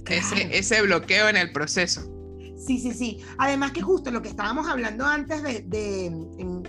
ese, 0.06 0.56
ese 0.56 0.82
bloqueo 0.82 1.28
en 1.28 1.36
el 1.36 1.52
proceso. 1.52 2.13
Sí, 2.64 2.78
sí, 2.78 2.92
sí. 2.92 3.18
Además 3.36 3.72
que 3.72 3.82
justo 3.82 4.10
lo 4.10 4.22
que 4.22 4.28
estábamos 4.28 4.66
hablando 4.68 5.04
antes 5.04 5.42
de, 5.42 6.12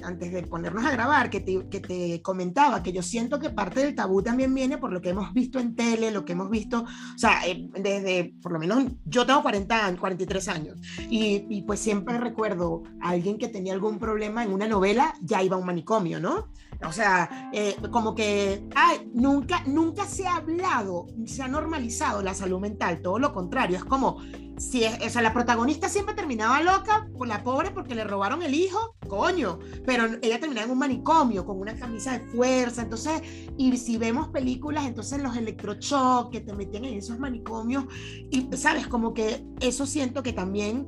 antes 0.03 0.33
de 0.33 0.43
ponernos 0.43 0.83
a 0.83 0.91
grabar, 0.91 1.29
que 1.29 1.39
te, 1.39 1.67
que 1.69 1.79
te, 1.79 2.21
comentaba, 2.21 2.83
que 2.83 2.91
yo 2.91 3.01
siento 3.01 3.39
que 3.39 3.49
parte 3.49 3.79
del 3.79 3.95
tabú 3.95 4.21
también 4.21 4.53
viene 4.53 4.77
por 4.77 4.91
lo 4.91 5.01
que 5.01 5.09
hemos 5.09 5.33
visto 5.33 5.57
en 5.59 5.73
tele, 5.73 6.11
lo 6.11 6.25
que 6.25 6.33
hemos 6.33 6.49
visto, 6.49 6.81
o 6.83 7.17
sea, 7.17 7.47
eh, 7.47 7.69
desde, 7.79 8.35
por 8.41 8.51
lo 8.51 8.59
menos 8.59 8.83
yo 9.05 9.25
tengo 9.25 9.41
40 9.41 9.85
años, 9.85 9.99
43 9.99 10.47
años, 10.49 10.77
y, 11.09 11.45
y 11.49 11.61
pues 11.61 11.79
siempre 11.79 12.17
recuerdo 12.17 12.83
a 13.01 13.09
alguien 13.11 13.37
que 13.37 13.47
tenía 13.47 13.73
algún 13.73 13.97
problema 13.97 14.43
en 14.43 14.51
una 14.51 14.67
novela, 14.67 15.13
ya 15.21 15.41
iba 15.43 15.55
a 15.55 15.59
un 15.59 15.65
manicomio, 15.65 16.19
¿no? 16.19 16.49
O 16.87 16.91
sea, 16.91 17.49
eh, 17.53 17.75
como 17.91 18.15
que 18.15 18.63
ay, 18.75 19.09
nunca, 19.13 19.63
nunca 19.65 20.05
se 20.05 20.27
ha 20.27 20.37
hablado, 20.37 21.07
se 21.25 21.43
ha 21.43 21.47
normalizado 21.47 22.21
la 22.21 22.33
salud 22.33 22.59
mental, 22.59 23.01
todo 23.01 23.19
lo 23.19 23.33
contrario, 23.33 23.77
es 23.77 23.85
como 23.85 24.17
si 24.57 24.85
es, 24.85 24.97
o 25.05 25.09
sea, 25.09 25.21
la 25.21 25.33
protagonista 25.33 25.89
siempre 25.89 26.15
terminaba 26.15 26.61
loca 26.61 27.07
por 27.17 27.27
la 27.27 27.43
pobre 27.43 27.71
porque 27.71 27.93
le 27.93 28.05
robaron 28.05 28.41
el 28.41 28.53
hijo, 28.53 28.95
coño, 29.07 29.59
pero 29.85 30.05
ella 30.21 30.39
terminaba 30.39 30.65
en 30.65 30.71
un 30.71 30.79
manicomio 30.79 31.45
con 31.45 31.59
una 31.59 31.75
camisa 31.75 32.17
de 32.17 32.25
fuerza, 32.27 32.83
entonces, 32.83 33.21
y 33.57 33.75
si 33.77 33.97
vemos 33.97 34.29
películas, 34.29 34.85
entonces 34.85 35.21
los 35.21 35.35
electrochoques 35.35 36.39
que 36.39 36.45
te 36.45 36.53
metían 36.53 36.85
en 36.85 36.97
esos 36.97 37.19
manicomios, 37.19 37.85
y 38.31 38.47
sabes, 38.55 38.87
como 38.87 39.13
que 39.13 39.45
eso 39.59 39.85
siento 39.85 40.23
que 40.23 40.33
también 40.33 40.87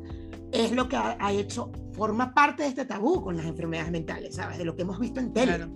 es 0.51 0.71
lo 0.71 0.87
que 0.87 0.95
ha, 0.95 1.31
hecho, 1.31 1.71
forma 1.93 2.33
parte 2.33 2.63
de 2.63 2.69
este 2.69 2.85
tabú 2.85 3.23
con 3.23 3.37
las 3.37 3.45
enfermedades 3.45 3.91
mentales, 3.91 4.35
¿sabes? 4.35 4.57
De 4.57 4.65
lo 4.65 4.75
que 4.75 4.83
hemos 4.83 4.99
visto 4.99 5.19
en 5.19 5.33
tele. 5.33 5.55
Claro. 5.57 5.71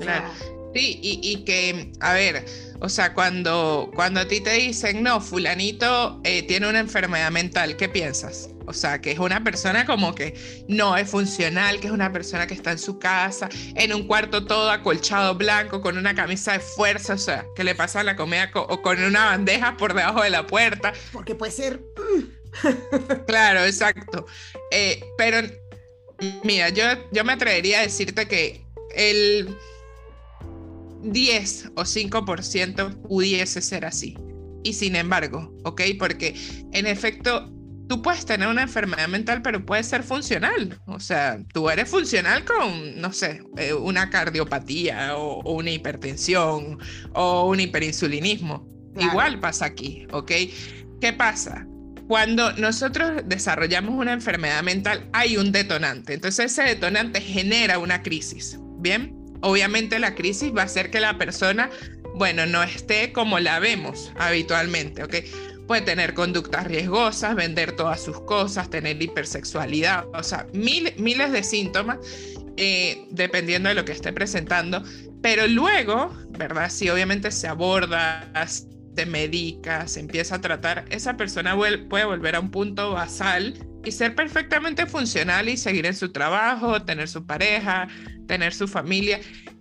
Claro. 0.00 0.28
Sí, 0.74 1.00
y, 1.02 1.44
que, 1.44 1.92
a 2.00 2.12
ver, 2.12 2.44
o 2.80 2.88
sea, 2.88 3.14
cuando, 3.14 3.90
cuando 3.94 4.20
a 4.20 4.28
ti 4.28 4.40
te 4.40 4.52
dicen, 4.52 5.02
no, 5.02 5.20
fulanito 5.20 6.20
eh, 6.24 6.42
tiene 6.42 6.68
una 6.68 6.78
enfermedad 6.78 7.30
mental, 7.30 7.76
¿qué 7.76 7.88
piensas? 7.88 8.50
O 8.66 8.74
sea, 8.74 9.00
que 9.00 9.12
es 9.12 9.18
una 9.18 9.42
persona 9.42 9.86
como 9.86 10.14
que 10.14 10.38
no 10.68 10.94
es 10.96 11.10
funcional, 11.10 11.80
que 11.80 11.86
es 11.86 11.92
una 11.92 12.12
persona 12.12 12.46
que 12.46 12.52
está 12.52 12.70
en 12.70 12.78
su 12.78 12.98
casa, 12.98 13.48
en 13.74 13.94
un 13.94 14.06
cuarto 14.06 14.44
todo 14.44 14.70
acolchado 14.70 15.34
blanco, 15.36 15.80
con 15.80 15.96
una 15.96 16.14
camisa 16.14 16.52
de 16.52 16.60
fuerza, 16.60 17.14
o 17.14 17.18
sea, 17.18 17.46
que 17.56 17.64
le 17.64 17.74
pasa 17.74 18.04
la 18.04 18.14
comida 18.14 18.50
o 18.54 18.82
con 18.82 19.02
una 19.02 19.24
bandeja 19.24 19.76
por 19.78 19.94
debajo 19.94 20.22
de 20.22 20.30
la 20.30 20.46
puerta. 20.46 20.92
Porque 21.12 21.34
puede 21.34 21.52
ser... 21.52 21.82
claro, 23.26 23.64
exacto. 23.64 24.26
Eh, 24.70 25.02
pero, 25.16 25.38
mira, 26.44 26.68
yo, 26.70 26.84
yo 27.12 27.24
me 27.24 27.32
atrevería 27.32 27.80
a 27.80 27.82
decirte 27.82 28.26
que 28.26 28.64
el 28.94 29.56
10 31.02 31.72
o 31.76 31.82
5% 31.82 33.02
pudiese 33.02 33.60
ser 33.60 33.84
así. 33.84 34.16
Y 34.64 34.72
sin 34.72 34.96
embargo, 34.96 35.54
¿ok? 35.64 35.82
Porque 35.98 36.34
en 36.72 36.86
efecto, 36.86 37.50
tú 37.88 38.02
puedes 38.02 38.26
tener 38.26 38.48
una 38.48 38.62
enfermedad 38.62 39.08
mental, 39.08 39.40
pero 39.42 39.64
puede 39.64 39.82
ser 39.82 40.02
funcional. 40.02 40.78
O 40.86 41.00
sea, 41.00 41.38
tú 41.52 41.70
eres 41.70 41.88
funcional 41.88 42.44
con, 42.44 43.00
no 43.00 43.12
sé, 43.12 43.40
eh, 43.56 43.72
una 43.72 44.10
cardiopatía 44.10 45.16
o, 45.16 45.54
una 45.54 45.70
hipertensión 45.70 46.78
o 47.14 47.48
un 47.48 47.60
hiperinsulinismo. 47.60 48.68
Igual 48.98 49.38
pasa 49.38 49.66
aquí, 49.66 50.06
¿ok? 50.10 50.32
¿Qué 51.00 51.12
pasa? 51.12 51.66
Cuando 52.08 52.52
nosotros 52.54 53.22
desarrollamos 53.26 53.94
una 53.94 54.12
enfermedad 54.12 54.62
mental, 54.62 55.08
hay 55.12 55.36
un 55.36 55.52
detonante. 55.52 56.14
Entonces 56.14 56.52
ese 56.52 56.62
detonante 56.62 57.20
genera 57.20 57.78
una 57.78 58.02
crisis. 58.02 58.58
¿Bien? 58.80 59.18
obviamente 59.40 59.98
la 59.98 60.14
crisis 60.14 60.52
va 60.56 60.62
a 60.62 60.64
hacer 60.64 60.90
que 60.90 61.00
la 61.00 61.18
persona, 61.18 61.70
bueno, 62.14 62.46
no 62.46 62.62
esté 62.62 63.12
como 63.12 63.38
la 63.38 63.58
vemos 63.58 64.12
habitualmente, 64.18 65.02
¿ok? 65.02 65.16
Puede 65.66 65.82
tener 65.82 66.14
conductas 66.14 66.66
riesgosas, 66.66 67.34
vender 67.34 67.72
todas 67.72 68.02
sus 68.02 68.20
cosas, 68.22 68.70
tener 68.70 69.00
hipersexualidad, 69.00 70.06
o 70.14 70.22
sea, 70.22 70.46
miles 70.54 71.32
de 71.32 71.42
síntomas, 71.42 71.98
eh, 72.56 73.06
dependiendo 73.10 73.68
de 73.68 73.74
lo 73.74 73.84
que 73.84 73.92
esté 73.92 74.12
presentando. 74.12 74.82
Pero 75.20 75.46
luego, 75.46 76.16
¿verdad? 76.30 76.70
Si 76.70 76.88
obviamente 76.88 77.30
se 77.30 77.48
aborda, 77.48 78.30
se 78.98 79.06
medica, 79.06 79.86
se 79.86 80.00
empieza 80.00 80.34
a 80.34 80.40
tratar, 80.40 80.84
esa 80.90 81.16
persona 81.16 81.56
puede 81.88 82.04
volver 82.04 82.34
a 82.34 82.40
un 82.40 82.50
punto 82.50 82.94
basal 82.94 83.54
y 83.84 83.92
ser 83.92 84.16
perfectamente 84.16 84.86
funcional 84.86 85.48
y 85.48 85.56
seguir 85.56 85.86
en 85.86 85.94
su 85.94 86.10
trabajo, 86.10 86.82
tener 86.82 87.06
su 87.06 87.24
pareja, 87.24 87.86
tener 88.26 88.52
su 88.52 88.66
familia. 88.66 89.20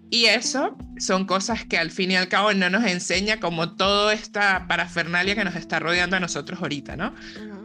Y 0.10 0.26
eso 0.26 0.76
son 0.97 1.26
cosas 1.26 1.65
que 1.65 1.78
al 1.78 1.91
fin 1.91 2.10
y 2.10 2.15
al 2.15 2.30
cabo 2.30 2.52
no 2.56 2.71
nos 2.71 2.84
enseña 2.86 3.39
como 3.39 3.76
toda 3.76 4.12
esta 4.12 4.65
parafernalia 4.67 5.36
que 5.36 5.43
nos 5.43 5.56
está 5.56 5.78
rodeando 5.78 6.15
a 6.15 6.19
nosotros 6.19 6.60
ahorita, 6.60 6.95
¿no? 6.95 7.13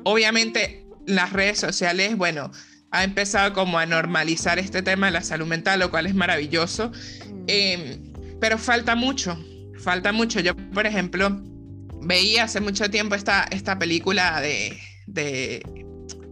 Obviamente 0.05 0.85
las 1.07 1.33
redes 1.33 1.59
sociales, 1.59 2.19
bueno, 2.19 2.51
ha 2.91 3.03
empezado 3.03 3.55
como 3.55 3.79
a 3.79 3.87
normalizar 3.87 4.59
este 4.59 4.83
tema 4.83 5.07
de 5.07 5.13
la 5.13 5.23
salud 5.23 5.47
mental, 5.47 5.81
lo 5.81 5.91
cual 5.91 6.05
es 6.05 6.15
maravilloso, 6.15 6.91
mm. 6.91 7.45
em, 7.47 8.13
pero 8.43 8.59
falta 8.59 8.95
mucho, 8.95 9.43
falta 9.79 10.13
mucho. 10.13 10.39
Yo, 10.41 10.55
por 10.55 10.87
ejemplo, 10.87 11.41
veía 12.03 12.45
hace 12.45 12.61
mucho 12.61 12.91
tiempo 12.91 13.15
esta, 13.15 13.45
esta 13.51 13.79
película 13.79 14.41
de, 14.41 14.79
de, 15.07 15.63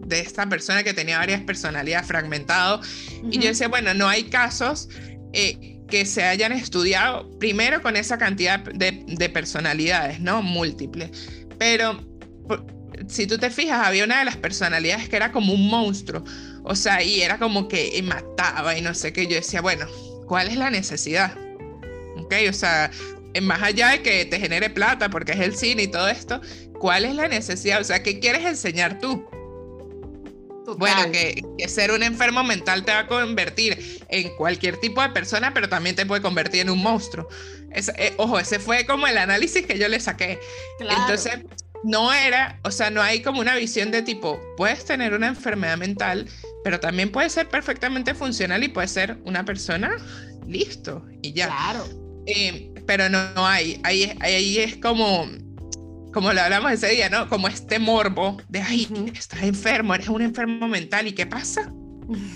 de 0.07 0.21
esta 0.21 0.49
persona 0.49 0.83
que 0.83 0.95
tenía 0.95 1.19
varias 1.19 1.43
personalidades 1.43 2.07
fragmentadas 2.07 2.87
y 3.31 3.39
yo 3.39 3.49
decía, 3.49 3.69
bueno, 3.69 3.95
no 3.95 4.09
hay 4.09 4.25
casos 4.25 4.89
eh, 5.33 5.79
que 5.89 6.05
se 6.05 6.25
hayan 6.25 6.53
estudiado 6.53 7.39
primero 7.39 7.83
con 7.83 7.97
esa 7.97 8.19
cantidad 8.19 8.61
de, 8.61 9.05
de 9.07 9.29
personalidades, 9.29 10.21
¿no? 10.21 10.43
Múltiples, 10.43 11.11
pero 11.59 12.01
si 13.09 13.27
tú 13.27 13.39
te 13.39 13.51
fijas, 13.51 13.87
había 13.87 14.05
una 14.05 14.19
de 14.19 14.25
las 14.25 14.37
personalidades 14.37 15.09
que 15.09 15.17
era 15.17 15.33
como 15.33 15.53
un 15.53 15.69
monstruo, 15.69 16.25
o 16.65 16.75
sea, 16.75 17.03
y 17.03 17.23
era 17.23 17.39
como 17.39 17.69
que 17.69 18.01
mataba 18.03 18.77
y 18.77 18.83
no 18.83 18.95
sé 18.95 19.13
qué. 19.13 19.27
Yo 19.27 19.37
decía, 19.37 19.61
bueno, 19.61 19.87
¿cuál 20.27 20.49
es 20.49 20.57
la 20.57 20.71
necesidad? 20.71 21.37
¿Ok? 22.19 22.35
O 22.49 22.53
sea, 22.53 22.91
más 23.43 23.62
allá 23.62 23.90
de 23.90 24.03
que 24.03 24.25
te 24.25 24.38
genere 24.40 24.71
plata, 24.71 25.11
porque 25.11 25.33
es 25.33 25.40
el 25.40 25.57
cine 25.57 25.85
y 25.85 25.88
todo 25.88 26.09
esto, 26.09 26.40
¿cuál 26.79 27.05
es 27.05 27.14
la 27.14 27.29
necesidad? 27.29 27.81
O 27.81 27.85
sea, 27.85 28.03
¿qué 28.03 28.19
quieres 28.19 28.45
enseñar 28.45 28.99
tú? 28.99 29.25
Bueno, 30.79 31.11
que, 31.11 31.43
ser 31.69 31.90
un 31.90 32.03
enfermo 32.03 32.45
mental 32.45 32.85
te 32.85 32.93
va 32.93 33.01
a 33.01 33.07
convertir 33.07 34.05
en 34.09 34.35
cualquier 34.37 34.77
tipo 34.77 35.03
de 35.03 35.09
persona, 35.11 35.53
pero 35.53 35.69
también 35.69 35.97
te 35.97 36.07
puede 36.07 36.23
convertir 36.23 36.62
en 36.62 36.71
un 36.71 36.81
monstruo. 36.81 37.29
Eh, 37.73 38.14
ojo, 38.16 38.38
ese 38.38 38.59
fue 38.59 38.87
como 38.87 39.07
el 39.07 39.19
análisis 39.19 39.66
que 39.66 39.79
yo 39.79 39.88
le 39.88 40.01
saqué. 40.01 40.38
Entonces, 40.79 41.40
no 41.83 42.12
era, 42.12 42.61
o 42.64 42.71
sea, 42.71 42.90
no 42.90 43.03
hay 43.03 43.23
como 43.23 43.40
una 43.40 43.57
visión 43.57 43.90
de 43.90 44.03
tipo, 44.03 44.40
puedes 44.57 44.85
tener 44.85 45.14
una 45.14 45.29
enfermedad 45.29 45.79
mental, 45.79 46.29
pero 46.62 46.79
también 46.79 47.11
puede 47.11 47.31
ser 47.31 47.49
perfectamente 47.49 48.14
funcional 48.14 48.62
y 48.62 48.69
puede 48.69 48.88
ser 48.88 49.19
una 49.25 49.45
persona, 49.45 49.97
listo, 50.47 51.05
y 51.23 51.33
ya. 51.33 51.47
Claro. 51.47 52.00
Eh, 52.27 52.73
pero 52.87 53.09
no, 53.09 53.19
hay, 53.37 53.81
ahí, 53.85 54.17
ahí 54.21 54.59
es 54.59 54.77
como, 54.77 55.27
como 56.13 56.33
lo 56.33 56.41
hablamos 56.41 56.73
ese 56.73 56.89
día, 56.89 57.09
¿no? 57.09 57.29
Como 57.29 57.49
este 57.49 57.79
morbo 57.79 58.39
de, 58.49 58.61
ay, 58.61 58.89
estás 59.15 59.43
enfermo, 59.43 59.95
eres 59.95 60.09
un 60.09 60.23
enfermo 60.23 60.69
mental, 60.69 61.07
¿y 61.07 61.13
qué 61.13 61.27
pasa? 61.27 61.73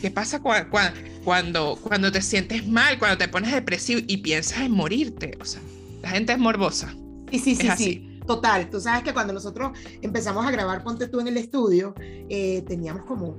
¿Qué 0.01 0.11
pasa 0.11 0.41
cuando, 0.41 1.77
cuando 1.83 2.13
te 2.13 2.23
sientes 2.23 2.67
mal, 2.67 2.99
cuando 2.99 3.19
te 3.19 3.27
pones 3.27 3.53
depresivo 3.53 4.01
y 4.07 4.19
piensas 4.19 4.61
en 4.61 4.71
morirte? 4.71 5.37
O 5.41 5.45
sea, 5.45 5.61
la 6.03 6.11
gente 6.11 6.33
es 6.33 6.39
morbosa. 6.39 6.95
Sí, 7.33 7.39
sí, 7.39 7.57
sí, 7.57 7.69
sí. 7.77 8.21
Total, 8.27 8.71
tú 8.71 8.81
sabes 8.81 9.03
que 9.03 9.13
cuando 9.13 9.33
nosotros 9.33 9.77
empezamos 10.01 10.47
a 10.47 10.51
grabar 10.51 10.83
Ponte 10.83 11.09
tú 11.09 11.21
en 11.21 11.29
el 11.29 11.37
estudio, 11.37 11.95
eh, 11.99 12.63
teníamos 12.67 13.05
como, 13.05 13.37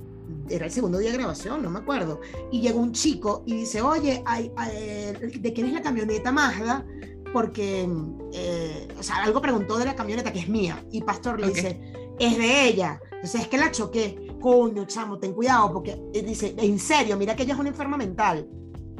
era 0.48 0.66
el 0.66 0.70
segundo 0.70 0.98
día 0.98 1.10
de 1.10 1.18
grabación, 1.18 1.62
no 1.62 1.70
me 1.70 1.78
acuerdo, 1.80 2.20
y 2.50 2.60
llegó 2.60 2.80
un 2.80 2.92
chico 2.92 3.42
y 3.46 3.54
dice, 3.56 3.80
oye, 3.82 4.22
¿de 4.24 5.52
quién 5.52 5.66
es 5.68 5.72
la 5.72 5.82
camioneta 5.82 6.32
Mazda? 6.32 6.84
Porque, 7.32 7.88
eh, 8.32 8.88
o 8.98 9.02
sea, 9.02 9.16
algo 9.24 9.40
preguntó 9.40 9.78
de 9.78 9.84
la 9.84 9.94
camioneta 9.94 10.32
que 10.32 10.40
es 10.40 10.48
mía, 10.48 10.84
y 10.90 11.02
Pastor 11.02 11.40
le 11.40 11.48
dice, 11.48 11.80
es 12.18 12.38
de 12.38 12.68
ella. 12.68 13.00
Entonces 13.12 13.42
es 13.42 13.48
que 13.48 13.58
la 13.58 13.70
choqué, 13.70 14.36
coño, 14.40 14.86
chamo, 14.86 15.18
ten 15.18 15.32
cuidado, 15.32 15.72
porque 15.72 16.00
él 16.14 16.26
dice, 16.26 16.54
en 16.56 16.78
serio, 16.78 17.16
mira 17.16 17.34
que 17.36 17.42
ella 17.42 17.54
es 17.54 17.60
una 17.60 17.70
enferma 17.70 17.96
mental. 17.96 18.48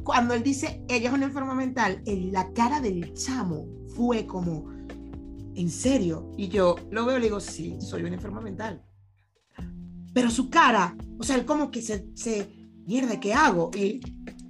Cuando 0.02 0.34
él 0.34 0.42
dice, 0.42 0.84
ella 0.88 1.08
es 1.08 1.14
una 1.14 1.26
enferma 1.26 1.54
mental, 1.54 2.02
en 2.06 2.32
la 2.32 2.52
cara 2.52 2.80
del 2.80 3.12
chamo 3.14 3.66
fue 3.94 4.26
como 4.26 4.76
¿en 5.56 5.70
serio? 5.70 6.30
Y 6.36 6.48
yo 6.48 6.76
lo 6.90 7.04
veo 7.06 7.16
y 7.16 7.20
le 7.20 7.26
digo, 7.26 7.40
sí, 7.40 7.78
soy 7.80 8.02
una 8.02 8.14
enferma 8.14 8.40
mental. 8.40 8.82
Pero 10.16 10.30
su 10.30 10.48
cara, 10.48 10.96
o 11.18 11.22
sea, 11.22 11.36
él 11.36 11.44
como 11.44 11.70
que 11.70 11.82
se, 11.82 12.06
se 12.14 12.48
mierda, 12.86 13.20
¿qué 13.20 13.34
hago? 13.34 13.70
Y 13.74 14.00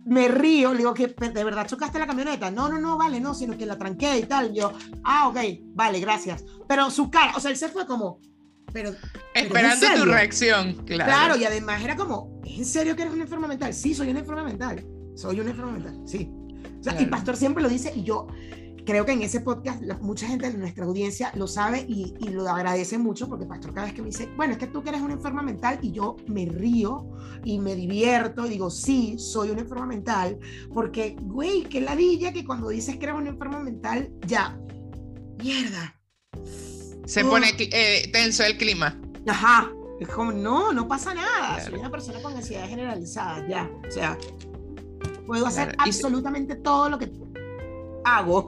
me 0.05 0.29
río, 0.29 0.70
le 0.70 0.79
digo 0.79 0.94
que 0.94 1.09
de 1.09 1.42
verdad 1.42 1.66
chocaste 1.66 1.98
la 1.98 2.07
camioneta. 2.07 2.52
No, 2.52 2.68
no, 2.68 2.79
no, 2.79 2.96
vale, 2.96 3.18
no, 3.18 3.35
sino 3.35 3.59
que 3.59 3.66
la 3.66 3.76
tranqué 3.76 4.16
y 4.16 4.22
tal. 4.22 4.55
yo, 4.55 4.72
ah, 5.02 5.26
ok, 5.26 5.38
vale, 5.74 5.98
gracias. 5.98 6.44
Pero 6.68 6.88
su 6.88 7.11
cara, 7.11 7.33
o 7.37 7.40
sea, 7.40 7.50
él 7.50 7.57
se 7.57 7.68
fue 7.68 7.85
como, 7.85 8.20
pero. 8.72 8.94
Esperando 9.35 9.87
tu 9.96 10.05
reacción, 10.05 10.74
claro. 10.87 11.05
Claro, 11.05 11.37
y 11.37 11.44
además 11.44 11.83
era 11.83 11.96
como, 11.96 12.40
¿es 12.44 12.59
en 12.59 12.64
serio 12.64 12.94
que 12.94 13.02
eres 13.02 13.14
una 13.14 13.24
enferma 13.24 13.48
mental? 13.48 13.74
Sí, 13.74 13.92
soy 13.92 14.11
una 14.11 14.20
enferma 14.20 14.44
mental. 14.44 14.87
Soy 15.16 15.40
una 15.40 15.50
enferma 15.50 15.72
mental, 15.72 16.00
sí. 16.07 16.31
O 16.79 16.83
sea, 16.85 17.02
y 17.02 17.07
Pastor 17.07 17.37
siempre 17.37 17.64
lo 17.64 17.68
dice 17.68 17.92
y 17.92 18.05
yo, 18.05 18.29
creo 18.87 19.05
que 19.05 19.12
en 19.12 19.22
ese 19.22 19.40
podcast 19.40 19.83
mucha 20.01 20.27
gente 20.27 20.51
de 20.51 20.57
nuestra 20.57 20.85
audiencia 20.85 21.33
lo 21.35 21.46
sabe 21.46 21.85
y, 21.87 22.14
lo 22.31 22.49
agradece 22.49 22.99
mucho 22.99 23.29
porque 23.29 23.44
Pastor 23.44 23.75
cada 23.75 23.87
vez 23.87 23.94
que 23.94 24.03
me 24.03 24.09
dice, 24.09 24.29
bueno, 24.37 24.53
es 24.53 24.59
que 24.59 24.68
tú 24.68 24.83
que 24.83 24.90
eres 24.90 25.01
una 25.01 25.14
enferma 25.14 25.42
mental 25.42 25.79
y 25.83 25.92
yo 25.92 26.16
me 26.29 26.46
río 26.46 27.11
y 27.44 27.59
me 27.59 27.75
divierto 27.75 28.46
y 28.46 28.51
digo, 28.51 28.70
sí, 28.70 29.16
soy 29.18 29.51
una 29.51 29.62
enferma 29.62 29.87
mental, 29.87 30.38
porque, 30.72 31.16
güey, 31.20 31.64
qué 31.64 31.81
ladilla 31.81 32.33
que 32.33 32.44
cuando 32.44 32.68
dices 32.68 32.96
que 32.96 33.07
eres 33.07 33.16
una 33.16 33.31
enferma 33.31 33.59
mental, 33.61 34.12
ya, 34.27 34.59
mierda. 35.42 36.01
Se 37.07 37.25
pone 37.25 37.55
eh, 37.59 38.11
tenso 38.12 38.44
el 38.44 38.57
clima. 38.57 39.01
Ajá, 39.27 39.70
es 40.01 40.09
como, 40.09 40.33
no, 40.33 40.72
no 40.72 40.87
pasa 40.87 41.14
nada, 41.14 41.64
soy 41.64 41.79
una 41.79 41.90
persona 41.90 42.20
con 42.22 42.35
ansiedad 42.35 42.68
generalizada, 42.68 43.46
ya, 43.49 43.70
o 43.88 43.90
sea, 43.90 44.16
puedo 45.27 45.46
hacer 45.46 45.75
absolutamente 45.79 46.55
todo 46.57 46.88
lo 46.88 46.99
que 46.99 47.09
hago. 48.07 48.47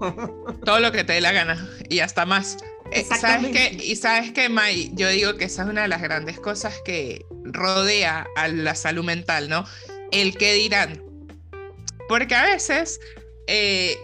Todo 0.65 0.81
lo 0.81 0.93
que 0.93 1.05
te 1.05 1.15
dé 1.15 1.21
la 1.21 1.33
gana 1.33 1.69
y 1.89 1.99
hasta 2.01 2.25
más. 2.25 2.57
Eh, 2.93 3.05
¿Sabes 3.05 3.51
qué? 3.53 3.77
Y 3.83 3.97
sabes 3.97 4.33
que, 4.33 4.49
May, 4.49 4.91
yo 4.95 5.09
digo 5.09 5.37
que 5.37 5.45
esa 5.45 5.63
es 5.65 5.69
una 5.69 5.83
de 5.83 5.89
las 5.89 6.01
grandes 6.01 6.41
cosas 6.41 6.81
que 6.85 7.25
rodea 7.45 8.27
a 8.37 8.49
la 8.49 8.75
salud 8.75 9.05
mental, 9.05 9.49
¿no? 9.49 9.65
El 10.11 10.37
que 10.37 10.55
dirán. 10.55 11.03
Porque 12.09 12.35
a 12.35 12.45
veces, 12.45 12.99
eh, 13.47 13.99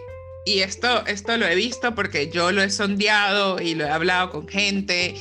y 0.45 0.59
esto, 0.59 1.05
esto 1.07 1.37
lo 1.37 1.47
he 1.47 1.55
visto 1.55 1.95
porque 1.95 2.29
yo 2.29 2.51
lo 2.51 2.61
he 2.61 2.69
sondeado 2.69 3.59
y 3.59 3.73
lo 3.73 3.85
he 3.85 3.89
hablado 3.89 4.29
con 4.29 4.47
gente, 4.47 5.15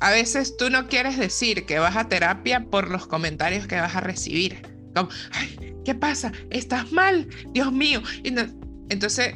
a 0.00 0.12
veces 0.12 0.56
tú 0.56 0.70
no 0.70 0.86
quieres 0.86 1.18
decir 1.18 1.66
que 1.66 1.80
vas 1.80 1.96
a 1.96 2.08
terapia 2.08 2.64
por 2.70 2.90
los 2.90 3.08
comentarios 3.08 3.66
que 3.66 3.80
vas 3.80 3.96
a 3.96 4.00
recibir. 4.00 4.62
Como, 4.94 5.08
Ay, 5.32 5.74
¿qué 5.84 5.96
pasa? 5.96 6.30
¿Estás 6.50 6.92
mal? 6.92 7.28
Dios 7.52 7.72
mío. 7.72 8.02
Y 8.22 8.32
entonces, 8.88 9.34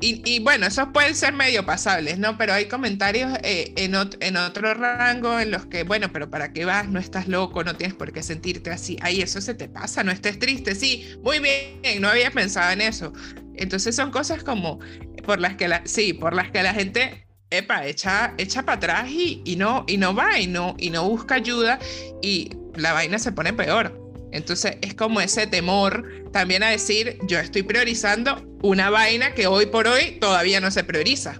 y, 0.00 0.38
bueno, 0.40 0.66
esos 0.66 0.88
pueden 0.92 1.16
ser 1.16 1.32
medio 1.32 1.66
pasables, 1.66 2.18
¿no? 2.18 2.38
Pero 2.38 2.52
hay 2.52 2.66
comentarios 2.66 3.32
eh, 3.42 3.72
en, 3.76 3.96
en, 4.20 4.36
otro 4.36 4.72
rango 4.74 5.40
en 5.40 5.50
los 5.50 5.66
que, 5.66 5.82
bueno, 5.82 6.12
pero 6.12 6.30
¿para 6.30 6.52
qué 6.52 6.64
vas? 6.64 6.88
No 6.88 7.00
estás 7.00 7.26
loco, 7.26 7.64
no 7.64 7.74
tienes 7.74 7.96
por 7.96 8.12
qué 8.12 8.22
sentirte 8.22 8.70
así. 8.70 8.96
Ahí 9.00 9.20
eso 9.20 9.40
se 9.40 9.54
te 9.54 9.68
pasa, 9.68 10.04
no 10.04 10.12
estés 10.12 10.38
triste. 10.38 10.76
Sí, 10.76 11.04
muy 11.22 11.40
bien, 11.40 12.00
no 12.00 12.08
había 12.08 12.30
pensado 12.30 12.70
en 12.70 12.80
eso. 12.80 13.12
Entonces 13.56 13.96
son 13.96 14.12
cosas 14.12 14.44
como 14.44 14.78
por 15.24 15.40
las 15.40 15.56
que 15.56 15.66
la, 15.66 15.82
sí, 15.84 16.12
por 16.12 16.32
las 16.32 16.52
que 16.52 16.62
la 16.62 16.74
gente, 16.74 17.26
epa, 17.50 17.84
echa, 17.84 18.34
echa 18.38 18.62
para 18.62 18.76
atrás 18.76 19.10
y, 19.10 19.42
y, 19.44 19.56
no, 19.56 19.84
y 19.88 19.96
no 19.96 20.14
va 20.14 20.38
y 20.38 20.46
no, 20.46 20.76
y 20.78 20.90
no 20.90 21.08
busca 21.08 21.34
ayuda 21.34 21.80
y 22.22 22.50
la 22.76 22.92
vaina 22.92 23.18
se 23.18 23.32
pone 23.32 23.52
peor. 23.52 24.07
Entonces 24.32 24.76
es 24.82 24.94
como 24.94 25.20
ese 25.20 25.46
temor 25.46 26.06
también 26.32 26.62
a 26.62 26.68
decir, 26.68 27.18
yo 27.26 27.38
estoy 27.38 27.62
priorizando 27.62 28.42
una 28.62 28.90
vaina 28.90 29.34
que 29.34 29.46
hoy 29.46 29.66
por 29.66 29.86
hoy 29.86 30.18
todavía 30.20 30.60
no 30.60 30.70
se 30.70 30.84
prioriza. 30.84 31.38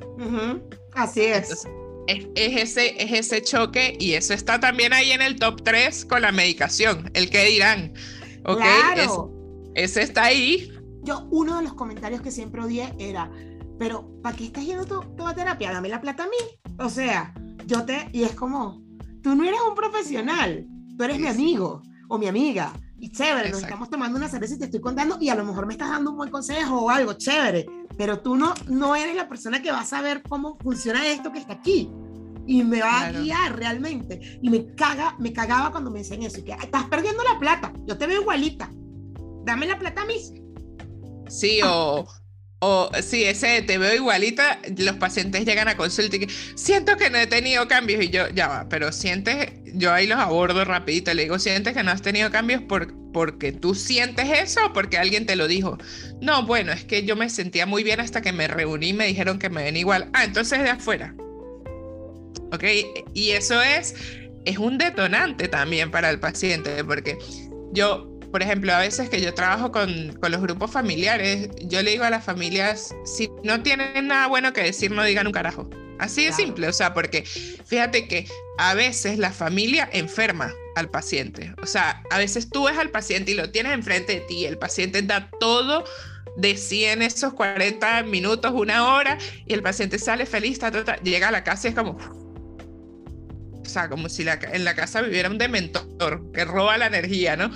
Así 0.95 1.23
es. 1.23 1.67
es. 2.07 2.27
ese, 2.35 3.03
es 3.03 3.13
ese 3.13 3.43
choque 3.43 3.97
y 3.99 4.15
eso 4.15 4.33
está 4.33 4.59
también 4.59 4.93
ahí 4.93 5.13
en 5.13 5.23
el 5.23 5.37
top 5.37 5.63
3 5.63 6.05
con 6.07 6.23
la 6.23 6.33
medicación, 6.33 7.11
el 7.15 7.31
que 7.31 7.45
dirán. 7.45 7.93
Claro. 8.45 9.31
ese 9.75 10.03
está 10.03 10.25
ahí. 10.25 10.73
Yo, 11.03 11.27
uno 11.31 11.59
de 11.59 11.65
los 11.65 11.75
comentarios 11.75 12.23
que 12.23 12.31
siempre 12.31 12.63
odié 12.63 12.95
era, 12.99 13.31
pero 13.79 14.11
¿para 14.23 14.37
qué 14.37 14.47
estás 14.47 14.65
yendo 14.65 14.85
tu, 14.87 15.27
a 15.27 15.35
terapia? 15.35 15.73
Dame 15.73 15.89
la 15.89 16.01
plata 16.01 16.25
a 16.25 16.27
mí. 16.27 16.75
O 16.79 16.89
sea, 16.89 17.35
yo 17.67 17.85
te, 17.85 18.09
y 18.13 18.25
es 18.25 18.33
como, 18.33 18.83
tú 19.23 19.35
no 19.35 19.45
eres 19.45 19.61
un 19.69 19.75
profesional, 19.75 20.67
tú 20.97 21.05
eres 21.05 21.19
mi 21.19 21.29
amigo 21.29 21.83
o 22.09 22.19
mi 22.19 22.27
amiga. 22.27 22.73
Y 22.99 23.13
chévere, 23.13 23.51
nos 23.51 23.63
estamos 23.63 23.89
tomando 23.91 24.19
una 24.19 24.29
cerveza 24.29 24.55
y 24.55 24.59
te 24.59 24.65
estoy 24.65 24.81
contando 24.81 25.19
y 25.21 25.29
a 25.29 25.35
lo 25.35 25.45
mejor 25.45 25.67
me 25.67 25.75
estás 25.75 25.91
dando 25.91 26.11
un 26.11 26.17
buen 26.17 26.31
consejo 26.31 26.81
o 26.81 26.91
algo, 26.91 27.13
chévere, 27.13 27.67
pero 27.97 28.21
tú 28.21 28.35
no, 28.35 28.55
no 28.67 28.97
eres 28.97 29.15
la 29.15 29.29
persona 29.29 29.63
que 29.63 29.71
va 29.71 29.81
a 29.81 29.87
saber 29.87 30.23
cómo 30.29 30.59
funciona 30.59 31.07
esto 31.07 31.31
que 31.31 31.39
está 31.39 31.55
aquí 31.55 31.91
y 32.47 32.65
me 32.65 32.81
va 32.81 33.03
a 33.03 33.13
guiar 33.13 33.57
realmente. 33.57 34.39
Y 34.43 34.51
me 34.51 34.75
caga, 34.75 35.15
me 35.19 35.33
cagaba 35.33 35.71
cuando 35.71 35.91
me 35.91 36.01
decían 36.01 36.23
eso, 36.23 36.43
que 36.43 36.53
estás 36.53 36.87
perdiendo 36.87 37.23
la 37.23 37.39
plata, 37.39 37.73
yo 37.87 37.97
te 37.97 38.07
veo 38.07 38.23
igualita, 38.23 38.71
dame 39.45 39.67
la 39.67 39.79
plata 39.79 40.03
a 40.03 40.07
mí. 40.07 40.17
Sí, 41.29 41.61
o, 41.63 42.07
o 42.61 42.91
sí, 43.03 43.25
ese 43.25 43.63
te 43.63 43.79
veo 43.79 43.95
igualita, 43.95 44.61
los 44.77 44.97
pacientes 44.97 45.45
llegan 45.45 45.69
a 45.69 45.77
consulta 45.77 46.17
y 46.17 46.27
siento 46.57 46.97
que 46.97 47.11
no 47.11 47.19
he 47.19 47.27
tenido 47.27 47.69
cambios 47.69 48.03
y 48.03 48.11
yo, 48.11 48.29
ya 48.29 48.49
va, 48.49 48.69
pero 48.69 48.91
sientes, 48.93 49.53
yo 49.75 49.93
ahí 49.93 50.07
los 50.07 50.19
abordo 50.19 50.65
rapidito, 50.65 51.15
le 51.15 51.23
digo, 51.23 51.39
sientes 51.39 51.75
que 51.75 51.83
no 51.83 51.91
has 51.91 52.03
tenido 52.03 52.31
cambios 52.31 52.63
por, 52.63 52.93
porque 53.13 53.53
tú 53.53 53.75
sientes 53.75 54.29
eso 54.31 54.67
o 54.67 54.73
porque 54.73 54.99
alguien 54.99 55.27
te 55.27 55.37
lo 55.37 55.47
dijo. 55.47 55.79
No, 56.21 56.47
bueno, 56.47 56.73
es 56.73 56.85
que 56.85 57.05
yo 57.05 57.15
me 57.17 57.31
sentía 57.31 57.67
muy 57.67 57.85
bien 57.85 58.01
hasta 58.01 58.23
que 58.23 58.33
me 58.33 58.49
reuní 58.49 58.89
y 58.89 58.93
me 58.93 59.07
dijeron 59.07 59.39
que 59.39 59.51
me 59.51 59.63
ven 59.63 59.77
igual. 59.77 60.11
Ah, 60.13 60.25
entonces 60.25 60.63
de 60.63 60.71
afuera. 60.71 61.15
Ok, 62.51 62.65
y 63.15 63.31
eso 63.31 63.61
es 63.63 63.95
es 64.49 64.59
un 64.59 64.79
detonante 64.79 65.47
también 65.47 65.91
para 65.91 66.09
el 66.09 66.19
paciente, 66.21 66.83
porque 66.83 67.19
yo, 67.73 68.18
por 68.31 68.43
ejemplo, 68.43 68.73
a 68.75 68.81
veces 68.81 69.09
que 69.09 69.21
yo 69.21 69.35
trabajo 69.35 69.73
con, 69.73 70.13
con 70.21 70.33
los 70.33 70.41
grupos 70.41 70.71
familiares, 70.71 71.49
yo 71.63 71.83
le 71.83 71.93
digo 71.93 72.05
a 72.05 72.11
las 72.11 72.25
familias, 72.25 72.95
si 73.05 73.31
no 73.43 73.63
tienen 73.63 74.09
nada 74.09 74.27
bueno 74.27 74.53
que 74.53 74.63
decir, 74.63 74.91
no 74.91 75.03
digan 75.05 75.27
un 75.27 75.33
carajo. 75.33 75.69
Así 75.99 76.27
de 76.27 76.33
simple, 76.33 76.69
o 76.69 76.73
sea, 76.73 76.95
porque 76.95 77.25
fíjate 77.25 78.07
que 78.07 78.29
a 78.59 78.75
veces 78.75 79.19
la 79.19 79.33
familia 79.33 79.89
enferma 79.93 80.53
al 80.77 80.91
paciente. 80.91 81.55
O 81.61 81.67
sea, 81.67 82.03
a 82.11 82.19
veces 82.19 82.49
tú 82.51 82.67
ves 82.67 82.79
al 82.79 82.91
paciente 82.91 83.33
y 83.33 83.35
lo 83.35 83.51
tienes 83.51 83.73
enfrente 83.73 84.15
de 84.15 84.21
ti, 84.21 84.45
el 84.45 84.59
paciente 84.59 85.03
da 85.03 85.29
todo 85.41 85.85
de 86.37 86.57
100 86.57 87.03
esos 87.03 87.35
40 87.35 88.05
minutos, 88.05 88.53
una 88.55 88.95
hora, 88.95 89.19
y 89.45 89.55
el 89.55 89.63
paciente 89.63 89.99
sale 89.99 90.25
feliz, 90.25 90.61
llega 91.03 91.29
a 91.29 91.33
la 91.33 91.43
casa 91.43 91.67
y 91.67 91.71
es 91.71 91.77
como... 91.77 91.99
O 93.61 93.71
sea, 93.71 93.91
como 93.91 94.09
si 94.09 94.25
en 94.27 94.65
la 94.65 94.75
casa 94.75 95.03
viviera 95.03 95.29
un 95.29 95.37
dementor 95.37 96.33
que 96.33 96.45
roba 96.47 96.79
la 96.79 96.87
energía, 96.87 97.37
¿no? 97.37 97.51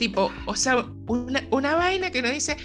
Tipo, 0.00 0.32
o 0.46 0.56
sea, 0.56 0.86
una, 1.08 1.46
una 1.50 1.74
vaina 1.74 2.10
que 2.10 2.20
uno 2.20 2.30
dice, 2.30 2.56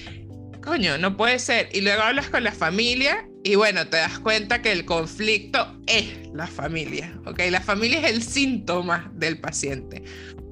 coño, 0.64 0.98
no 0.98 1.18
puede 1.18 1.38
ser. 1.38 1.68
Y 1.74 1.82
luego 1.82 2.02
hablas 2.02 2.30
con 2.30 2.46
la 2.46 2.54
familia 2.54 3.28
y 3.44 3.56
bueno, 3.56 3.86
te 3.88 3.98
das 3.98 4.20
cuenta 4.20 4.62
que 4.62 4.72
el 4.72 4.86
conflicto 4.86 5.78
es 5.86 6.30
la 6.34 6.48
familia, 6.48 7.14
¿ok? 7.26 7.42
La 7.52 7.60
familia 7.60 8.00
es 8.00 8.14
el 8.16 8.24
síntoma 8.24 9.12
del 9.16 9.38
paciente. 9.38 10.02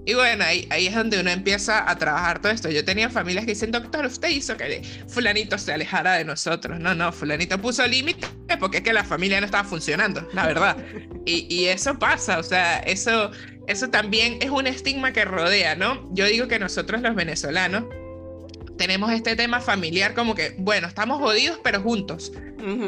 Y 0.05 0.13
bueno, 0.15 0.43
ahí, 0.43 0.67
ahí 0.69 0.87
es 0.87 0.95
donde 0.95 1.21
uno 1.21 1.31
empieza 1.31 1.89
a 1.89 1.97
trabajar 1.97 2.41
todo 2.41 2.51
esto. 2.51 2.69
Yo 2.69 2.83
tenía 2.83 3.09
familias 3.09 3.45
que 3.45 3.53
dicen, 3.53 3.71
doctor, 3.71 4.05
usted 4.05 4.27
hizo 4.27 4.57
que 4.57 4.81
fulanito 5.07 5.57
se 5.57 5.71
alejara 5.71 6.15
de 6.15 6.25
nosotros. 6.25 6.81
No, 6.81 6.93
no, 6.93 7.13
fulanito 7.13 7.57
puso 7.59 7.87
límites 7.87 8.29
porque 8.59 8.77
es 8.77 8.83
que 8.83 8.93
la 8.93 9.03
familia 9.03 9.39
no 9.39 9.45
estaba 9.45 9.63
funcionando, 9.63 10.27
la 10.33 10.45
verdad. 10.45 10.77
Y, 11.25 11.47
y, 11.49 11.65
eso 11.65 11.97
pasa, 11.97 12.39
o 12.39 12.43
sea, 12.43 12.79
eso, 12.79 13.31
eso 13.67 13.89
también 13.89 14.37
es 14.41 14.49
un 14.49 14.67
estigma 14.67 15.13
que 15.13 15.25
rodea, 15.25 15.75
¿no? 15.75 16.09
Yo 16.13 16.25
digo 16.25 16.47
que 16.47 16.59
nosotros 16.59 17.01
los 17.01 17.15
venezolanos 17.15 17.85
tenemos 18.77 19.11
este 19.11 19.35
tema 19.35 19.61
familiar 19.61 20.13
como 20.13 20.35
que, 20.35 20.55
bueno, 20.57 20.87
estamos 20.87 21.19
jodidos, 21.19 21.59
pero 21.63 21.81
juntos. 21.81 22.31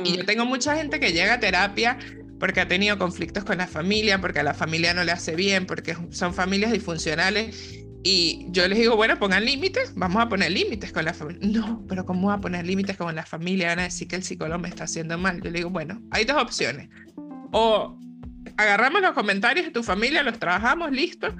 Y 0.03 0.17
yo 0.17 0.25
tengo 0.25 0.45
mucha 0.45 0.75
gente 0.75 0.99
que 0.99 1.11
llega 1.11 1.33
a 1.33 1.39
terapia 1.39 1.97
porque 2.39 2.61
ha 2.61 2.67
tenido 2.67 2.97
conflictos 2.97 3.43
con 3.43 3.57
la 3.57 3.67
familia, 3.67 4.19
porque 4.19 4.39
a 4.39 4.43
la 4.43 4.53
familia 4.53 4.93
no 4.93 5.03
le 5.03 5.11
hace 5.11 5.35
bien, 5.35 5.65
porque 5.65 5.95
son 6.11 6.33
familias 6.33 6.71
disfuncionales. 6.71 7.81
Y 8.03 8.45
yo 8.49 8.67
les 8.67 8.77
digo, 8.77 8.95
bueno, 8.95 9.17
pongan 9.17 9.45
límites, 9.45 9.93
vamos 9.95 10.21
a 10.21 10.29
poner 10.29 10.51
límites 10.51 10.91
con 10.91 11.05
la 11.05 11.13
familia. 11.13 11.41
No, 11.41 11.83
pero 11.87 12.05
¿cómo 12.05 12.27
voy 12.27 12.35
a 12.35 12.39
poner 12.39 12.65
límites 12.65 12.97
con 12.97 13.15
la 13.15 13.25
familia? 13.25 13.69
Van 13.69 13.79
a 13.79 13.83
decir 13.83 14.07
que 14.07 14.15
el 14.15 14.23
psicólogo 14.23 14.59
me 14.59 14.69
está 14.69 14.83
haciendo 14.83 15.17
mal. 15.17 15.41
Yo 15.41 15.49
le 15.49 15.59
digo, 15.59 15.69
bueno, 15.71 16.01
hay 16.11 16.23
dos 16.23 16.41
opciones. 16.41 16.89
O 17.51 17.97
agarramos 18.57 19.01
los 19.01 19.13
comentarios 19.13 19.65
de 19.65 19.71
tu 19.71 19.83
familia, 19.83 20.23
los 20.23 20.39
trabajamos, 20.39 20.91
listo. 20.91 21.35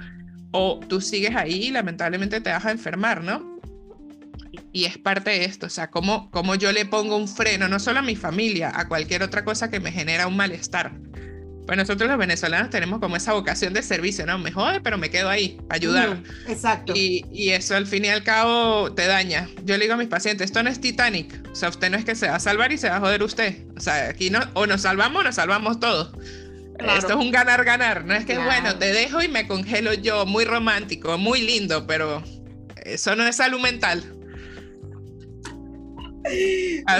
O 0.52 0.80
tú 0.86 1.00
sigues 1.00 1.34
ahí 1.34 1.66
y 1.66 1.70
lamentablemente 1.70 2.40
te 2.40 2.50
vas 2.50 2.64
a 2.64 2.70
enfermar, 2.70 3.22
¿no? 3.22 3.56
y 4.72 4.84
es 4.84 4.98
parte 4.98 5.30
de 5.30 5.44
esto, 5.44 5.66
o 5.66 5.70
sea, 5.70 5.90
cómo, 5.90 6.30
cómo 6.30 6.54
yo 6.54 6.72
le 6.72 6.84
pongo 6.84 7.16
un 7.16 7.28
freno, 7.28 7.68
no 7.68 7.78
solo 7.78 8.00
a 8.00 8.02
mi 8.02 8.16
familia, 8.16 8.72
a 8.74 8.88
cualquier 8.88 9.22
otra 9.22 9.44
cosa 9.44 9.70
que 9.70 9.80
me 9.80 9.92
genera 9.92 10.26
un 10.26 10.36
malestar. 10.36 10.92
Pues 11.66 11.76
nosotros 11.78 12.08
los 12.08 12.18
venezolanos 12.18 12.70
tenemos 12.70 13.00
como 13.00 13.16
esa 13.16 13.32
vocación 13.32 13.72
de 13.72 13.82
servicio, 13.82 14.24
¿no? 14.24 14.38
Me 14.38 14.52
jode, 14.52 14.80
pero 14.82 14.98
me 14.98 15.10
quedo 15.10 15.28
ahí, 15.28 15.58
ayudar. 15.68 16.22
exacto. 16.46 16.92
Y, 16.94 17.24
y, 17.32 17.50
eso 17.50 17.74
al 17.74 17.86
fin 17.86 18.04
y 18.04 18.08
al 18.08 18.22
cabo 18.22 18.92
te 18.92 19.06
daña. 19.06 19.48
Yo 19.64 19.76
le 19.76 19.84
digo 19.84 19.94
a 19.94 19.96
mis 19.96 20.06
pacientes, 20.06 20.44
esto 20.44 20.62
no 20.62 20.70
es 20.70 20.80
Titanic. 20.80 21.34
O 21.50 21.56
sea, 21.56 21.70
usted 21.70 21.90
no 21.90 21.96
es 21.96 22.04
que 22.04 22.14
se 22.14 22.28
va 22.28 22.36
a 22.36 22.40
salvar 22.40 22.70
y 22.70 22.78
se 22.78 22.88
va 22.88 22.96
a 22.96 23.00
joder 23.00 23.22
usted. 23.24 23.64
O 23.76 23.80
sea, 23.80 24.10
aquí 24.10 24.30
no, 24.30 24.40
o 24.54 24.66
nos 24.66 24.82
salvamos 24.82 25.22
o 25.22 25.24
nos 25.24 25.34
salvamos 25.34 25.80
todos. 25.80 26.12
Esto 26.78 27.08
es 27.08 27.16
un 27.16 27.30
ganar-ganar. 27.30 28.04
No 28.04 28.14
es 28.14 28.24
que, 28.24 28.38
bueno, 28.38 28.78
te 28.78 28.92
dejo 28.92 29.22
y 29.22 29.28
me 29.28 29.46
congelo 29.46 29.94
yo. 29.94 30.26
Muy 30.26 30.44
romántico, 30.44 31.18
muy 31.18 31.42
lindo, 31.42 31.86
pero 31.86 32.22
eso 32.84 33.16
no 33.16 33.26
es 33.26 33.36
salud 33.36 33.60
mental. 33.60 34.12
Así. 36.24 36.82
Ah, 36.86 36.98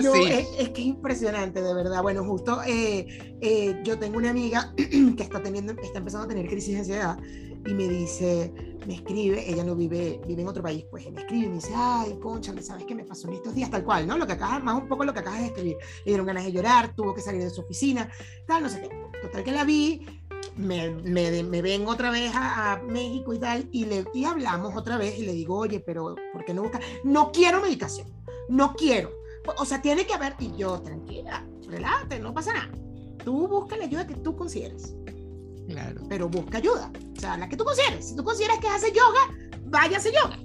es, 0.59 0.68
que 0.70 0.81
es 0.81 0.87
impresionante, 0.87 1.61
de 1.61 1.74
verdad. 1.74 2.03
Bueno, 2.03 2.24
justo 2.24 2.62
eh, 2.64 3.37
eh, 3.41 3.81
yo 3.85 3.99
tengo 3.99 4.18
una 4.18 4.31
amiga 4.31 4.72
que 4.77 5.22
está, 5.22 5.43
teniendo, 5.43 5.72
está 5.83 5.99
empezando 5.99 6.27
a 6.27 6.29
tener 6.29 6.47
crisis 6.47 6.74
de 6.74 6.79
ansiedad 6.79 7.18
y 7.67 7.75
me 7.75 7.89
dice, 7.89 8.53
me 8.87 8.95
escribe, 8.95 9.51
ella 9.51 9.64
no 9.64 9.75
vive, 9.75 10.21
vive 10.27 10.43
en 10.43 10.49
otro 10.49 10.62
país, 10.62 10.85
pues 10.91 11.11
me 11.11 11.21
escribe 11.21 11.47
y 11.47 11.49
me 11.49 11.55
dice, 11.57 11.73
ay, 11.75 12.19
concha, 12.21 12.53
¿sabes 12.61 12.85
qué 12.87 12.95
me 12.95 13.05
pasó 13.05 13.29
en 13.29 13.35
estos 13.35 13.55
días? 13.55 13.71
Tal 13.71 13.85
cual, 13.85 14.07
¿no? 14.07 14.17
Lo 14.17 14.27
que 14.27 14.35
acabas, 14.35 14.62
más 14.62 14.81
un 14.81 14.89
poco 14.89 15.05
lo 15.05 15.12
que 15.12 15.21
acabas 15.21 15.41
de 15.41 15.47
escribir. 15.47 15.77
Le 16.05 16.12
dieron 16.12 16.27
ganas 16.27 16.45
de 16.45 16.53
llorar, 16.53 16.95
tuvo 16.95 17.14
que 17.14 17.21
salir 17.21 17.43
de 17.43 17.51
su 17.51 17.62
oficina, 17.62 18.09
tal, 18.47 18.62
no 18.62 18.69
sé 18.69 18.81
qué. 18.81 18.89
Total 19.21 19.43
que 19.43 19.53
la 19.53 19.64
vi, 19.64 20.07
me, 20.57 20.91
me, 20.91 21.43
me 21.43 21.62
ven 21.62 21.87
otra 21.87 22.11
vez 22.11 22.35
a, 22.35 22.73
a, 22.73 22.83
México 22.83 23.33
y 23.35 23.39
tal, 23.39 23.69
y, 23.73 23.87
le, 23.87 24.05
y 24.14 24.25
hablamos 24.25 24.77
otra 24.77 24.97
vez 24.97 25.19
y 25.19 25.27
le 25.27 25.33
digo, 25.33 25.57
oye, 25.57 25.81
pero 25.81 26.14
¿por 26.33 26.45
qué 26.45 26.55
no 26.55 26.62
buscas? 26.62 26.83
No 27.05 27.33
quiero 27.33 27.61
medicación 27.61 28.07
no 28.49 28.75
quiero. 28.75 29.11
O 29.59 29.64
sea, 29.64 29.81
tiene 29.81 30.07
que 30.07 30.14
haber, 30.14 30.35
y 30.39 30.57
yo, 30.57 30.81
tranquila, 30.81 31.47
relájate, 31.69 32.19
no 32.19 32.35
pasa 32.35 32.53
nada. 32.53 32.71
Tú 33.25 33.47
busca 33.47 33.77
la 33.77 33.85
ayuda 33.85 34.07
que 34.07 34.14
tú 34.14 34.37
consideres. 34.37 34.97
Claro. 35.69 36.03
Pero 36.09 36.29
busca 36.29 36.59
ayuda, 36.59 36.91
o 37.17 37.21
sea, 37.21 37.37
la 37.37 37.49
que 37.49 37.57
tú 37.57 37.64
consideres. 37.64 38.09
Si 38.09 38.17
tú 38.17 38.25
consideras 38.25 38.59
que 38.59 38.69
hace 38.69 38.93
yoga, 38.93 39.35
vaya 39.64 39.97
a 39.97 39.99
hacer 39.99 40.12
yoga. 40.12 40.39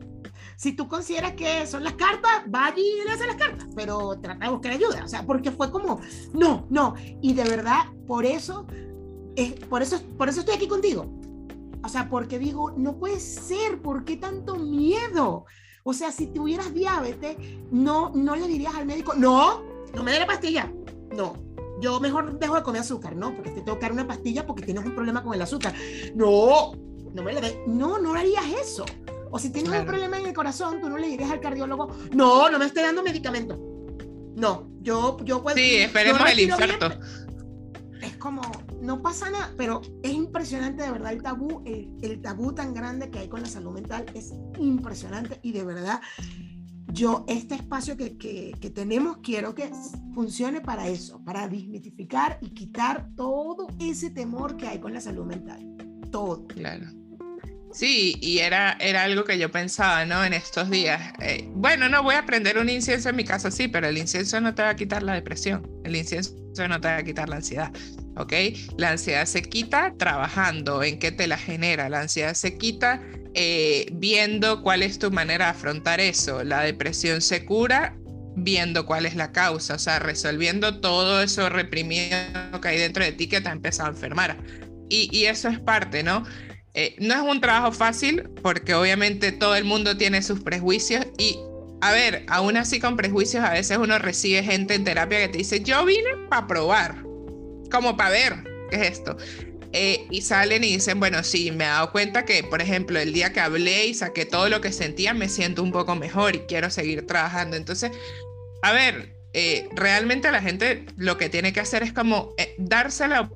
Si 0.57 0.73
tú 0.73 0.87
consideras 0.87 1.33
que 1.33 1.65
son 1.65 1.83
las 1.83 1.93
cartas, 1.93 2.43
vaya 2.47 2.77
y 2.77 3.03
le 3.03 3.11
hace 3.11 3.25
las 3.25 3.35
cartas, 3.35 3.67
pero 3.75 4.19
trata 4.19 4.45
de 4.45 4.51
buscar 4.51 4.73
ayuda, 4.73 5.03
o 5.03 5.07
sea, 5.07 5.25
porque 5.25 5.51
fue 5.51 5.71
como, 5.71 5.99
no, 6.33 6.67
no, 6.69 6.93
y 7.19 7.33
de 7.33 7.43
verdad, 7.43 7.85
por 8.05 8.25
eso, 8.25 8.67
es, 9.35 9.53
por 9.53 9.81
eso, 9.81 9.99
por 10.17 10.29
eso 10.29 10.41
estoy 10.41 10.55
aquí 10.55 10.67
contigo. 10.67 11.11
O 11.83 11.89
sea, 11.89 12.09
porque 12.09 12.37
digo, 12.37 12.71
no 12.77 12.97
puede 12.99 13.19
ser, 13.19 13.81
¿por 13.81 14.05
qué 14.05 14.17
tanto 14.17 14.55
miedo? 14.55 15.45
O 15.83 15.93
sea, 15.93 16.11
si 16.11 16.27
tuvieras 16.27 16.73
diabetes, 16.73 17.37
no, 17.71 18.11
no 18.13 18.35
le 18.35 18.47
dirías 18.47 18.75
al 18.75 18.85
médico, 18.85 19.15
no, 19.15 19.63
no 19.95 20.03
me 20.03 20.11
dé 20.11 20.19
la 20.19 20.27
pastilla. 20.27 20.71
No, 21.15 21.33
yo 21.81 21.99
mejor 21.99 22.39
dejo 22.39 22.55
de 22.55 22.63
comer 22.63 22.81
azúcar, 22.81 23.15
¿no? 23.15 23.35
Porque 23.35 23.51
te 23.51 23.61
tengo 23.61 23.77
que 23.77 23.85
dar 23.85 23.91
una 23.91 24.07
pastilla 24.07 24.45
porque 24.45 24.63
tienes 24.63 24.85
un 24.85 24.93
problema 24.93 25.23
con 25.23 25.33
el 25.33 25.41
azúcar. 25.41 25.73
No, 26.15 26.73
no 27.13 27.23
me 27.23 27.33
le 27.33 27.63
No, 27.67 27.99
no 27.99 28.13
harías 28.13 28.45
eso. 28.61 28.85
O 29.31 29.39
si 29.39 29.49
tienes 29.49 29.71
un 29.71 29.85
problema 29.85 30.17
en 30.17 30.25
el 30.27 30.33
corazón, 30.33 30.81
tú 30.81 30.89
no 30.89 30.97
le 30.97 31.07
dirías 31.07 31.31
al 31.31 31.39
cardiólogo, 31.39 31.89
no, 32.13 32.49
no 32.49 32.59
me 32.59 32.65
esté 32.65 32.81
dando 32.81 33.01
medicamento. 33.01 33.57
No, 34.35 34.69
yo, 34.81 35.17
yo 35.23 35.41
puedo. 35.41 35.55
Sí, 35.55 35.77
esperemos 35.77 36.29
el 36.29 36.39
infarto. 36.39 36.99
es 38.01 38.17
como, 38.17 38.41
no 38.81 39.01
pasa 39.01 39.29
nada, 39.29 39.53
pero 39.57 39.81
es 40.03 40.11
impresionante 40.11 40.83
de 40.83 40.91
verdad 40.91 41.13
el 41.13 41.21
tabú, 41.21 41.63
el, 41.65 42.21
tabú 42.21 42.53
tan 42.53 42.73
grande 42.73 43.09
que 43.09 43.19
hay 43.19 43.29
con 43.29 43.41
la 43.41 43.47
salud 43.47 43.71
mental 43.71 44.05
es 44.13 44.33
impresionante 44.59 45.39
y 45.43 45.51
de 45.51 45.63
verdad 45.63 46.01
yo 46.91 47.25
este 47.27 47.55
espacio 47.55 47.97
que, 47.97 48.17
que, 48.17 48.53
que, 48.59 48.69
tenemos 48.69 49.17
quiero 49.17 49.55
que 49.55 49.71
funcione 50.13 50.61
para 50.61 50.87
eso, 50.87 51.23
para 51.23 51.47
desmitificar 51.47 52.37
y 52.41 52.49
quitar 52.49 53.09
todo 53.15 53.67
ese 53.79 54.09
temor 54.09 54.57
que 54.57 54.67
hay 54.67 54.79
con 54.79 54.93
la 54.93 55.01
salud 55.01 55.25
mental. 55.25 55.75
Todo. 56.11 56.45
Claro. 56.47 57.00
Sí, 57.73 58.17
y 58.21 58.39
era, 58.39 58.77
era 58.79 59.03
algo 59.03 59.23
que 59.23 59.37
yo 59.37 59.49
pensaba, 59.49 60.05
¿no? 60.05 60.23
En 60.23 60.33
estos 60.33 60.69
días. 60.69 61.13
Eh, 61.21 61.47
bueno, 61.53 61.87
no 61.89 62.03
voy 62.03 62.15
a 62.15 62.25
prender 62.25 62.57
un 62.57 62.69
incienso 62.69 63.09
en 63.09 63.15
mi 63.15 63.23
casa, 63.23 63.49
sí, 63.49 63.67
pero 63.67 63.87
el 63.87 63.97
incienso 63.97 64.39
no 64.41 64.53
te 64.53 64.61
va 64.61 64.69
a 64.69 64.75
quitar 64.75 65.03
la 65.03 65.13
depresión, 65.13 65.67
el 65.85 65.95
incienso 65.95 66.35
no 66.67 66.81
te 66.81 66.87
va 66.87 66.97
a 66.97 67.03
quitar 67.03 67.29
la 67.29 67.37
ansiedad, 67.37 67.71
¿ok? 68.17 68.33
La 68.77 68.91
ansiedad 68.91 69.25
se 69.25 69.41
quita 69.41 69.93
trabajando 69.97 70.83
en 70.83 70.99
qué 70.99 71.11
te 71.11 71.27
la 71.27 71.37
genera, 71.37 71.89
la 71.89 72.01
ansiedad 72.01 72.33
se 72.33 72.57
quita 72.57 73.01
eh, 73.33 73.87
viendo 73.93 74.61
cuál 74.61 74.83
es 74.83 74.99
tu 74.99 75.11
manera 75.11 75.45
de 75.45 75.51
afrontar 75.51 76.01
eso, 76.01 76.43
la 76.43 76.61
depresión 76.63 77.21
se 77.21 77.45
cura 77.45 77.95
viendo 78.35 78.85
cuál 78.85 79.05
es 79.05 79.15
la 79.15 79.31
causa, 79.31 79.75
o 79.75 79.79
sea, 79.79 79.99
resolviendo 79.99 80.79
todo 80.79 81.21
eso 81.21 81.49
reprimido 81.49 82.15
que 82.61 82.67
hay 82.67 82.77
dentro 82.77 83.03
de 83.03 83.11
ti 83.13 83.27
que 83.27 83.41
te 83.41 83.49
ha 83.49 83.51
empezado 83.51 83.89
a 83.89 83.91
enfermar. 83.91 84.37
Y, 84.89 85.09
y 85.17 85.25
eso 85.25 85.47
es 85.47 85.59
parte, 85.59 86.03
¿no? 86.03 86.23
Eh, 86.73 86.95
no 86.99 87.13
es 87.13 87.21
un 87.21 87.41
trabajo 87.41 87.71
fácil 87.73 88.29
porque 88.41 88.73
obviamente 88.73 89.31
todo 89.31 89.55
el 89.55 89.65
mundo 89.65 89.97
tiene 89.97 90.21
sus 90.21 90.39
prejuicios 90.39 91.05
y, 91.17 91.37
a 91.81 91.91
ver, 91.91 92.25
aún 92.29 92.55
así 92.55 92.79
con 92.79 92.95
prejuicios 92.95 93.43
a 93.43 93.51
veces 93.51 93.77
uno 93.77 93.99
recibe 93.99 94.41
gente 94.43 94.73
en 94.75 94.85
terapia 94.85 95.19
que 95.19 95.27
te 95.27 95.37
dice, 95.39 95.61
yo 95.61 95.83
vine 95.85 96.09
para 96.29 96.47
probar, 96.47 97.03
como 97.69 97.97
para 97.97 98.09
ver 98.11 98.35
qué 98.69 98.77
es 98.77 98.91
esto. 98.99 99.17
Eh, 99.73 100.05
y 100.09 100.21
salen 100.21 100.63
y 100.63 100.73
dicen, 100.73 100.99
bueno, 100.99 101.23
sí, 101.23 101.49
me 101.51 101.63
he 101.63 101.67
dado 101.67 101.91
cuenta 101.91 102.25
que, 102.25 102.43
por 102.43 102.61
ejemplo, 102.61 102.99
el 102.99 103.13
día 103.13 103.31
que 103.31 103.39
hablé 103.39 103.85
y 103.87 103.93
saqué 103.93 104.25
todo 104.25 104.49
lo 104.49 104.59
que 104.59 104.71
sentía, 104.71 105.13
me 105.13 105.29
siento 105.29 105.63
un 105.63 105.71
poco 105.71 105.95
mejor 105.95 106.35
y 106.35 106.39
quiero 106.39 106.69
seguir 106.69 107.05
trabajando. 107.05 107.55
Entonces, 107.55 107.91
a 108.63 108.73
ver, 108.73 109.15
eh, 109.33 109.69
realmente 109.73 110.29
la 110.29 110.41
gente 110.41 110.85
lo 110.97 111.17
que 111.17 111.29
tiene 111.29 111.53
que 111.53 111.61
hacer 111.61 111.83
es 111.83 111.93
como 111.93 112.33
darse 112.57 113.07
la 113.07 113.29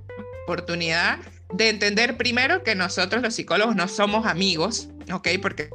oportunidad 0.44 1.20
de 1.54 1.70
entender 1.70 2.18
primero 2.18 2.64
que 2.64 2.76
nosotros 2.76 3.22
los 3.22 3.36
psicólogos 3.36 3.76
no 3.76 3.88
somos 3.88 4.26
amigos, 4.26 4.90
¿ok? 5.12 5.28
Porque 5.42 5.70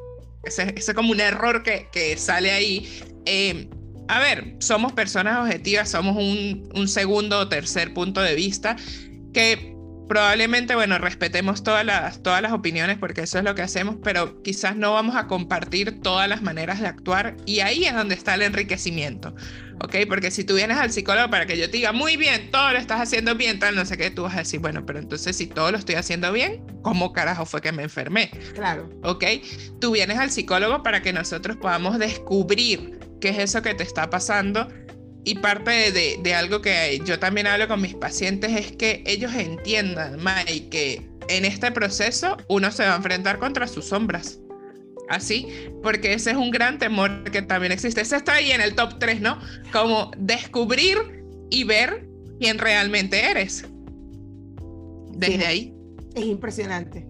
ese, 0.44 0.74
es 0.76 0.92
como 0.94 1.12
un 1.12 1.20
error 1.20 1.62
que, 1.62 1.88
que 1.92 2.16
sale 2.16 2.50
ahí. 2.50 2.88
Eh, 3.26 3.68
a 4.08 4.18
ver, 4.18 4.56
somos 4.58 4.92
personas 4.92 5.38
objetivas, 5.38 5.90
somos 5.90 6.16
un, 6.16 6.68
un 6.74 6.88
segundo 6.88 7.38
o 7.38 7.48
tercer 7.48 7.94
punto 7.94 8.20
de 8.20 8.34
vista 8.34 8.76
que 9.32 9.69
probablemente, 10.10 10.74
bueno, 10.74 10.98
respetemos 10.98 11.62
todas 11.62 11.86
las, 11.86 12.20
todas 12.20 12.42
las 12.42 12.50
opiniones 12.50 12.98
porque 12.98 13.20
eso 13.20 13.38
es 13.38 13.44
lo 13.44 13.54
que 13.54 13.62
hacemos, 13.62 13.94
pero 14.02 14.42
quizás 14.42 14.74
no 14.74 14.92
vamos 14.92 15.14
a 15.14 15.28
compartir 15.28 16.00
todas 16.00 16.28
las 16.28 16.42
maneras 16.42 16.80
de 16.80 16.88
actuar 16.88 17.36
y 17.46 17.60
ahí 17.60 17.84
es 17.84 17.94
donde 17.94 18.16
está 18.16 18.34
el 18.34 18.42
enriquecimiento, 18.42 19.36
¿ok? 19.80 19.94
Porque 20.08 20.32
si 20.32 20.42
tú 20.42 20.56
vienes 20.56 20.78
al 20.78 20.90
psicólogo 20.90 21.30
para 21.30 21.46
que 21.46 21.56
yo 21.56 21.70
te 21.70 21.76
diga, 21.76 21.92
muy 21.92 22.16
bien, 22.16 22.50
todo 22.50 22.72
lo 22.72 22.78
estás 22.80 23.00
haciendo 23.00 23.36
bien, 23.36 23.60
tal, 23.60 23.76
no 23.76 23.84
sé 23.84 23.96
qué, 23.96 24.10
tú 24.10 24.24
vas 24.24 24.34
a 24.34 24.38
decir, 24.38 24.58
bueno, 24.58 24.84
pero 24.84 24.98
entonces 24.98 25.36
si 25.36 25.46
todo 25.46 25.70
lo 25.70 25.78
estoy 25.78 25.94
haciendo 25.94 26.32
bien, 26.32 26.60
¿cómo 26.82 27.12
carajo 27.12 27.46
fue 27.46 27.60
que 27.60 27.70
me 27.70 27.84
enfermé? 27.84 28.32
Claro. 28.54 28.90
¿Ok? 29.04 29.24
Tú 29.80 29.92
vienes 29.92 30.18
al 30.18 30.32
psicólogo 30.32 30.82
para 30.82 31.02
que 31.02 31.12
nosotros 31.12 31.56
podamos 31.56 32.00
descubrir 32.00 32.98
qué 33.20 33.28
es 33.28 33.38
eso 33.38 33.62
que 33.62 33.74
te 33.74 33.84
está 33.84 34.10
pasando 34.10 34.66
y 35.24 35.34
parte 35.36 35.92
de, 35.92 36.18
de, 36.22 36.34
algo 36.34 36.62
que 36.62 37.00
yo 37.04 37.18
también 37.18 37.46
hablo 37.46 37.68
con 37.68 37.80
mis 37.80 37.94
pacientes 37.94 38.52
es 38.52 38.72
que 38.72 39.02
ellos 39.06 39.34
entiendan, 39.34 40.22
May, 40.22 40.68
que 40.70 41.06
en 41.28 41.44
este 41.44 41.70
proceso 41.70 42.36
uno 42.48 42.70
se 42.72 42.84
va 42.84 42.94
a 42.94 42.96
enfrentar 42.96 43.38
contra 43.38 43.66
sus 43.68 43.86
sombras. 43.86 44.40
Así, 45.08 45.48
porque 45.82 46.12
ese 46.12 46.30
es 46.30 46.36
un 46.36 46.52
gran 46.52 46.78
temor 46.78 47.24
que 47.24 47.42
también 47.42 47.72
existe. 47.72 48.00
Ese 48.00 48.16
está 48.16 48.34
ahí 48.34 48.52
en 48.52 48.60
el 48.60 48.76
top 48.76 49.00
3, 49.00 49.20
¿no? 49.20 49.40
Como 49.72 50.12
descubrir 50.16 50.98
y 51.50 51.64
ver 51.64 52.06
quién 52.38 52.58
realmente 52.58 53.24
eres. 53.24 53.64
Desde 55.10 55.46
ahí. 55.46 55.74
Es 56.14 56.24
impresionante. 56.24 57.09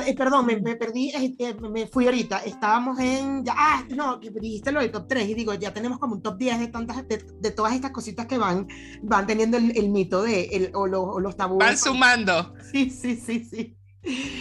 Eh, 0.00 0.14
perdón, 0.14 0.46
me, 0.46 0.76
perdí, 0.76 1.10
este, 1.10 1.54
me 1.54 1.86
fui 1.86 2.06
ahorita. 2.06 2.38
Estábamos 2.38 2.98
en. 2.98 3.44
Ya, 3.44 3.54
ah, 3.56 3.84
no, 3.88 4.18
dijiste 4.18 4.72
lo 4.72 4.80
del 4.80 4.90
top 4.90 5.06
3 5.08 5.28
y 5.28 5.34
digo, 5.34 5.54
ya 5.54 5.72
tenemos 5.72 5.98
como 5.98 6.14
un 6.14 6.22
top 6.22 6.38
10 6.38 6.60
de, 6.60 6.66
tantas, 6.68 7.04
de, 7.08 7.50
todas 7.50 7.74
estas 7.74 7.90
cositas 7.90 8.26
que 8.26 8.38
van, 8.38 8.66
van 9.02 9.26
teniendo 9.26 9.56
el, 9.56 9.88
mito 9.88 10.22
de. 10.22 10.44
El, 10.44 10.70
o, 10.74 10.86
los 10.86 11.36
tabúes. 11.36 11.66
Van 11.66 11.78
sumando. 11.78 12.54
Sí, 12.72 12.90
sí, 12.90 13.16
sí, 13.16 13.44
sí. 13.44 13.76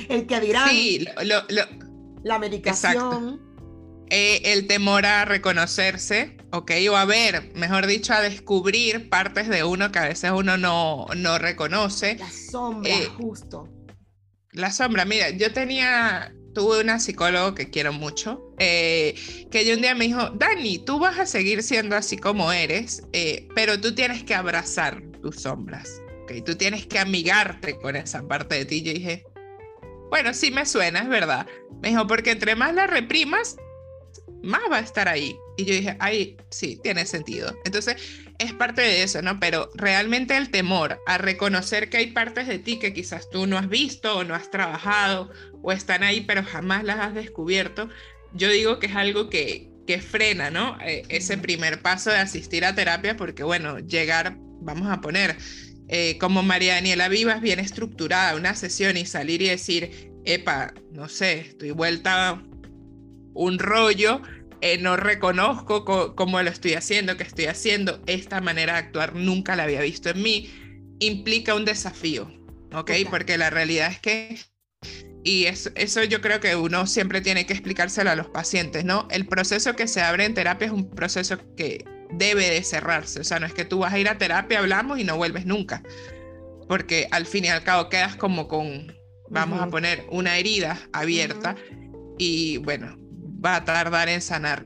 El 0.10 0.26
que 0.26 0.40
dirán. 0.40 0.70
Sí, 0.70 1.06
lo, 1.24 1.42
la 2.24 2.40
medicación. 2.40 3.42
Eh, 4.10 4.52
el 4.52 4.68
temor 4.68 5.06
a 5.06 5.24
reconocerse, 5.24 6.36
¿ok? 6.52 6.72
O 6.92 6.98
a 6.98 7.06
ver, 7.06 7.54
mejor 7.56 7.88
dicho, 7.88 8.12
a 8.14 8.20
descubrir 8.20 9.10
partes 9.10 9.48
de 9.48 9.64
uno 9.64 9.90
que 9.94 10.00
a 10.00 10.04
veces 10.04 10.32
uno 10.32 10.58
no, 10.58 11.06
no 11.16 11.38
reconoce. 11.38 12.18
La 12.18 12.30
sombra, 12.30 12.92
eh, 12.92 13.06
justo 13.18 13.70
la 14.54 14.72
sombra, 14.72 15.06
mira, 15.06 15.30
yo 15.30 15.52
tenía, 15.54 16.34
tuve 16.54 16.82
una 16.82 17.00
psicóloga 17.00 17.56
que 17.56 17.70
quiero 17.70 17.94
mucho, 17.94 18.54
eh, 18.60 19.16
que 19.50 19.66
yo 19.66 19.76
un 19.76 19.82
día 19.82 19.96
me 19.96 20.06
dijo, 20.06 20.30
Dani, 20.32 20.80
tú 20.80 21.00
vas 21.00 21.20
a 21.20 21.26
seguir 21.26 21.64
siendo 21.64 21.96
así 21.96 22.18
como 22.18 22.52
eres, 22.52 23.04
eh, 23.14 23.48
pero 23.56 23.80
tú 23.80 23.96
tienes 23.96 24.24
que 24.24 24.36
abrazar 24.36 25.02
tus 25.22 25.38
sombras, 25.38 26.02
¿ok? 26.24 26.44
Tú 26.46 26.56
tienes 26.56 26.86
que 26.86 27.00
amigarte 27.00 27.78
con 27.78 27.96
esa 27.96 28.28
parte 28.28 28.56
de 28.56 28.66
ti. 28.66 28.82
Yo 28.82 28.94
dije, 28.94 29.24
bueno, 30.10 30.34
sí 30.34 30.52
me 30.52 30.66
suena, 30.66 31.00
es 31.00 31.10
verdad. 31.10 31.48
Me 31.82 31.90
dijo, 31.90 32.06
porque 32.08 32.32
entre 32.32 32.56
más 32.56 32.74
la 32.74 32.88
reprimas, 32.88 33.56
más 34.44 34.62
va 34.72 34.78
a 34.78 34.82
estar 34.82 35.08
ahí. 35.08 35.36
Y 35.58 35.66
yo 35.66 35.74
dije, 35.74 35.96
ay, 36.00 36.38
sí, 36.50 36.80
tiene 36.82 37.06
sentido. 37.06 37.56
Entonces, 37.66 37.96
es 38.40 38.54
parte 38.54 38.82
de 38.82 39.04
eso, 39.04 39.22
¿no? 39.22 39.40
Pero 39.40 39.70
realmente 39.76 40.36
el 40.36 40.50
temor 40.50 41.00
a 41.06 41.18
reconocer 41.18 41.90
que 41.90 41.98
hay 41.98 42.08
partes 42.08 42.48
de 42.48 42.60
ti 42.60 42.80
que 42.80 42.94
quizás 42.94 43.30
tú 43.30 43.46
no 43.46 43.58
has 43.58 43.70
visto 43.70 44.18
o 44.18 44.24
no 44.24 44.34
has 44.34 44.50
trabajado 44.50 45.30
o 45.62 45.72
están 45.72 46.04
ahí, 46.04 46.22
pero 46.22 46.44
jamás 46.44 46.84
las 46.84 47.00
has 47.00 47.14
descubierto, 47.14 47.90
yo 48.34 48.50
digo 48.50 48.80
que 48.80 48.88
es 48.88 48.96
algo 48.96 49.30
que, 49.30 49.70
que 49.86 50.02
frena, 50.02 50.50
¿no? 50.50 50.78
Eh, 50.82 51.04
ese 51.10 51.38
primer 51.38 51.82
paso 51.82 52.10
de 52.10 52.18
asistir 52.18 52.66
a 52.66 52.74
terapia, 52.74 53.16
porque 53.16 53.44
bueno, 53.44 53.80
llegar, 53.80 54.38
vamos 54.62 54.90
a 54.90 55.02
poner, 55.02 55.38
eh, 55.88 56.18
como 56.18 56.42
María 56.42 56.76
Daniela 56.76 57.10
Vivas, 57.10 57.42
bien 57.42 57.60
estructurada, 57.60 58.36
una 58.36 58.56
sesión 58.56 58.98
y 58.98 59.06
salir 59.06 59.42
y 59.42 59.50
decir, 59.50 60.12
epa, 60.26 60.74
no 60.92 61.10
sé, 61.10 61.42
estoy 61.42 61.72
vuelta 61.72 62.42
un 63.34 63.60
rollo 63.60 64.22
eh, 64.62 64.78
no 64.78 64.96
reconozco 64.96 65.86
cómo 66.16 66.42
lo 66.42 66.50
estoy 66.50 66.76
haciendo, 66.76 67.18
qué 67.18 67.24
estoy 67.24 67.46
haciendo, 67.46 68.00
esta 68.06 68.42
manera 68.42 68.74
de 68.74 68.80
actuar 68.80 69.16
nunca 69.16 69.56
la 69.56 69.64
había 69.64 69.82
visto 69.82 70.10
en 70.12 70.22
mí, 70.22 70.50
implica 71.00 71.56
un 71.56 71.66
desafío, 71.66 72.32
¿ok? 72.72 72.92
Porque 73.10 73.40
la 73.40 73.50
realidad 73.50 73.92
es 73.92 74.00
que, 74.00 74.40
y 75.24 75.46
eso, 75.46 75.72
eso 75.74 76.04
yo 76.04 76.22
creo 76.22 76.40
que 76.40 76.56
uno 76.56 76.86
siempre 76.86 77.22
tiene 77.22 77.48
que 77.48 77.54
explicárselo 77.54 78.12
a 78.12 78.16
los 78.16 78.30
pacientes, 78.30 78.86
¿no? 78.86 79.08
El 79.10 79.26
proceso 79.26 79.76
que 79.76 79.88
se 79.88 80.02
abre 80.02 80.26
en 80.26 80.36
terapia 80.36 80.68
es 80.68 80.74
un 80.74 80.92
proceso 80.92 81.40
que 81.58 81.84
debe 82.12 82.48
de 82.48 82.62
cerrarse, 82.62 83.22
o 83.22 83.24
sea, 83.24 83.40
no 83.40 83.48
es 83.48 83.54
que 83.56 83.66
tú 83.66 83.80
vas 83.80 83.94
a 83.94 84.00
ir 84.00 84.10
a 84.10 84.20
terapia, 84.20 84.60
hablamos 84.60 85.00
y 85.00 85.04
no 85.04 85.18
vuelves 85.18 85.48
nunca, 85.48 85.82
porque 86.68 87.08
al 87.10 87.26
fin 87.26 87.46
y 87.46 87.48
al 87.48 87.64
cabo 87.64 87.90
quedas 87.90 88.16
como 88.16 88.48
con, 88.48 88.96
vamos 89.32 89.60
a 89.60 89.68
poner, 89.70 90.06
una 90.12 90.38
herida 90.38 90.80
abierta. 90.94 91.56
Y 92.20 92.58
bueno, 92.58 93.01
va 93.44 93.58
a 93.58 93.66
tardar 93.66 94.10
en 94.10 94.22
sanar. 94.22 94.66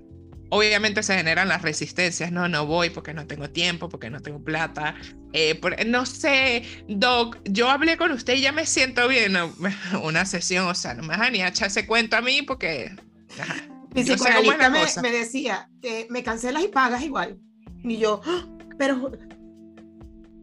Obviamente 0.49 1.01
se 1.01 1.15
generan 1.15 1.47
las 1.47 1.63
resistencias, 1.63 2.32
no, 2.32 2.47
no 2.47 2.65
voy 2.65 2.89
porque 2.89 3.13
no 3.13 3.26
tengo 3.26 3.49
tiempo, 3.49 3.89
porque 3.89 4.09
no 4.09 4.21
tengo 4.21 4.43
plata. 4.43 4.95
Eh, 5.34 5.59
no 5.88 6.05
sé, 6.05 6.63
Doc, 6.88 7.38
yo 7.45 7.69
hablé 7.69 7.97
con 7.97 8.11
usted 8.11 8.36
y 8.36 8.41
ya 8.41 8.51
me 8.51 8.65
siento 8.65 9.07
bien. 9.07 9.36
Una 10.03 10.26
sesión, 10.26 10.67
o 10.67 10.76
sea, 10.76 10.93
no 10.93 11.03
me 11.03 11.15
deja 11.15 11.30
ni 11.32 11.43
echar 11.43 11.67
ese 11.67 11.88
cuento 11.88 12.15
a 12.15 12.21
mí 12.21 12.41
porque... 12.41 12.95
Mi 13.93 14.03
psicoanalista 14.03 14.69
me, 14.69 14.86
me, 15.01 15.11
decía 15.11 15.69
me 16.09 16.21
cancelas 16.21 16.63
y 16.63 16.67
pagas 16.67 17.01
igual. 17.01 17.39
Y 17.84 17.97
yo, 17.97 18.21
¡Ah! 18.26 18.45
pero 18.78 19.11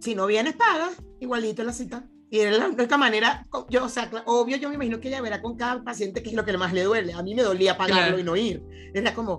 si 0.01 0.15
no 0.15 0.27
vienes, 0.27 0.57
pagas 0.57 0.91
igualito 1.21 1.63
la 1.63 1.73
cita. 1.73 2.05
Y 2.33 2.41
era 2.41 2.51
la 2.57 2.69
única 2.69 2.97
manera, 2.97 3.47
yo, 3.69 3.85
o 3.85 3.91
sea, 3.91 4.11
obvio, 4.25 4.57
yo 4.57 4.71
me 4.71 4.77
imagino 4.77 4.99
que 4.99 5.09
ella 5.09 5.21
verá 5.21 5.43
con 5.43 5.55
cada 5.55 5.85
paciente 5.85 6.23
qué 6.23 6.31
es 6.31 6.35
lo 6.35 6.47
que 6.47 6.57
más 6.57 6.73
le 6.73 6.85
duele. 6.85 7.13
A 7.13 7.23
mí 7.23 7.35
me 7.35 7.43
dolía 7.43 7.77
pagarlo 7.77 8.19
y 8.19 8.25
no 8.25 8.35
ir. 8.37 8.65
Era 8.95 9.13
como, 9.13 9.39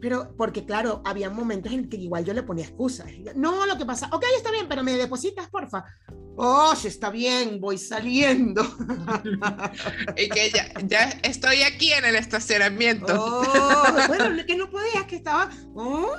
pero 0.00 0.34
porque 0.36 0.66
claro, 0.66 1.02
había 1.04 1.30
momentos 1.30 1.72
en 1.72 1.88
que 1.88 1.98
igual 1.98 2.24
yo 2.24 2.34
le 2.34 2.42
ponía 2.42 2.64
excusas. 2.64 3.06
No, 3.36 3.64
lo 3.64 3.78
que 3.78 3.86
pasa, 3.86 4.08
ok, 4.10 4.24
está 4.36 4.50
bien, 4.50 4.66
pero 4.68 4.82
me 4.82 4.94
depositas, 4.94 5.48
porfa. 5.50 5.84
Oh, 6.34 6.74
está 6.84 7.10
bien, 7.10 7.60
voy 7.60 7.78
saliendo. 7.78 8.62
y 10.16 10.28
que 10.28 10.50
ya, 10.50 10.72
ya 10.84 11.10
estoy 11.22 11.62
aquí 11.62 11.92
en 11.92 12.06
el 12.06 12.16
estacionamiento. 12.16 13.14
Oh, 13.24 13.84
bueno, 14.08 14.44
que 14.44 14.56
no 14.56 14.68
podías, 14.68 15.04
que 15.06 15.14
estaba. 15.14 15.48
Oh. 15.76 16.12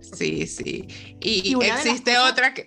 Sí, 0.00 0.44
sí. 0.48 0.88
Y, 1.20 1.54
existe 1.62 2.18
otra 2.18 2.52
que. 2.52 2.66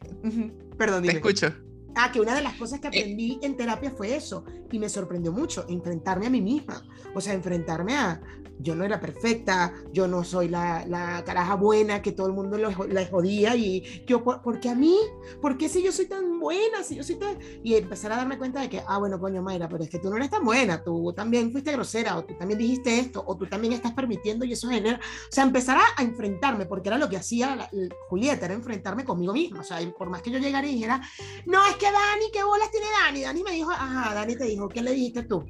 Perdón, 0.78 1.04
Te 1.04 1.12
escucho. 1.12 1.54
Ah, 1.96 2.12
que 2.12 2.20
una 2.20 2.36
de 2.36 2.42
las 2.42 2.56
cosas 2.56 2.80
que 2.82 2.88
eh. 2.88 2.90
aprendí 2.90 3.40
en 3.42 3.56
terapia 3.56 3.90
fue 3.90 4.16
eso 4.16 4.44
y 4.72 4.80
me 4.80 4.90
sorprendió 4.90 5.32
mucho, 5.32 5.66
enfrentarme 5.70 6.28
a 6.28 6.30
mí 6.30 6.42
misma, 6.42 6.84
o 7.14 7.22
sea, 7.22 7.34
enfrentarme 7.34 7.96
a, 7.96 8.22
yo 8.60 8.76
no 8.76 8.84
era 8.84 9.00
perfecta, 9.00 9.74
yo 9.92 10.08
no 10.08 10.24
soy 10.24 10.48
la, 10.48 10.86
la 10.88 11.24
caraja 11.24 11.56
buena 11.56 12.02
que 12.02 12.12
todo 12.12 12.28
el 12.28 12.34
mundo 12.34 12.58
la 12.58 13.06
jodía 13.06 13.56
y 13.56 14.04
yo, 14.06 14.24
¿por, 14.24 14.60
qué 14.60 14.70
a 14.70 14.76
mí? 14.76 14.98
¿Por 15.42 15.58
qué 15.58 15.70
si 15.70 15.84
yo 15.84 15.92
soy 15.92 16.06
tan 16.06 16.40
buena? 16.40 16.84
Si 16.84 16.96
yo 16.96 17.04
soy 17.04 17.16
tan... 17.16 17.38
Y 17.64 17.76
empezar 17.76 18.12
a 18.12 18.18
darme 18.18 18.38
cuenta 18.38 18.62
de 18.62 18.70
que, 18.70 18.82
ah, 18.88 18.98
bueno, 18.98 19.20
coño, 19.20 19.42
Mayra, 19.42 19.68
pero 19.68 19.84
es 19.84 19.90
que 19.90 20.00
tú 20.00 20.10
no 20.10 20.18
eres 20.18 20.30
tan 20.30 20.44
buena, 20.44 20.84
tú 20.84 21.14
también 21.14 21.52
fuiste 21.52 21.72
grosera, 21.72 22.18
o 22.18 22.24
tú 22.24 22.36
también 22.36 22.60
dijiste 22.60 23.00
esto, 23.00 23.24
o 23.26 23.36
tú 23.36 23.46
también 23.46 23.74
estás 23.74 23.94
permitiendo 23.94 24.46
y 24.46 24.54
eso 24.54 24.70
genera... 24.70 24.98
O 24.98 25.32
sea, 25.32 25.44
empezar 25.44 25.78
a, 25.78 26.02
enfrentarme, 26.02 26.66
porque 26.66 26.90
era 26.90 26.98
lo 26.98 27.10
que 27.10 27.18
hacía 27.18 27.70
Julieta, 28.10 28.46
era 28.46 28.54
enfrentarme 28.54 29.04
conmigo 29.04 29.34
misma, 29.34 29.62
o 29.62 29.64
sea, 29.64 29.80
por 29.98 30.10
más 30.10 30.22
que 30.22 30.32
yo 30.32 30.40
llegara 30.40 30.68
y 30.68 30.76
dijera, 30.76 31.02
no, 31.46 31.66
es 31.68 31.76
que 31.76 31.86
Dani, 31.86 32.26
¿qué 32.32 32.44
bolas 32.44 32.72
tiene 32.72 32.88
Dani? 33.04 33.22
Dani 33.22 33.44
me 33.44 33.52
dijo, 33.52 33.72
ajá, 33.72 34.14
Dani 34.14 34.36
te 34.36 34.46
dijo, 34.46 34.68
¿qué 34.70 34.82
le 34.82 34.92
dijiste 34.92 35.24
tú? 35.24 35.44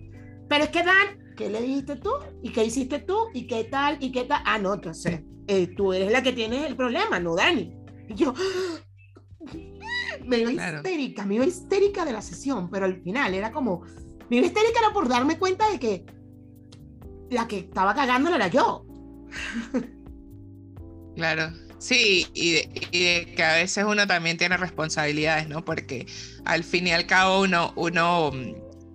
Pero 0.47 0.64
es 0.64 0.70
que 0.70 0.84
Dan, 0.84 1.24
¿qué 1.36 1.49
le 1.49 1.61
dijiste 1.61 1.97
tú? 1.97 2.11
¿Y 2.41 2.51
qué 2.51 2.65
hiciste 2.65 2.99
tú? 2.99 3.15
¿Y 3.33 3.47
qué 3.47 3.65
tal? 3.65 3.97
¿Y 3.99 4.11
qué 4.11 4.23
tal? 4.25 4.41
Ah, 4.45 4.57
no, 4.57 4.73
entonces, 4.73 5.21
eh, 5.47 5.67
tú 5.75 5.93
eres 5.93 6.11
la 6.11 6.23
que 6.23 6.33
tienes 6.33 6.65
el 6.65 6.75
problema, 6.75 7.19
no 7.19 7.36
Dani. 7.36 7.73
Y 8.09 8.15
yo 8.15 8.33
me 10.25 10.39
iba 10.39 10.51
histérica, 10.51 11.25
me 11.25 11.36
iba 11.36 11.45
histérica 11.45 12.05
de 12.05 12.13
la 12.13 12.21
sesión, 12.21 12.69
pero 12.69 12.86
al 12.86 13.01
final 13.01 13.33
era 13.33 13.51
como, 13.51 13.81
me 14.29 14.38
iba 14.38 14.47
histérica 14.47 14.79
era 14.79 14.93
por 14.93 15.07
darme 15.07 15.38
cuenta 15.38 15.69
de 15.69 15.79
que 15.79 16.05
la 17.29 17.47
que 17.47 17.59
estaba 17.59 17.93
cagándola 17.93 18.38
era 18.38 18.47
yo. 18.47 18.86
Claro, 21.15 21.49
sí, 21.77 22.27
y 22.33 22.57
y 22.91 23.25
que 23.36 23.41
a 23.41 23.53
veces 23.53 23.86
uno 23.86 24.05
también 24.05 24.38
tiene 24.38 24.57
responsabilidades, 24.57 25.47
¿no? 25.47 25.63
Porque 25.63 26.07
al 26.43 26.65
fin 26.65 26.88
y 26.88 26.91
al 26.91 27.07
cabo 27.07 27.43
uno, 27.43 27.71
uno 27.77 28.33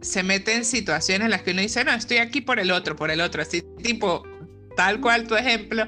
se 0.00 0.22
mete 0.22 0.54
en 0.54 0.64
situaciones 0.64 1.26
en 1.26 1.30
las 1.30 1.42
que 1.42 1.52
uno 1.52 1.60
dice, 1.60 1.84
no, 1.84 1.92
estoy 1.92 2.18
aquí 2.18 2.40
por 2.40 2.58
el 2.58 2.70
otro, 2.70 2.96
por 2.96 3.10
el 3.10 3.20
otro, 3.20 3.42
así 3.42 3.62
tipo, 3.82 4.22
tal 4.76 5.00
cual 5.00 5.26
tu 5.26 5.36
ejemplo, 5.36 5.86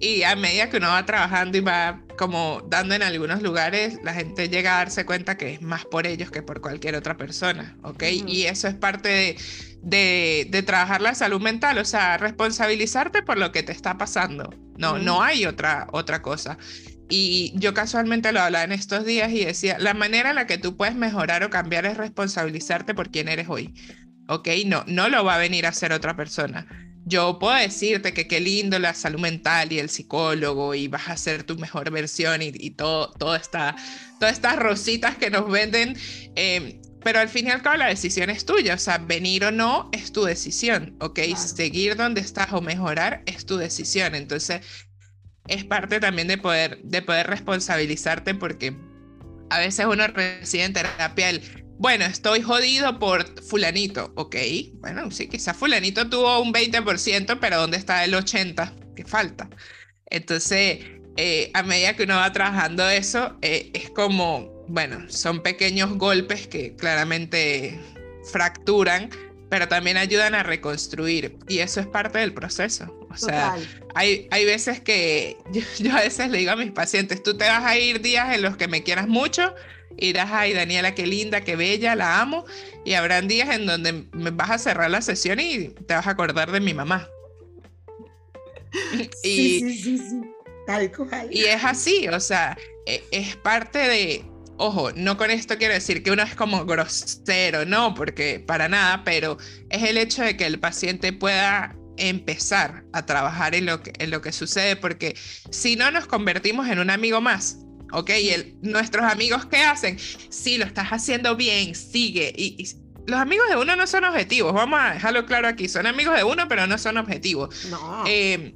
Y 0.00 0.22
a 0.24 0.36
medida 0.36 0.68
que 0.68 0.76
uno 0.76 0.88
va 0.88 1.06
trabajando 1.06 1.56
y 1.56 1.60
va 1.60 2.02
como 2.18 2.62
dando 2.68 2.94
en 2.94 3.02
algunos 3.02 3.42
lugares, 3.42 3.98
la 4.02 4.12
gente 4.12 4.48
llega 4.48 4.74
a 4.74 4.78
darse 4.78 5.06
cuenta 5.06 5.36
que 5.36 5.54
es 5.54 5.62
más 5.62 5.84
por 5.86 6.06
ellos 6.06 6.30
que 6.30 6.42
por 6.42 6.60
cualquier 6.60 6.94
otra 6.96 7.16
persona, 7.16 7.76
¿ok? 7.82 8.02
Y 8.26 8.44
eso 8.44 8.68
es 8.68 8.74
parte 8.74 9.36
de, 9.82 10.46
de, 10.50 10.62
trabajar 10.62 11.00
la 11.00 11.14
salud 11.14 11.40
mental, 11.40 11.78
o 11.78 11.84
sea, 11.84 12.18
responsabilizarte 12.18 13.22
por 13.22 13.38
lo 13.38 13.52
que 13.52 13.62
te 13.62 13.72
está 13.72 13.96
pasando. 13.96 14.52
No, 14.76 14.98
no 14.98 15.22
hay 15.22 15.46
otra, 15.46 15.86
otra 15.92 16.20
cosa. 16.22 16.58
Y 17.08 17.52
yo 17.56 17.74
casualmente 17.74 18.32
lo 18.32 18.40
hablaba 18.40 18.64
en 18.64 18.72
estos 18.72 19.04
días 19.04 19.30
y 19.32 19.44
decía, 19.44 19.78
la 19.78 19.94
manera 19.94 20.30
en 20.30 20.36
la 20.36 20.46
que 20.46 20.58
tú 20.58 20.76
puedes 20.76 20.94
mejorar 20.94 21.44
o 21.44 21.50
cambiar 21.50 21.86
es 21.86 21.96
responsabilizarte 21.96 22.94
por 22.94 23.10
quién 23.10 23.28
eres 23.28 23.48
hoy. 23.48 23.74
¿Ok? 24.28 24.48
No, 24.66 24.84
no 24.86 25.08
lo 25.08 25.24
va 25.24 25.34
a 25.34 25.38
venir 25.38 25.66
a 25.66 25.70
hacer 25.70 25.92
otra 25.92 26.16
persona. 26.16 26.66
Yo 27.06 27.38
puedo 27.38 27.54
decirte 27.54 28.14
que 28.14 28.26
qué 28.26 28.40
lindo 28.40 28.78
la 28.78 28.94
salud 28.94 29.20
mental 29.20 29.70
y 29.72 29.78
el 29.78 29.90
psicólogo 29.90 30.74
y 30.74 30.88
vas 30.88 31.08
a 31.08 31.16
ser 31.18 31.44
tu 31.44 31.56
mejor 31.58 31.90
versión 31.90 32.40
y, 32.40 32.50
y 32.54 32.70
todo, 32.70 33.12
todo 33.12 33.36
está, 33.36 33.76
todas 34.18 34.34
estas 34.34 34.56
rositas 34.56 35.16
que 35.18 35.28
nos 35.28 35.50
venden. 35.50 35.98
Eh, 36.36 36.80
pero 37.04 37.20
al 37.20 37.28
fin 37.28 37.46
y 37.46 37.50
al 37.50 37.60
cabo 37.60 37.76
la 37.76 37.88
decisión 37.88 38.30
es 38.30 38.46
tuya, 38.46 38.74
o 38.74 38.78
sea, 38.78 38.96
venir 38.96 39.44
o 39.44 39.50
no 39.50 39.90
es 39.92 40.10
tu 40.10 40.24
decisión, 40.24 40.96
¿ok? 41.00 41.20
Seguir 41.36 41.96
donde 41.96 42.22
estás 42.22 42.54
o 42.54 42.62
mejorar 42.62 43.22
es 43.26 43.44
tu 43.44 43.58
decisión. 43.58 44.14
Entonces, 44.14 44.62
es 45.48 45.64
parte 45.64 46.00
también 46.00 46.28
de 46.28 46.38
poder, 46.38 46.80
de 46.82 47.02
poder 47.02 47.26
responsabilizarte 47.26 48.34
porque 48.34 48.76
a 49.50 49.58
veces 49.58 49.86
uno 49.86 50.06
recibe 50.06 50.64
en 50.64 50.72
terapia 50.72 51.30
el, 51.30 51.42
bueno, 51.78 52.04
estoy 52.04 52.40
jodido 52.40 52.98
por 52.98 53.42
fulanito, 53.42 54.12
ok, 54.16 54.36
bueno, 54.74 55.10
sí, 55.10 55.28
quizás 55.28 55.56
fulanito 55.56 56.08
tuvo 56.08 56.40
un 56.40 56.52
20%, 56.52 57.38
pero 57.40 57.58
¿dónde 57.58 57.76
está 57.76 58.04
el 58.04 58.14
80% 58.14 58.94
que 58.94 59.04
falta? 59.04 59.50
Entonces, 60.06 60.78
eh, 61.16 61.50
a 61.54 61.62
medida 61.62 61.94
que 61.94 62.04
uno 62.04 62.16
va 62.16 62.32
trabajando 62.32 62.88
eso, 62.88 63.36
eh, 63.42 63.70
es 63.74 63.90
como, 63.90 64.64
bueno, 64.68 65.04
son 65.08 65.42
pequeños 65.42 65.94
golpes 65.96 66.46
que 66.46 66.74
claramente 66.76 67.78
fracturan, 68.32 69.10
pero 69.50 69.68
también 69.68 69.96
ayudan 69.96 70.34
a 70.34 70.42
reconstruir 70.42 71.36
y 71.48 71.58
eso 71.58 71.80
es 71.80 71.86
parte 71.86 72.18
del 72.18 72.34
proceso. 72.34 73.03
O 73.14 73.26
sea, 73.26 73.56
hay, 73.94 74.28
hay 74.30 74.44
veces 74.44 74.80
que 74.80 75.36
yo, 75.78 75.92
a 75.92 76.00
veces 76.00 76.30
le 76.30 76.38
digo 76.38 76.52
a 76.52 76.56
mis 76.56 76.72
pacientes, 76.72 77.22
tú 77.22 77.36
te 77.36 77.44
vas 77.44 77.64
a 77.64 77.78
ir 77.78 78.00
días 78.00 78.34
en 78.34 78.42
los 78.42 78.56
que 78.56 78.68
me 78.68 78.82
quieras 78.82 79.08
mucho, 79.08 79.54
irás, 79.96 80.30
ay 80.32 80.52
Daniela, 80.52 80.94
qué 80.94 81.06
linda, 81.06 81.42
qué 81.42 81.56
bella, 81.56 81.94
la 81.94 82.20
amo, 82.20 82.44
y 82.84 82.94
habrán 82.94 83.28
días 83.28 83.54
en 83.54 83.66
donde 83.66 84.04
me 84.12 84.30
vas 84.30 84.50
a 84.50 84.58
cerrar 84.58 84.90
la 84.90 85.00
sesión 85.00 85.40
y 85.40 85.68
te 85.68 85.94
vas 85.94 86.06
a 86.06 86.10
acordar 86.10 86.50
de 86.50 86.60
mi 86.60 86.74
mamá. 86.74 87.08
y, 89.22 89.60
sí, 89.60 89.78
sí, 89.78 89.98
sí, 89.98 90.20
tal 90.66 90.90
cual. 90.90 91.28
Y 91.30 91.44
es 91.44 91.62
así, 91.64 92.08
o 92.08 92.20
sea, 92.20 92.58
e, 92.86 93.02
es 93.12 93.36
parte 93.36 93.78
de, 93.78 94.24
Ojo, 94.56 94.92
no 94.92 95.16
con 95.16 95.30
esto 95.30 95.58
quiero 95.58 95.74
decir 95.74 96.02
que 96.04 96.12
uno 96.12 96.22
es 96.22 96.36
como 96.36 96.64
grosero, 96.64 97.64
no, 97.64 97.92
porque 97.94 98.38
para 98.38 98.68
nada, 98.68 99.02
pero 99.04 99.36
es 99.68 99.82
el 99.82 99.98
hecho 99.98 100.22
de 100.22 100.36
que 100.36 100.46
el 100.46 100.60
paciente 100.60 101.12
pueda 101.12 101.74
empezar 101.96 102.84
a 102.92 103.06
trabajar 103.06 103.54
en 103.54 103.66
lo 103.66 103.82
que, 103.82 103.92
en 103.98 104.10
lo 104.10 104.20
que 104.20 104.32
sucede, 104.32 104.76
porque 104.76 105.16
si 105.50 105.76
no 105.76 105.90
nos 105.90 106.06
convertimos 106.06 106.68
en 106.68 106.78
un 106.78 106.90
amigo 106.90 107.20
más, 107.20 107.58
¿ok? 107.92 108.10
Y 108.10 108.56
nuestros 108.62 109.04
amigos, 109.04 109.46
¿qué 109.46 109.58
hacen? 109.58 109.98
Sí, 110.28 110.58
lo 110.58 110.64
estás 110.64 110.88
haciendo 110.88 111.36
bien, 111.36 111.74
sigue. 111.74 112.32
Y, 112.36 112.68
los 113.06 113.20
amigos 113.20 113.46
de 113.50 113.56
uno 113.56 113.76
no 113.76 113.86
son 113.86 114.04
objetivos, 114.04 114.54
vamos 114.54 114.80
a 114.80 114.94
dejarlo 114.94 115.26
claro 115.26 115.46
aquí, 115.46 115.68
son 115.68 115.86
amigos 115.86 116.16
de 116.16 116.24
uno, 116.24 116.48
pero 116.48 116.66
no 116.66 116.78
son 116.78 116.96
objetivos. 116.96 117.66
No. 117.66 118.04
Eh, 118.06 118.54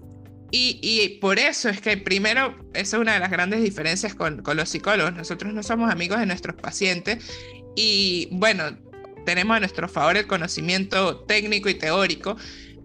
y, 0.50 1.18
por 1.20 1.38
eso 1.38 1.68
es 1.68 1.82
que 1.82 1.98
primero, 1.98 2.56
esa 2.72 2.96
es 2.96 3.00
una 3.02 3.12
de 3.12 3.20
las 3.20 3.30
grandes 3.30 3.62
diferencias 3.62 4.14
con, 4.14 4.42
con, 4.42 4.56
los 4.56 4.70
psicólogos. 4.70 5.12
Nosotros 5.12 5.52
no 5.52 5.62
somos 5.62 5.90
amigos 5.90 6.18
de 6.18 6.24
nuestros 6.24 6.56
pacientes 6.56 7.22
y 7.76 8.28
bueno, 8.32 8.64
tenemos 9.26 9.58
a 9.58 9.60
nuestro 9.60 9.88
favor 9.88 10.16
el 10.16 10.26
conocimiento 10.26 11.20
técnico 11.20 11.68
y 11.68 11.74
teórico, 11.74 12.38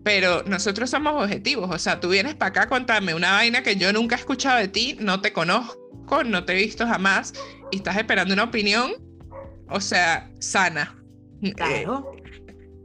pero 0.04 0.43
nosotros 0.43 0.89
somos 0.89 1.22
objetivos. 1.24 1.70
O 1.74 1.80
sea, 1.80 1.99
tú 1.99 2.10
vienes 2.10 2.36
para 2.36 2.49
acá 2.49 2.64
a 2.64 2.70
contarme 2.70 3.14
una 3.14 3.32
vaina 3.32 3.64
que 3.64 3.76
yo 3.76 3.91
nunca 3.93 4.16
he 4.16 4.20
escuchado 4.20 4.60
de 4.60 4.68
ti, 4.68 4.97
no 4.99 5.22
te 5.22 5.34
conozco, 5.34 6.24
no 6.26 6.43
te 6.43 6.54
he 6.54 6.58
visto 6.58 6.86
jamás 6.86 7.34
y 7.72 7.78
estás 7.78 7.97
esperando 7.97 8.34
una 8.34 8.43
opinión, 8.43 8.91
o 9.70 9.80
sea, 9.80 10.30
sana. 10.39 10.95
Claro. 11.56 12.16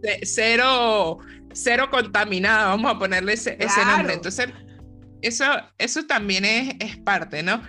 Eh, 0.03 0.21
cero, 0.23 1.19
cero 1.53 1.89
contaminada, 1.91 2.69
vamos 2.69 2.93
a 2.93 2.99
ponerle 2.99 3.35
ese, 3.35 3.57
ese 3.59 3.85
nombre. 3.85 4.15
Entonces, 4.15 4.49
eso, 5.23 5.45
eso 5.79 6.07
también 6.07 6.45
es, 6.45 6.75
es 6.79 6.97
parte, 6.99 7.43
¿no? 7.43 7.63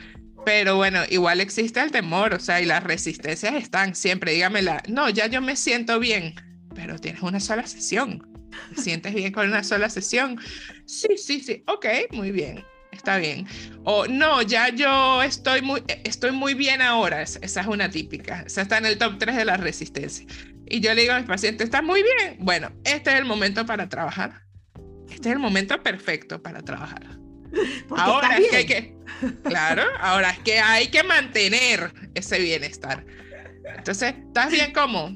Pero 0.46 0.78
bueno, 0.78 1.02
igual 1.10 1.42
existe 1.42 1.82
el 1.82 1.92
temor, 1.92 2.34
o 2.34 2.40
sea, 2.40 2.62
y 2.62 2.66
las 2.66 2.84
resistencias 2.84 3.56
están 3.56 3.96
siempre. 3.96 4.34
Dígamela, 4.34 4.82
no, 4.88 5.10
ya 5.10 5.28
yo 5.28 5.42
me 5.42 5.56
siento 5.56 6.00
bien, 6.00 6.36
pero 6.74 6.98
tienes 6.98 7.22
una 7.22 7.40
sola 7.40 7.68
sesión. 7.68 8.26
¿Te 8.76 8.82
sientes 8.82 9.14
bien 9.14 9.32
con 9.32 9.48
una 9.48 9.64
sola 9.64 9.90
sesión? 9.90 10.40
Sí, 10.86 11.18
sí, 11.18 11.40
sí, 11.42 11.64
ok, 11.68 11.86
muy 12.12 12.32
bien, 12.32 12.64
está 12.92 13.18
bien. 13.18 13.48
O 13.84 14.08
no, 14.08 14.42
ya 14.42 14.70
yo 14.70 15.22
estoy 15.24 15.62
muy, 15.62 15.84
estoy 16.04 16.32
muy 16.32 16.54
bien 16.54 16.82
ahora. 16.82 17.22
Esa 17.22 17.40
es 17.62 17.68
una 17.68 17.90
típica. 17.90 18.42
Esa 18.42 18.62
está 18.62 18.78
en 18.78 18.86
el 18.86 18.98
top 18.98 19.18
3 19.20 19.36
de 19.36 19.46
la 19.46 19.58
resistencia. 19.58 20.26
Y 20.68 20.82
yo 20.82 20.94
le 20.94 21.02
digo 21.02 21.14
a 21.14 21.20
mis 21.20 21.28
pacientes, 21.28 21.66
está 21.66 21.82
muy 21.82 22.04
bien. 22.04 22.38
Bueno, 22.40 22.72
este 22.84 23.12
es 23.12 23.18
el 23.18 23.26
momento 23.26 23.66
para 23.66 23.90
trabajar. 23.90 24.44
Este 25.10 25.30
es 25.30 25.34
el 25.34 25.40
momento 25.40 25.82
perfecto 25.82 26.42
para 26.42 26.62
trabajar 26.62 27.20
ahora 27.98 28.38
es 28.38 28.50
que 28.50 28.56
hay 28.56 28.66
que, 28.66 28.96
claro, 29.44 29.84
ahora 30.00 30.32
es 30.32 30.40
que 30.40 30.60
hay 30.60 30.88
que 30.88 31.04
mantener 31.04 31.92
ese 32.14 32.40
bienestar. 32.40 33.06
Entonces, 33.78 34.16
¿estás 34.28 34.52
bien 34.52 34.74
como? 34.74 35.12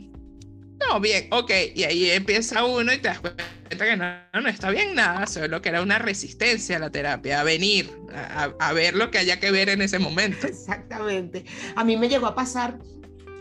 No, 0.79 0.99
bien, 0.99 1.27
ok. 1.31 1.51
Y 1.75 1.83
ahí 1.83 2.09
empieza 2.11 2.65
uno 2.65 2.93
y 2.93 2.97
te 2.97 3.07
das 3.07 3.19
cuenta 3.19 3.43
que 3.69 3.97
no, 3.97 4.41
no 4.41 4.49
está 4.49 4.69
bien 4.69 4.95
nada, 4.95 5.25
solo 5.27 5.61
que 5.61 5.69
era 5.69 5.81
una 5.81 5.99
resistencia 5.99 6.77
a 6.77 6.79
la 6.79 6.89
terapia, 6.89 7.41
a 7.41 7.43
venir, 7.43 7.89
a, 8.13 8.73
ver 8.73 8.95
lo 8.95 9.09
que 9.09 9.17
haya 9.17 9.39
que 9.39 9.51
ver 9.51 9.69
en 9.69 9.81
ese 9.81 9.99
momento. 9.99 10.47
Exactamente. 10.47 11.45
A 11.75 11.83
mí 11.83 11.97
me 11.97 12.09
llegó 12.09 12.27
a 12.27 12.35
pasar 12.35 12.79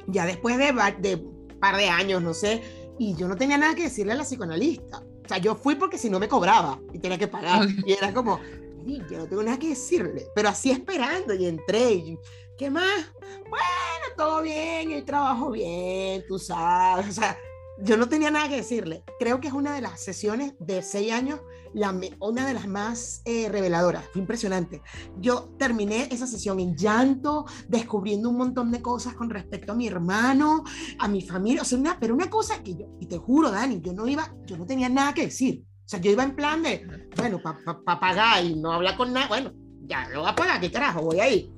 ya 0.07 0.27
después 0.27 0.59
de, 0.59 0.73
de 1.01 1.23
par 1.61 1.77
de 1.77 1.89
años, 1.89 2.23
no 2.23 2.35
sé, 2.35 2.63
y 2.99 3.15
yo 3.17 3.29
no 3.29 3.37
tenía 3.37 3.59
nada 3.59 3.75
que 3.75 3.85
decirle 3.85 4.13
a 4.13 4.17
la 4.17 4.25
psicoanalista. 4.25 4.99
O 4.99 5.29
sea, 5.29 5.39
yo 5.39 5.55
fui 5.55 5.75
porque 5.77 5.99
si 5.99 6.11
no 6.11 6.19
me 6.19 6.29
cobraba 6.29 6.81
y 6.93 6.99
tenía 6.99 7.19
que 7.19 7.29
pagar. 7.29 7.69
Y 7.87 7.93
era 7.93 8.13
como, 8.13 8.41
yo 8.87 9.19
no 9.19 9.27
tengo 9.27 9.43
nada 9.43 9.59
que 9.59 9.71
decirle, 9.71 10.27
pero 10.35 10.49
así 10.49 10.71
esperando 10.71 11.35
y 11.35 11.47
entré. 11.47 11.93
Y, 11.93 12.19
¿Qué 12.63 12.71
más? 12.71 13.13
Bueno, 13.51 14.07
todo 14.17 14.41
bien, 14.41 14.93
el 14.93 15.05
trabajo 15.05 15.51
bien, 15.51 16.23
tú 16.29 16.39
sabes. 16.39 17.09
O 17.09 17.13
sea, 17.13 17.37
yo 17.83 17.97
no 17.97 18.09
tenía 18.09 18.31
nada 18.31 18.49
que 18.49 18.55
decirle. 18.55 19.03
Creo 19.19 19.41
que 19.41 19.49
es 19.49 19.53
una 19.53 19.75
de 19.75 19.81
las 19.81 20.01
sesiones 20.01 20.55
de 20.61 20.81
seis 20.83 21.11
años, 21.11 21.41
la, 21.75 21.93
una 22.21 22.47
de 22.47 22.55
las 22.55 22.69
más 22.69 23.23
eh, 23.25 23.49
reveladoras. 23.49 24.05
Fue 24.13 24.21
impresionante. 24.21 24.81
Yo 25.19 25.53
terminé 25.59 26.07
esa 26.13 26.29
sesión 26.29 26.61
en 26.61 26.77
llanto, 26.77 27.47
descubriendo 27.67 28.31
un 28.31 28.37
montón 28.37 28.71
de 28.71 28.81
cosas 28.81 29.15
con 29.15 29.29
respecto 29.29 29.73
a 29.73 29.75
mi 29.75 29.89
hermano, 29.89 30.63
a 31.01 31.09
mi 31.09 31.21
familia. 31.21 31.63
O 31.63 31.65
sea, 31.65 31.79
una, 31.79 31.99
pero 31.99 32.15
una 32.15 32.31
cosa 32.31 32.63
que 32.63 32.77
yo, 32.77 32.87
y 33.01 33.07
te 33.07 33.19
juro, 33.19 33.51
Dani, 33.51 33.81
yo 33.81 33.93
no 33.93 34.07
iba, 34.07 34.33
yo 34.47 34.57
no 34.57 34.67
tenía 34.67 34.89
nada 34.89 35.15
que 35.15 35.23
decir. 35.23 35.65
O 35.85 35.89
sea, 35.89 36.01
yo 36.01 36.13
iba 36.13 36.23
en 36.23 36.37
plan 36.37 36.63
de, 36.63 37.11
bueno, 37.17 37.41
para 37.43 37.59
pa, 37.85 37.99
pagar 37.99 38.45
y 38.45 38.55
no 38.55 38.73
hablar 38.73 38.97
con 38.97 39.13
nada, 39.13 39.27
bueno, 39.27 39.53
ya 39.81 40.09
lo 40.11 40.21
voy 40.21 40.31
a 40.31 40.37
pagar, 40.37 40.61
¿qué 40.61 40.71
carajo? 40.71 41.03
Voy 41.03 41.19
ahí. 41.19 41.53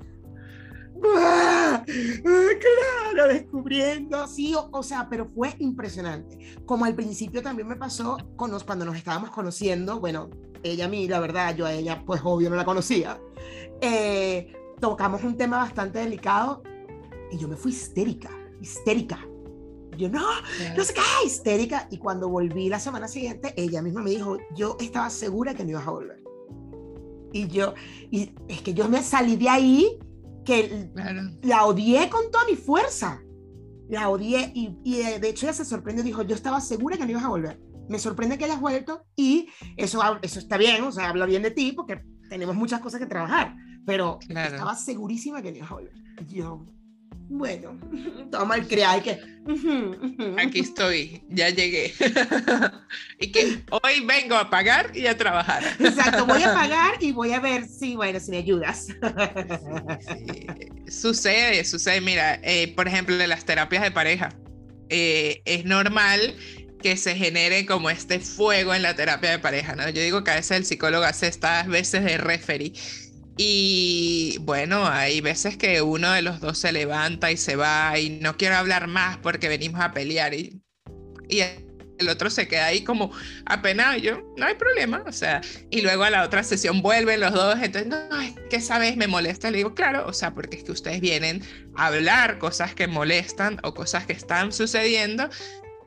¡Ah! 1.17 1.83
Claro, 1.85 3.27
descubriendo, 3.27 4.27
sí, 4.27 4.53
o, 4.71 4.83
sea, 4.83 5.07
pero 5.09 5.27
fue 5.27 5.55
impresionante. 5.59 6.57
Como 6.65 6.85
al 6.85 6.95
principio 6.95 7.41
también 7.41 7.67
me 7.67 7.75
pasó 7.75 8.17
con 8.35 8.51
los, 8.51 8.63
cuando 8.63 8.85
nos 8.85 8.95
estábamos 8.95 9.29
conociendo, 9.29 9.99
bueno, 9.99 10.29
ella 10.63 10.85
a 10.85 10.87
mí, 10.87 11.07
la 11.07 11.19
verdad, 11.19 11.55
yo 11.55 11.65
a 11.65 11.73
ella, 11.73 12.03
pues 12.05 12.21
obvio 12.23 12.49
no 12.49 12.55
la 12.55 12.65
conocía. 12.65 13.19
Eh, 13.81 14.53
tocamos 14.79 15.23
un 15.23 15.37
tema 15.37 15.57
bastante 15.57 15.99
delicado 15.99 16.63
y 17.31 17.37
yo 17.37 17.47
me 17.47 17.55
fui 17.55 17.71
histérica, 17.71 18.29
histérica. 18.61 19.19
Yo 19.97 20.09
no, 20.09 20.25
no 20.75 20.83
sé 20.83 20.93
qué, 20.93 21.01
histérica. 21.25 21.87
Y 21.89 21.97
cuando 21.97 22.27
volví 22.27 22.67
la 22.67 22.79
semana 22.79 23.07
siguiente, 23.07 23.53
ella 23.55 23.81
misma 23.81 24.01
me 24.01 24.09
dijo, 24.09 24.37
yo 24.55 24.75
estaba 24.79 25.09
segura 25.09 25.53
que 25.53 25.63
no 25.63 25.71
ibas 25.71 25.87
a 25.87 25.91
volver. 25.91 26.21
Y 27.31 27.47
yo, 27.47 27.73
y 28.11 28.33
es 28.47 28.61
que 28.61 28.73
yo 28.73 28.87
me 28.89 29.01
salí 29.01 29.35
de 29.35 29.49
ahí 29.49 29.99
que 30.45 30.89
la 31.41 31.65
odié 31.65 32.09
con 32.09 32.31
toda 32.31 32.45
mi 32.45 32.55
fuerza. 32.55 33.21
La 33.89 34.09
odié 34.09 34.51
y, 34.55 34.79
y, 34.83 35.01
eh, 35.01 35.19
de 35.19 35.29
hecho 35.29 35.45
ella 35.45 35.53
se 35.53 35.65
sorprendió, 35.65 36.03
dijo, 36.03 36.23
yo 36.23 36.35
estaba 36.35 36.59
segura 36.61 36.97
que 36.97 37.03
no 37.03 37.11
ibas 37.11 37.25
a 37.25 37.29
volver. 37.29 37.59
Me 37.87 37.99
sorprende 37.99 38.37
que 38.37 38.45
hayas 38.45 38.59
vuelto 38.59 39.05
y 39.15 39.49
eso, 39.77 40.01
eso 40.21 40.39
está 40.39 40.57
bien, 40.57 40.83
o 40.83 40.91
sea, 40.91 41.09
habla 41.09 41.25
bien 41.25 41.43
de 41.43 41.51
ti 41.51 41.71
porque 41.71 42.01
tenemos 42.29 42.55
muchas 42.55 42.81
cosas 42.81 42.99
que 42.99 43.05
trabajar, 43.05 43.55
pero 43.85 44.17
estaba 44.27 44.75
segurísima 44.75 45.41
que 45.41 45.51
no 45.51 45.57
ibas 45.57 45.71
a 45.71 45.75
volver. 45.75 45.93
yo, 46.27 46.65
bueno, 47.29 47.79
toma 48.31 48.55
el 48.55 48.67
criado 48.67 49.01
que... 49.03 49.35
Aquí 50.39 50.61
estoy, 50.61 51.21
ya 51.29 51.49
llegué. 51.49 51.93
y 53.19 53.31
que 53.31 53.63
hoy 53.69 54.03
vengo 54.03 54.35
a 54.35 54.49
pagar 54.49 54.91
y 54.95 55.05
a 55.05 55.15
trabajar. 55.15 55.63
Exacto, 55.79 56.25
voy 56.25 56.41
a 56.41 56.53
pagar 56.53 56.95
y 56.99 57.11
voy 57.11 57.31
a 57.31 57.39
ver 57.39 57.67
si, 57.67 57.95
bueno, 57.95 58.19
si 58.19 58.31
me 58.31 58.37
ayudas. 58.37 58.87
Sucede, 60.87 61.63
sucede. 61.63 62.01
Mira, 62.01 62.39
eh, 62.43 62.73
por 62.75 62.87
ejemplo, 62.87 63.15
las 63.27 63.45
terapias 63.45 63.83
de 63.83 63.91
pareja, 63.91 64.29
eh, 64.89 65.41
es 65.45 65.65
normal 65.65 66.35
que 66.81 66.97
se 66.97 67.15
genere 67.15 67.65
como 67.65 67.89
este 67.89 68.19
fuego 68.19 68.73
en 68.73 68.81
la 68.81 68.95
terapia 68.95 69.31
de 69.31 69.39
pareja, 69.39 69.75
¿no? 69.75 69.89
Yo 69.89 70.01
digo 70.01 70.23
que 70.23 70.31
a 70.31 70.35
veces 70.35 70.57
el 70.57 70.65
psicólogo 70.65 71.03
hace 71.03 71.27
estas 71.27 71.67
veces 71.67 72.03
de 72.03 72.17
referee 72.17 72.73
y 73.37 74.37
bueno, 74.41 74.87
hay 74.87 75.19
veces 75.21 75.57
que 75.57 75.81
uno 75.81 76.11
de 76.11 76.21
los 76.21 76.39
dos 76.39 76.57
se 76.57 76.71
levanta 76.71 77.31
y 77.31 77.37
se 77.37 77.55
va 77.55 77.97
y 77.99 78.09
no 78.09 78.37
quiero 78.37 78.55
hablar 78.55 78.87
más 78.87 79.17
porque 79.17 79.49
venimos 79.49 79.81
a 79.81 79.91
pelear 79.91 80.33
y, 80.33 80.61
y 81.27 81.41
el 81.99 82.09
otro 82.09 82.29
se 82.29 82.47
queda 82.47 82.67
ahí 82.67 82.83
como 82.83 83.11
apenado 83.45 83.97
yo, 83.97 84.21
no 84.37 84.45
hay 84.45 84.55
problema, 84.55 85.03
o 85.05 85.11
sea, 85.11 85.41
y 85.69 85.81
luego 85.81 86.03
a 86.03 86.09
la 86.09 86.23
otra 86.23 86.43
sesión 86.43 86.81
vuelven 86.81 87.19
los 87.19 87.33
dos, 87.33 87.57
entonces, 87.61 87.87
no, 87.87 88.21
es 88.21 88.35
que 88.49 88.61
sabes, 88.61 88.97
me 88.97 89.07
molesta, 89.07 89.51
le 89.51 89.57
digo, 89.57 89.73
claro, 89.73 90.05
o 90.07 90.13
sea, 90.13 90.33
porque 90.33 90.57
es 90.57 90.63
que 90.63 90.71
ustedes 90.71 91.01
vienen 91.01 91.43
a 91.75 91.87
hablar 91.87 92.37
cosas 92.37 92.73
que 92.73 92.87
molestan 92.87 93.59
o 93.63 93.73
cosas 93.73 94.05
que 94.05 94.13
están 94.13 94.51
sucediendo 94.51 95.29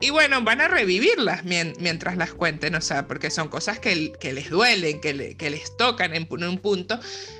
y 0.01 0.11
bueno, 0.11 0.41
van 0.41 0.61
a 0.61 0.67
revivirlas 0.67 1.43
mientras 1.43 2.15
las 2.15 2.33
cuenten, 2.33 2.75
o 2.75 2.81
sea, 2.81 3.07
porque 3.07 3.29
son 3.29 3.49
cosas 3.49 3.79
que, 3.79 4.13
que 4.19 4.33
les 4.33 4.49
duelen, 4.49 5.01
que, 5.01 5.35
que 5.35 5.49
les 5.49 5.75
tocan 5.75 6.13
en 6.15 6.27
un 6.31 6.57
punto, 6.59 6.99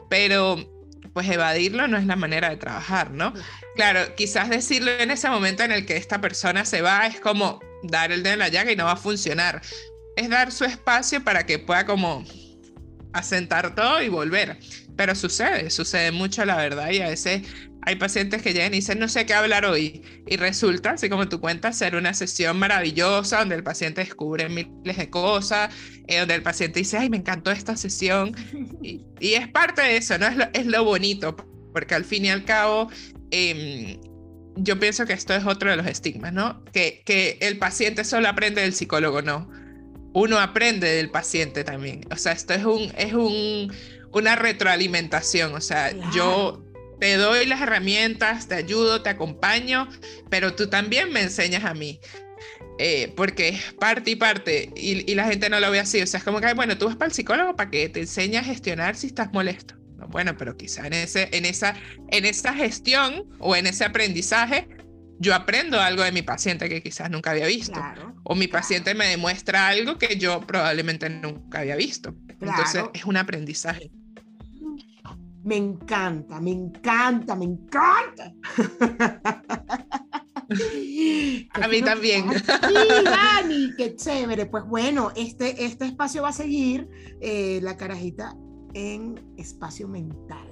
pero 0.09 0.57
pues 1.13 1.29
evadirlo 1.29 1.87
no 1.87 1.97
es 1.97 2.05
la 2.05 2.15
manera 2.15 2.49
de 2.49 2.57
trabajar, 2.57 3.11
¿no? 3.11 3.33
Claro, 3.75 4.15
quizás 4.15 4.49
decirlo 4.49 4.91
en 4.91 5.11
ese 5.11 5.29
momento 5.29 5.63
en 5.63 5.71
el 5.71 5.85
que 5.85 5.97
esta 5.97 6.21
persona 6.21 6.65
se 6.65 6.81
va 6.81 7.07
es 7.07 7.19
como 7.19 7.59
dar 7.83 8.11
el 8.11 8.23
dedo 8.23 8.33
en 8.33 8.39
la 8.39 8.49
llaga 8.49 8.71
y 8.71 8.75
no 8.75 8.85
va 8.85 8.93
a 8.93 8.97
funcionar. 8.97 9.61
Es 10.15 10.29
dar 10.29 10.51
su 10.51 10.65
espacio 10.65 11.23
para 11.23 11.45
que 11.45 11.59
pueda 11.59 11.85
como 11.85 12.25
asentar 13.13 13.73
todo 13.75 14.01
y 14.01 14.09
volver. 14.09 14.59
Pero 14.95 15.15
sucede, 15.15 15.69
sucede 15.69 16.11
mucho 16.11 16.43
la 16.45 16.57
verdad 16.57 16.89
y 16.91 17.01
a 17.01 17.07
veces 17.07 17.43
hay 17.81 17.95
pacientes 17.95 18.41
que 18.41 18.53
llegan 18.53 18.73
y 18.73 18.77
dicen, 18.77 18.99
no 18.99 19.07
sé 19.07 19.25
qué 19.25 19.33
hablar 19.33 19.65
hoy. 19.65 20.01
Y 20.27 20.37
resulta, 20.37 20.91
así 20.91 21.09
como 21.09 21.29
tú 21.29 21.39
cuentas, 21.39 21.77
ser 21.77 21.95
una 21.95 22.13
sesión 22.13 22.59
maravillosa 22.59 23.39
donde 23.39 23.55
el 23.55 23.63
paciente 23.63 24.01
descubre 24.01 24.49
miles 24.49 24.97
de 24.97 25.09
cosas, 25.09 25.73
eh, 26.07 26.19
donde 26.19 26.35
el 26.35 26.43
paciente 26.43 26.79
dice, 26.79 26.97
ay, 26.97 27.09
me 27.09 27.17
encantó 27.17 27.51
esta 27.51 27.77
sesión. 27.77 28.35
Y, 28.81 29.33
es 29.33 29.47
parte 29.49 29.81
de 29.81 29.97
eso, 29.97 30.17
¿no? 30.17 30.27
Es 30.27 30.37
lo, 30.37 30.45
es 30.53 30.65
lo, 30.65 30.83
bonito, 30.85 31.35
porque 31.73 31.93
al 31.93 32.05
fin 32.05 32.25
y 32.25 32.29
al 32.29 32.45
cabo, 32.45 32.89
em, 33.31 33.99
yo 34.55 34.79
pienso 34.79 35.05
que 35.05 35.13
esto 35.13 35.33
es 35.33 35.45
otro 35.45 35.69
de 35.69 35.75
los 35.75 35.87
estigmas, 35.87 36.31
¿no? 36.31 36.63
Que, 36.71 37.01
que 37.05 37.37
el 37.41 37.57
paciente 37.57 38.05
solo 38.05 38.29
aprende 38.29 38.61
del 38.61 38.73
psicólogo, 38.73 39.21
no. 39.21 39.49
Uno 40.13 40.39
aprende 40.39 40.87
del 40.87 41.09
paciente 41.09 41.63
también. 41.65 42.01
O 42.11 42.15
sea, 42.15 42.31
esto 42.31 42.53
es, 42.53 42.63
un, 42.63 42.91
es 42.97 43.13
un, 43.13 43.73
una 44.13 44.35
retroalimentación. 44.35 45.53
O 45.53 45.61
sea, 45.61 45.91
yo 46.13 46.63
te 46.99 47.15
doy 47.17 47.45
las 47.45 47.61
herramientas, 47.61 48.47
te 48.47 48.55
ayudo, 48.55 49.01
te 49.01 49.09
acompaño, 49.09 49.89
pero 50.29 50.53
tú 50.53 50.69
también 50.69 51.11
me 51.11 51.21
enseñas 51.21 51.63
a 51.65 51.73
mí. 51.73 51.99
Eh, 52.77 53.11
porque 53.17 53.49
es 53.49 53.73
parte 53.73 54.11
y 54.11 54.15
parte, 54.15 54.71
y, 54.75 55.13
la 55.13 55.25
gente 55.25 55.49
no 55.49 55.59
lo 55.59 55.69
ve 55.69 55.79
así. 55.79 56.01
O 56.01 56.07
sea, 56.07 56.19
es 56.19 56.23
como 56.23 56.39
que, 56.39 56.53
bueno, 56.53 56.77
tú 56.77 56.85
vas 56.85 56.95
para 56.95 57.07
el 57.07 57.13
psicólogo 57.13 57.55
para 57.55 57.69
que 57.69 57.89
te 57.89 57.99
enseñe 57.99 58.37
a 58.37 58.43
gestionar 58.43 58.95
si 58.95 59.07
estás 59.07 59.33
molesto. 59.33 59.75
bueno, 60.09 60.37
pero 60.37 60.55
quizá 60.55 60.87
en, 60.87 60.93
ese, 60.93 61.27
en, 61.33 61.45
esa, 61.45 61.75
en 62.09 62.25
esa 62.25 62.53
gestión 62.53 63.25
o 63.39 63.55
en 63.55 63.67
ese 63.67 63.83
aprendizaje, 63.83 64.69
yo 65.19 65.35
aprendo 65.35 65.81
algo 65.81 66.03
de 66.03 66.13
mi 66.13 66.21
paciente 66.21 66.69
que 66.69 66.81
quizás 66.81 67.09
nunca 67.11 67.31
había 67.31 67.47
visto. 67.47 67.81
o 68.23 68.35
mi 68.35 68.47
paciente 68.47 68.95
me 68.95 69.07
demuestra 69.07 69.67
algo 69.67 69.97
que 69.97 70.15
yo 70.17 70.39
probablemente 70.47 71.09
nunca 71.09 71.59
había 71.59 71.75
visto. 71.75 72.15
Entonces, 72.39 72.85
es 72.93 73.03
un 73.03 73.17
aprendizaje. 73.17 73.91
Me 75.43 75.55
encanta, 75.55 76.39
me 76.41 76.51
encanta, 76.51 77.35
me 77.35 77.45
encanta. 77.45 78.33
A 81.61 81.67
mí 81.67 81.81
también. 81.81 82.25
Sí, 82.33 83.03
Dani, 83.05 83.73
qué 83.77 83.95
chévere. 83.95 84.47
Pues 84.47 84.65
bueno, 84.65 85.11
este, 85.15 85.63
este 85.63 85.85
espacio 85.85 86.23
va 86.23 86.29
a 86.29 86.33
seguir 86.33 86.89
eh, 87.21 87.59
la 87.61 87.77
carajita 87.77 88.35
en 88.73 89.33
espacio 89.37 89.87
mental. 89.87 90.48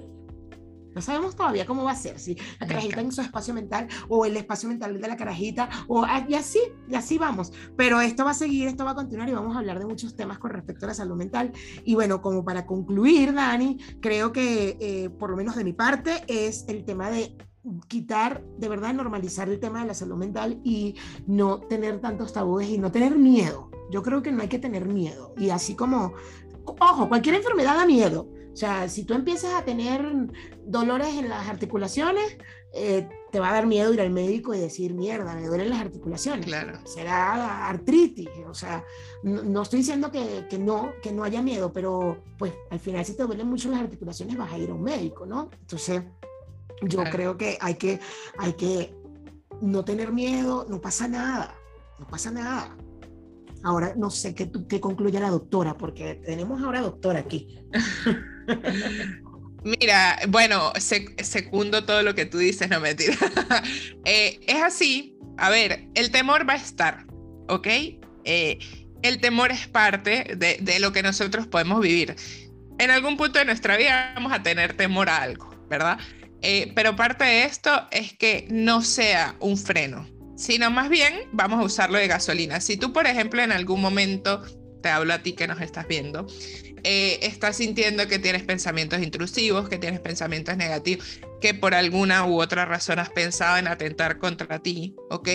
No 0.98 1.02
sabemos 1.04 1.36
todavía 1.36 1.68
cómo 1.68 1.84
va 1.84 1.92
a 1.92 1.96
ser, 1.96 2.18
si 2.18 2.36
la 2.60 2.66
carajita 2.66 3.02
en 3.02 3.12
su 3.12 3.22
espacio 3.22 3.54
mental 3.54 3.88
o 4.10 4.26
el 4.26 4.36
espacio 4.36 4.68
mental 4.68 5.00
de 5.00 5.08
la 5.08 5.16
carajita, 5.16 5.70
o, 5.88 6.08
y 6.28 6.34
así, 6.34 6.60
y 6.90 6.96
así 6.96 7.20
vamos. 7.20 7.54
Pero 7.76 8.02
esto 8.02 8.26
va 8.26 8.32
a 8.32 8.34
seguir, 8.34 8.68
esto 8.68 8.84
va 8.84 8.92
a 8.92 8.96
continuar 8.96 9.30
y 9.30 9.34
vamos 9.34 9.56
a 9.56 9.60
hablar 9.60 9.78
de 9.78 9.86
muchos 9.86 10.16
temas 10.16 10.40
con 10.40 10.50
respecto 10.50 10.88
a 10.88 10.90
la 10.90 10.96
salud 10.96 11.16
mental. 11.16 11.52
Y 11.86 11.94
bueno, 11.94 12.20
como 12.20 12.44
para 12.44 12.66
concluir, 12.66 13.32
Dani, 13.32 13.78
creo 14.02 14.32
que 14.32 14.76
eh, 14.80 15.12
por 15.12 15.30
lo 15.30 15.38
menos 15.38 15.56
de 15.56 15.64
mi 15.64 15.74
parte 15.74 16.24
es 16.28 16.66
el 16.68 16.84
tema 16.84 17.12
de 17.12 17.38
quitar, 17.88 18.44
de 18.58 18.68
verdad, 18.68 18.96
normalizar 18.96 19.50
el 19.50 19.60
tema 19.60 19.82
de 19.82 19.86
la 19.86 19.94
salud 19.94 20.18
mental 20.18 20.60
y 20.64 20.96
no 21.28 21.60
tener 21.60 22.02
tantos 22.02 22.34
tabúes 22.34 22.70
y 22.70 22.80
no 22.80 22.92
tener 22.92 23.20
miedo. 23.20 23.70
Yo 23.92 24.02
creo 24.02 24.24
que 24.24 24.32
no 24.32 24.42
hay 24.42 24.48
que 24.48 24.58
tener 24.58 24.88
miedo. 24.88 25.36
Y 25.38 25.52
así 25.52 25.76
como, 25.76 26.14
ojo, 26.80 27.08
cualquier 27.08 27.36
enfermedad 27.36 27.76
da 27.76 27.86
miedo, 27.86 28.28
sea, 28.58 28.90
si 28.90 29.04
tú 29.04 29.14
empiezas 29.14 29.54
a 29.54 29.64
tener 29.64 30.04
dolores 30.66 31.16
en 31.16 31.30
las 31.30 31.48
articulaciones, 31.48 32.38
eh, 32.74 33.08
te 33.32 33.40
va 33.40 33.50
a 33.50 33.54
dar 33.54 33.68
miedo 33.68 33.94
ir 33.94 34.02
al 34.02 34.10
médico 34.10 34.54
y 34.54 34.60
decir, 34.60 34.94
mierda, 34.94 35.36
me 35.36 35.46
duelen 35.46 35.70
las 35.70 35.82
articulaciones. 35.82 36.46
Claro. 36.46 36.80
Será 36.86 37.68
artritis. 37.68 38.30
O 38.48 38.54
sea, 38.54 38.84
no, 39.24 39.62
estoy 39.62 39.80
diciendo 39.80 40.12
que, 40.12 40.48
que, 40.50 40.58
no, 40.58 40.92
que 41.02 41.12
no 41.12 41.24
haya 41.24 41.42
miedo, 41.42 41.72
pero 41.72 42.24
pues 42.38 42.54
al 42.72 42.80
final 42.80 43.06
si 43.06 43.16
te 43.16 43.24
duelen 43.24 43.48
mucho 43.48 43.70
las 43.70 43.82
articulaciones 43.82 44.38
vas 44.38 44.52
a 44.52 44.58
ir 44.58 44.70
a 44.70 44.74
un 44.74 44.84
médico, 44.84 45.26
¿no? 45.26 45.50
Entonces, 45.60 46.04
yo 46.82 47.04
creo 47.12 47.38
que 47.38 47.58
hay, 47.62 47.76
que 47.76 48.00
hay 48.38 48.54
que 48.54 48.96
no 49.62 49.84
tener 49.84 50.12
miedo, 50.12 50.66
no 50.70 50.80
pasa 50.82 51.08
nada, 51.08 51.56
no 52.00 52.08
pasa 52.08 52.32
nada. 52.32 52.76
Ahora 53.64 53.94
no 53.96 54.10
sé 54.10 54.36
qué, 54.36 54.52
qué 54.70 54.80
concluye 54.80 55.20
la 55.20 55.30
doctora, 55.30 55.78
porque 55.78 56.16
tenemos 56.26 56.62
ahora 56.62 56.82
doctora 56.82 57.20
aquí. 57.20 57.60
Mira, 59.64 60.20
bueno, 60.30 60.72
segundo 60.78 61.84
todo 61.84 62.02
lo 62.04 62.16
que 62.16 62.26
tú 62.26 62.38
dices, 62.38 62.70
no 62.70 62.80
mentira. 62.80 63.18
eh, 64.06 64.40
es 64.48 64.62
así, 64.62 65.16
a 65.38 65.50
ver, 65.50 65.90
el 65.96 66.12
temor 66.12 66.48
va 66.48 66.54
a 66.54 66.58
estar, 66.58 67.06
¿ok? 67.50 67.68
Eh, 68.24 68.60
el 69.02 69.20
temor 69.20 69.52
es 69.52 69.68
parte 69.68 70.36
de, 70.38 70.58
de, 70.62 70.80
lo 70.80 70.92
que 70.94 71.04
nosotros 71.04 71.48
podemos 71.48 71.82
vivir. 71.82 72.16
En 72.80 72.92
algún 72.92 73.18
punto 73.18 73.40
de 73.40 73.46
nuestra 73.46 73.78
vida 73.78 74.14
vamos 74.16 74.32
a 74.32 74.42
tener 74.44 74.76
temor 74.76 75.10
a 75.10 75.22
algo, 75.22 75.50
¿verdad? 75.70 75.98
Eh, 76.42 76.72
pero 76.76 76.96
parte 76.96 77.26
de 77.26 77.44
esto 77.44 77.88
es 77.92 78.14
que 78.14 78.48
no 78.50 78.82
sea 78.82 79.36
un 79.40 79.58
freno, 79.58 80.08
sino 80.36 80.70
más 80.70 80.90
bien 80.90 81.14
vamos 81.32 81.60
a 81.60 81.64
usarlo 81.64 81.98
de 81.98 82.08
gasolina. 82.08 82.62
Si 82.62 82.78
tú, 82.78 82.94
por 82.94 83.08
ejemplo, 83.08 83.42
en 83.42 83.52
algún 83.52 83.82
momento, 83.82 84.44
te 84.82 84.90
hablo 84.90 85.14
a 85.14 85.24
ti 85.24 85.34
que 85.34 85.48
nos 85.48 85.62
estás 85.62 85.88
viendo, 85.88 86.28
eh, 86.84 87.20
estás 87.22 87.58
sintiendo 87.58 88.08
que 88.08 88.20
tienes 88.20 88.44
pensamientos 88.44 89.02
intrusivos, 89.02 89.70
que 89.70 89.78
tienes 89.78 90.00
pensamientos 90.00 90.56
negativos, 90.58 91.20
que 91.42 91.54
por 91.54 91.74
alguna 91.74 92.26
u 92.26 92.42
otra 92.42 92.66
razón 92.66 93.00
has 93.00 93.10
pensado 93.10 93.58
en 93.58 93.68
atentar 93.68 94.18
contra 94.18 94.60
ti, 94.60 94.96
¿ok? 95.10 95.30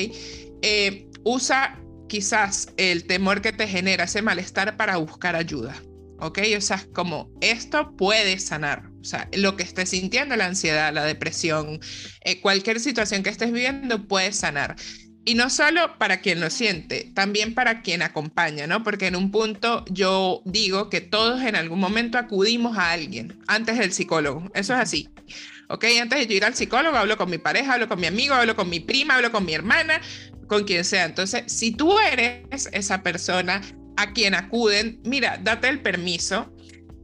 Eh, 0.62 1.07
usa 1.24 1.78
quizás 2.09 2.68
el 2.76 3.05
temor 3.05 3.40
que 3.40 3.53
te 3.53 3.66
genera 3.66 4.05
ese 4.05 4.22
malestar 4.22 4.76
para 4.76 4.97
buscar 4.97 5.36
ayuda, 5.36 5.74
¿ok? 6.20 6.38
O 6.57 6.61
sea, 6.61 6.84
como 6.93 7.32
esto 7.40 7.97
puede 7.97 8.38
sanar, 8.38 8.90
o 9.01 9.05
sea, 9.05 9.28
lo 9.32 9.57
que 9.57 9.64
estés 9.64 9.88
sintiendo, 9.88 10.36
la 10.36 10.47
ansiedad, 10.47 10.93
la 10.93 11.05
depresión, 11.05 11.80
eh, 12.24 12.40
cualquier 12.40 12.80
situación 12.80 13.22
que 13.22 13.30
estés 13.30 13.53
viviendo 13.53 14.07
puede 14.07 14.32
sanar. 14.32 14.76
Y 15.25 15.35
no 15.35 15.51
solo 15.51 15.99
para 15.99 16.20
quien 16.20 16.41
lo 16.41 16.51
siente, 16.51 17.11
también 17.14 17.55
para 17.55 17.83
quien 17.83 18.03
acompaña, 18.03 18.66
¿no? 18.66 18.83
Porque 18.83 19.07
en 19.07 19.14
un 19.14 19.31
punto 19.31 19.85
yo 19.89 20.43
digo 20.45 20.91
que 20.91 21.01
todos 21.01 21.43
en 21.43 21.55
algún 21.55 21.79
momento 21.79 22.18
acudimos 22.18 22.77
a 22.77 22.91
alguien 22.91 23.39
antes 23.47 23.79
del 23.79 23.93
psicólogo. 23.93 24.51
Eso 24.55 24.75
es 24.75 24.81
así. 24.81 25.09
¿Ok? 25.68 25.85
Antes 26.01 26.18
de 26.18 26.27
yo 26.27 26.35
ir 26.35 26.45
al 26.45 26.55
psicólogo, 26.55 26.97
hablo 26.97 27.16
con 27.16 27.31
mi 27.31 27.39
pareja, 27.39 27.75
hablo 27.75 27.89
con 27.89 28.01
mi 28.01 28.09
amigo, 28.09 28.35
hablo 28.35 28.57
con 28.57 28.68
mi 28.68 28.81
prima, 28.81 29.14
hablo 29.14 29.31
con 29.31 29.45
mi 29.45 29.55
hermana, 29.55 30.01
con 30.49 30.64
quien 30.64 30.85
sea. 30.85 31.05
Entonces, 31.05 31.45
si 31.47 31.70
tú 31.70 31.99
eres 32.01 32.68
esa 32.73 33.03
persona 33.05 33.62
a 33.97 34.12
quien 34.12 34.35
acuden, 34.35 35.01
mira, 35.05 35.39
date 35.41 35.68
el 35.68 35.81
permiso 35.81 36.53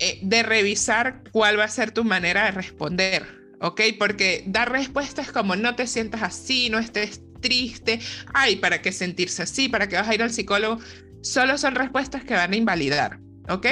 eh, 0.01 0.19
de 0.23 0.43
revisar 0.43 1.23
cuál 1.31 1.59
va 1.59 1.65
a 1.65 1.69
ser 1.69 1.93
tu 1.93 2.03
manera 2.03 2.47
de 2.47 2.51
responder. 2.51 3.39
¿Ok? 3.61 3.81
Porque 3.99 4.43
dar 4.47 4.73
respuestas 4.73 5.31
como 5.31 5.57
no 5.57 5.77
te 5.77 5.87
sientas 5.87 6.23
así, 6.23 6.69
no 6.69 6.79
estés 6.79 7.23
triste, 7.41 8.01
ay, 8.35 8.57
¿para 8.57 8.83
qué 8.83 8.93
sentirse 8.93 9.43
así? 9.43 9.69
¿Para 9.69 9.89
qué 9.89 9.97
vas 9.97 10.09
a 10.09 10.15
ir 10.15 10.23
al 10.23 10.33
psicólogo? 10.33 10.81
Solo 11.23 11.59
son 11.59 11.75
respuestas 11.75 12.25
que 12.25 12.35
van 12.35 12.53
a 12.53 12.57
invalidar. 12.57 13.21
¿ok? 13.49 13.67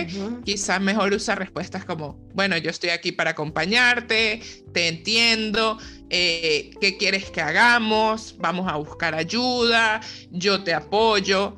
Quizás 0.44 0.80
mejor 0.80 1.12
usa 1.12 1.34
respuestas 1.34 1.84
como, 1.84 2.18
bueno, 2.34 2.56
yo 2.56 2.70
estoy 2.70 2.90
aquí 2.90 3.12
para 3.12 3.30
acompañarte, 3.30 4.40
te 4.72 4.88
entiendo, 4.88 5.78
eh, 6.10 6.70
¿qué 6.80 6.96
quieres 6.96 7.30
que 7.30 7.40
hagamos? 7.40 8.36
Vamos 8.38 8.70
a 8.70 8.76
buscar 8.76 9.14
ayuda, 9.14 10.00
yo 10.30 10.64
te 10.64 10.74
apoyo, 10.74 11.56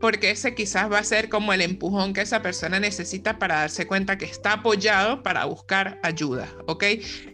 porque 0.00 0.30
ese 0.30 0.54
quizás 0.54 0.90
va 0.90 0.98
a 0.98 1.04
ser 1.04 1.28
como 1.28 1.52
el 1.52 1.60
empujón 1.60 2.12
que 2.12 2.22
esa 2.22 2.42
persona 2.42 2.80
necesita 2.80 3.38
para 3.38 3.60
darse 3.60 3.86
cuenta 3.86 4.18
que 4.18 4.24
está 4.24 4.54
apoyado 4.54 5.22
para 5.22 5.44
buscar 5.44 6.00
ayuda, 6.02 6.48
¿ok? 6.66 6.84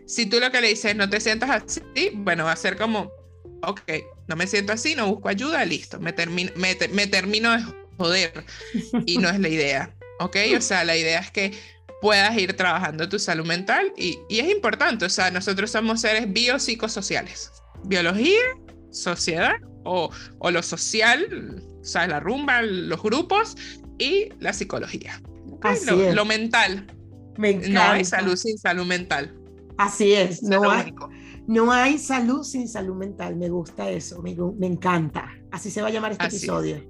Si 0.07 0.27
tú 0.27 0.39
lo 0.39 0.51
que 0.51 0.61
le 0.61 0.69
dices 0.69 0.95
no 0.95 1.09
te 1.09 1.21
sientas 1.21 1.51
así, 1.51 1.83
bueno, 2.15 2.45
va 2.45 2.53
a 2.53 2.57
ser 2.57 2.77
como, 2.77 3.11
ok, 3.63 3.83
no 4.27 4.37
me 4.37 4.47
siento 4.47 4.73
así, 4.73 4.95
no 4.95 5.09
busco 5.09 5.29
ayuda, 5.29 5.65
listo, 5.65 5.99
me, 6.01 6.15
me, 6.57 6.77
me 6.93 7.07
termino 7.07 7.53
de 7.53 7.65
joder 7.97 8.45
y 9.07 9.19
no 9.19 9.29
es 9.29 9.41
la 9.41 9.49
idea. 9.49 9.95
¿ok? 10.19 10.37
O 10.57 10.61
sea, 10.61 10.85
la 10.85 10.97
idea 10.97 11.21
es 11.21 11.31
que 11.31 11.53
puedas 12.01 12.37
ir 12.37 12.55
trabajando 12.55 13.09
tu 13.09 13.19
salud 13.19 13.47
mental 13.47 13.93
y, 13.97 14.19
es 14.29 14.51
importante, 14.51 15.05
o 15.05 15.11
sea, 15.11 15.31
nosotros 15.31 15.71
somos 15.71 16.01
seres 16.01 16.33
biopsicosociales, 16.33 17.51
biología, 17.85 18.41
sociedad 18.91 19.57
o, 19.85 20.11
lo 20.51 20.63
social, 20.63 21.63
o 21.81 21.85
sea, 21.85 22.07
la 22.07 22.21
rumba, 22.21 22.63
los 22.63 23.03
grupos 23.03 23.57
y 23.99 24.29
la 24.39 24.53
psicología. 24.53 25.21
Lo, 26.15 26.25
mental. 26.25 26.87
No 27.37 27.83
hay 27.83 28.05
salud 28.05 28.37
sin 28.37 28.59
salud 28.59 28.87
mental. 28.87 29.35
Así 29.77 30.13
es, 30.13 30.43
no 30.43 30.71
hay, 30.71 30.95
no 31.49 31.73
hay, 31.73 31.99
salud 31.99 32.45
sin 32.45 32.69
salud 32.69 32.95
mental. 32.95 33.35
Me 33.35 33.49
gusta 33.49 33.89
eso, 33.89 34.23
me, 34.23 34.37
me 34.59 34.67
encanta. 34.67 35.31
Así 35.51 35.71
se 35.71 35.81
va 35.81 35.89
a 35.89 35.91
llamar 35.91 36.13
este 36.13 36.27
episodio. 36.27 36.85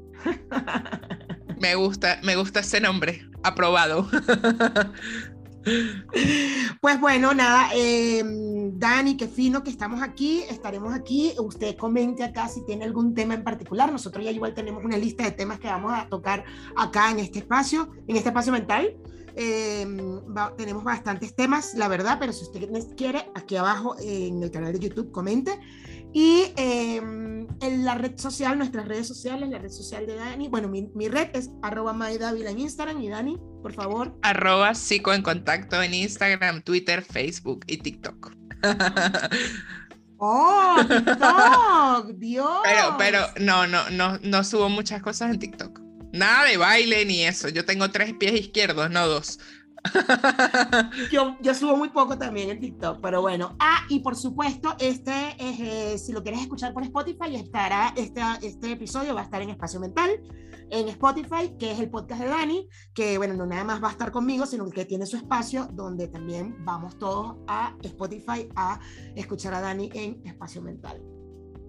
Me 1.60 1.74
gusta, 1.74 2.20
me 2.22 2.36
gusta 2.36 2.60
ese 2.60 2.80
nombre. 2.80 3.22
Aprobado. 3.42 4.08
Pues 6.80 7.00
bueno, 7.00 7.34
nada, 7.34 7.68
eh, 7.74 8.22
Dani, 8.24 9.16
qué 9.16 9.28
fino 9.28 9.62
que 9.62 9.70
estamos 9.70 10.02
aquí, 10.02 10.42
estaremos 10.48 10.94
aquí. 10.94 11.32
Usted 11.38 11.76
comente 11.76 12.24
acá 12.24 12.48
si 12.48 12.64
tiene 12.64 12.84
algún 12.84 13.12
tema 13.14 13.34
en 13.34 13.44
particular. 13.44 13.92
Nosotros 13.92 14.24
ya 14.24 14.30
igual 14.30 14.54
tenemos 14.54 14.82
una 14.84 14.96
lista 14.96 15.24
de 15.24 15.32
temas 15.32 15.58
que 15.58 15.68
vamos 15.68 15.92
a 15.94 16.08
tocar 16.08 16.44
acá 16.76 17.10
en 17.10 17.18
este 17.18 17.40
espacio, 17.40 17.90
en 18.06 18.16
este 18.16 18.30
espacio 18.30 18.52
mental. 18.52 18.96
Eh, 19.40 19.86
tenemos 20.56 20.82
bastantes 20.82 21.36
temas, 21.36 21.74
la 21.74 21.86
verdad, 21.86 22.16
pero 22.18 22.32
si 22.32 22.42
usted 22.42 22.68
quiere, 22.96 23.30
aquí 23.36 23.54
abajo 23.54 23.94
en 24.00 24.42
el 24.42 24.50
canal 24.50 24.72
de 24.72 24.80
YouTube 24.80 25.12
comente. 25.12 25.60
Y 26.12 26.52
em, 26.56 27.46
en 27.60 27.84
la 27.84 27.94
red 27.94 28.18
social, 28.18 28.58
nuestras 28.58 28.88
redes 28.88 29.06
sociales, 29.06 29.48
la 29.48 29.58
red 29.58 29.70
social 29.70 30.06
de 30.06 30.16
Dani, 30.16 30.48
bueno, 30.48 30.68
mi, 30.68 30.90
mi 30.94 31.08
red 31.08 31.28
es 31.34 31.50
arroba 31.62 31.92
maidavila 31.92 32.50
en 32.50 32.58
Instagram 32.58 33.00
y 33.00 33.08
Dani, 33.10 33.38
por 33.62 33.72
favor. 33.74 34.18
Arroba 34.22 34.74
psico 34.74 35.12
en 35.12 35.22
contacto 35.22 35.80
en 35.80 35.94
Instagram, 35.94 36.62
Twitter, 36.62 37.02
Facebook 37.02 37.64
y 37.68 37.76
TikTok. 37.76 38.32
Oh, 40.16 40.76
TikTok, 40.88 42.18
Dios. 42.18 42.58
Pero, 42.64 42.96
pero 42.98 43.20
no, 43.40 43.68
no, 43.68 43.88
no, 43.90 44.18
no 44.18 44.42
subo 44.42 44.68
muchas 44.68 45.00
cosas 45.00 45.30
en 45.30 45.38
TikTok. 45.38 45.77
Nada 46.18 46.48
de 46.48 46.56
baile 46.56 47.04
ni 47.04 47.24
eso. 47.24 47.48
Yo 47.48 47.64
tengo 47.64 47.90
tres 47.90 48.12
pies 48.12 48.32
izquierdos, 48.32 48.90
no 48.90 49.06
dos. 49.06 49.38
yo, 51.12 51.36
yo 51.40 51.54
subo 51.54 51.76
muy 51.76 51.90
poco 51.90 52.18
también 52.18 52.50
en 52.50 52.58
TikTok, 52.58 53.00
pero 53.00 53.20
bueno. 53.20 53.56
Ah, 53.60 53.84
y 53.88 54.00
por 54.00 54.16
supuesto, 54.16 54.74
este 54.80 55.12
eh, 55.38 55.96
si 55.96 56.12
lo 56.12 56.24
quieres 56.24 56.40
escuchar 56.40 56.74
por 56.74 56.82
Spotify, 56.82 57.36
estará 57.36 57.94
este, 57.96 58.20
este 58.42 58.72
episodio 58.72 59.14
va 59.14 59.20
a 59.20 59.24
estar 59.24 59.40
en 59.40 59.50
Espacio 59.50 59.78
Mental, 59.78 60.10
en 60.70 60.88
Spotify, 60.88 61.54
que 61.56 61.70
es 61.70 61.78
el 61.78 61.88
podcast 61.88 62.20
de 62.20 62.28
Dani, 62.28 62.68
que 62.92 63.16
bueno, 63.16 63.34
no 63.34 63.46
nada 63.46 63.62
más 63.62 63.80
va 63.80 63.88
a 63.88 63.92
estar 63.92 64.10
conmigo, 64.10 64.44
sino 64.44 64.68
que 64.68 64.84
tiene 64.84 65.06
su 65.06 65.16
espacio 65.16 65.68
donde 65.72 66.08
también 66.08 66.56
vamos 66.64 66.98
todos 66.98 67.36
a 67.46 67.76
Spotify 67.82 68.48
a 68.56 68.80
escuchar 69.14 69.54
a 69.54 69.60
Dani 69.60 69.88
en 69.94 70.20
Espacio 70.26 70.62
Mental. 70.62 71.00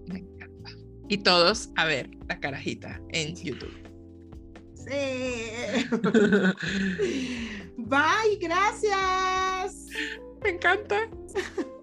Me 0.08 0.18
encanta. 0.18 0.70
Y 1.08 1.18
todos 1.18 1.70
a 1.76 1.84
ver 1.84 2.10
la 2.28 2.40
carajita 2.40 3.00
en 3.10 3.36
YouTube. 3.36 3.89
Bye, 7.76 8.38
gracias. 8.40 9.86
Me 10.42 10.50
encanta. 10.50 11.08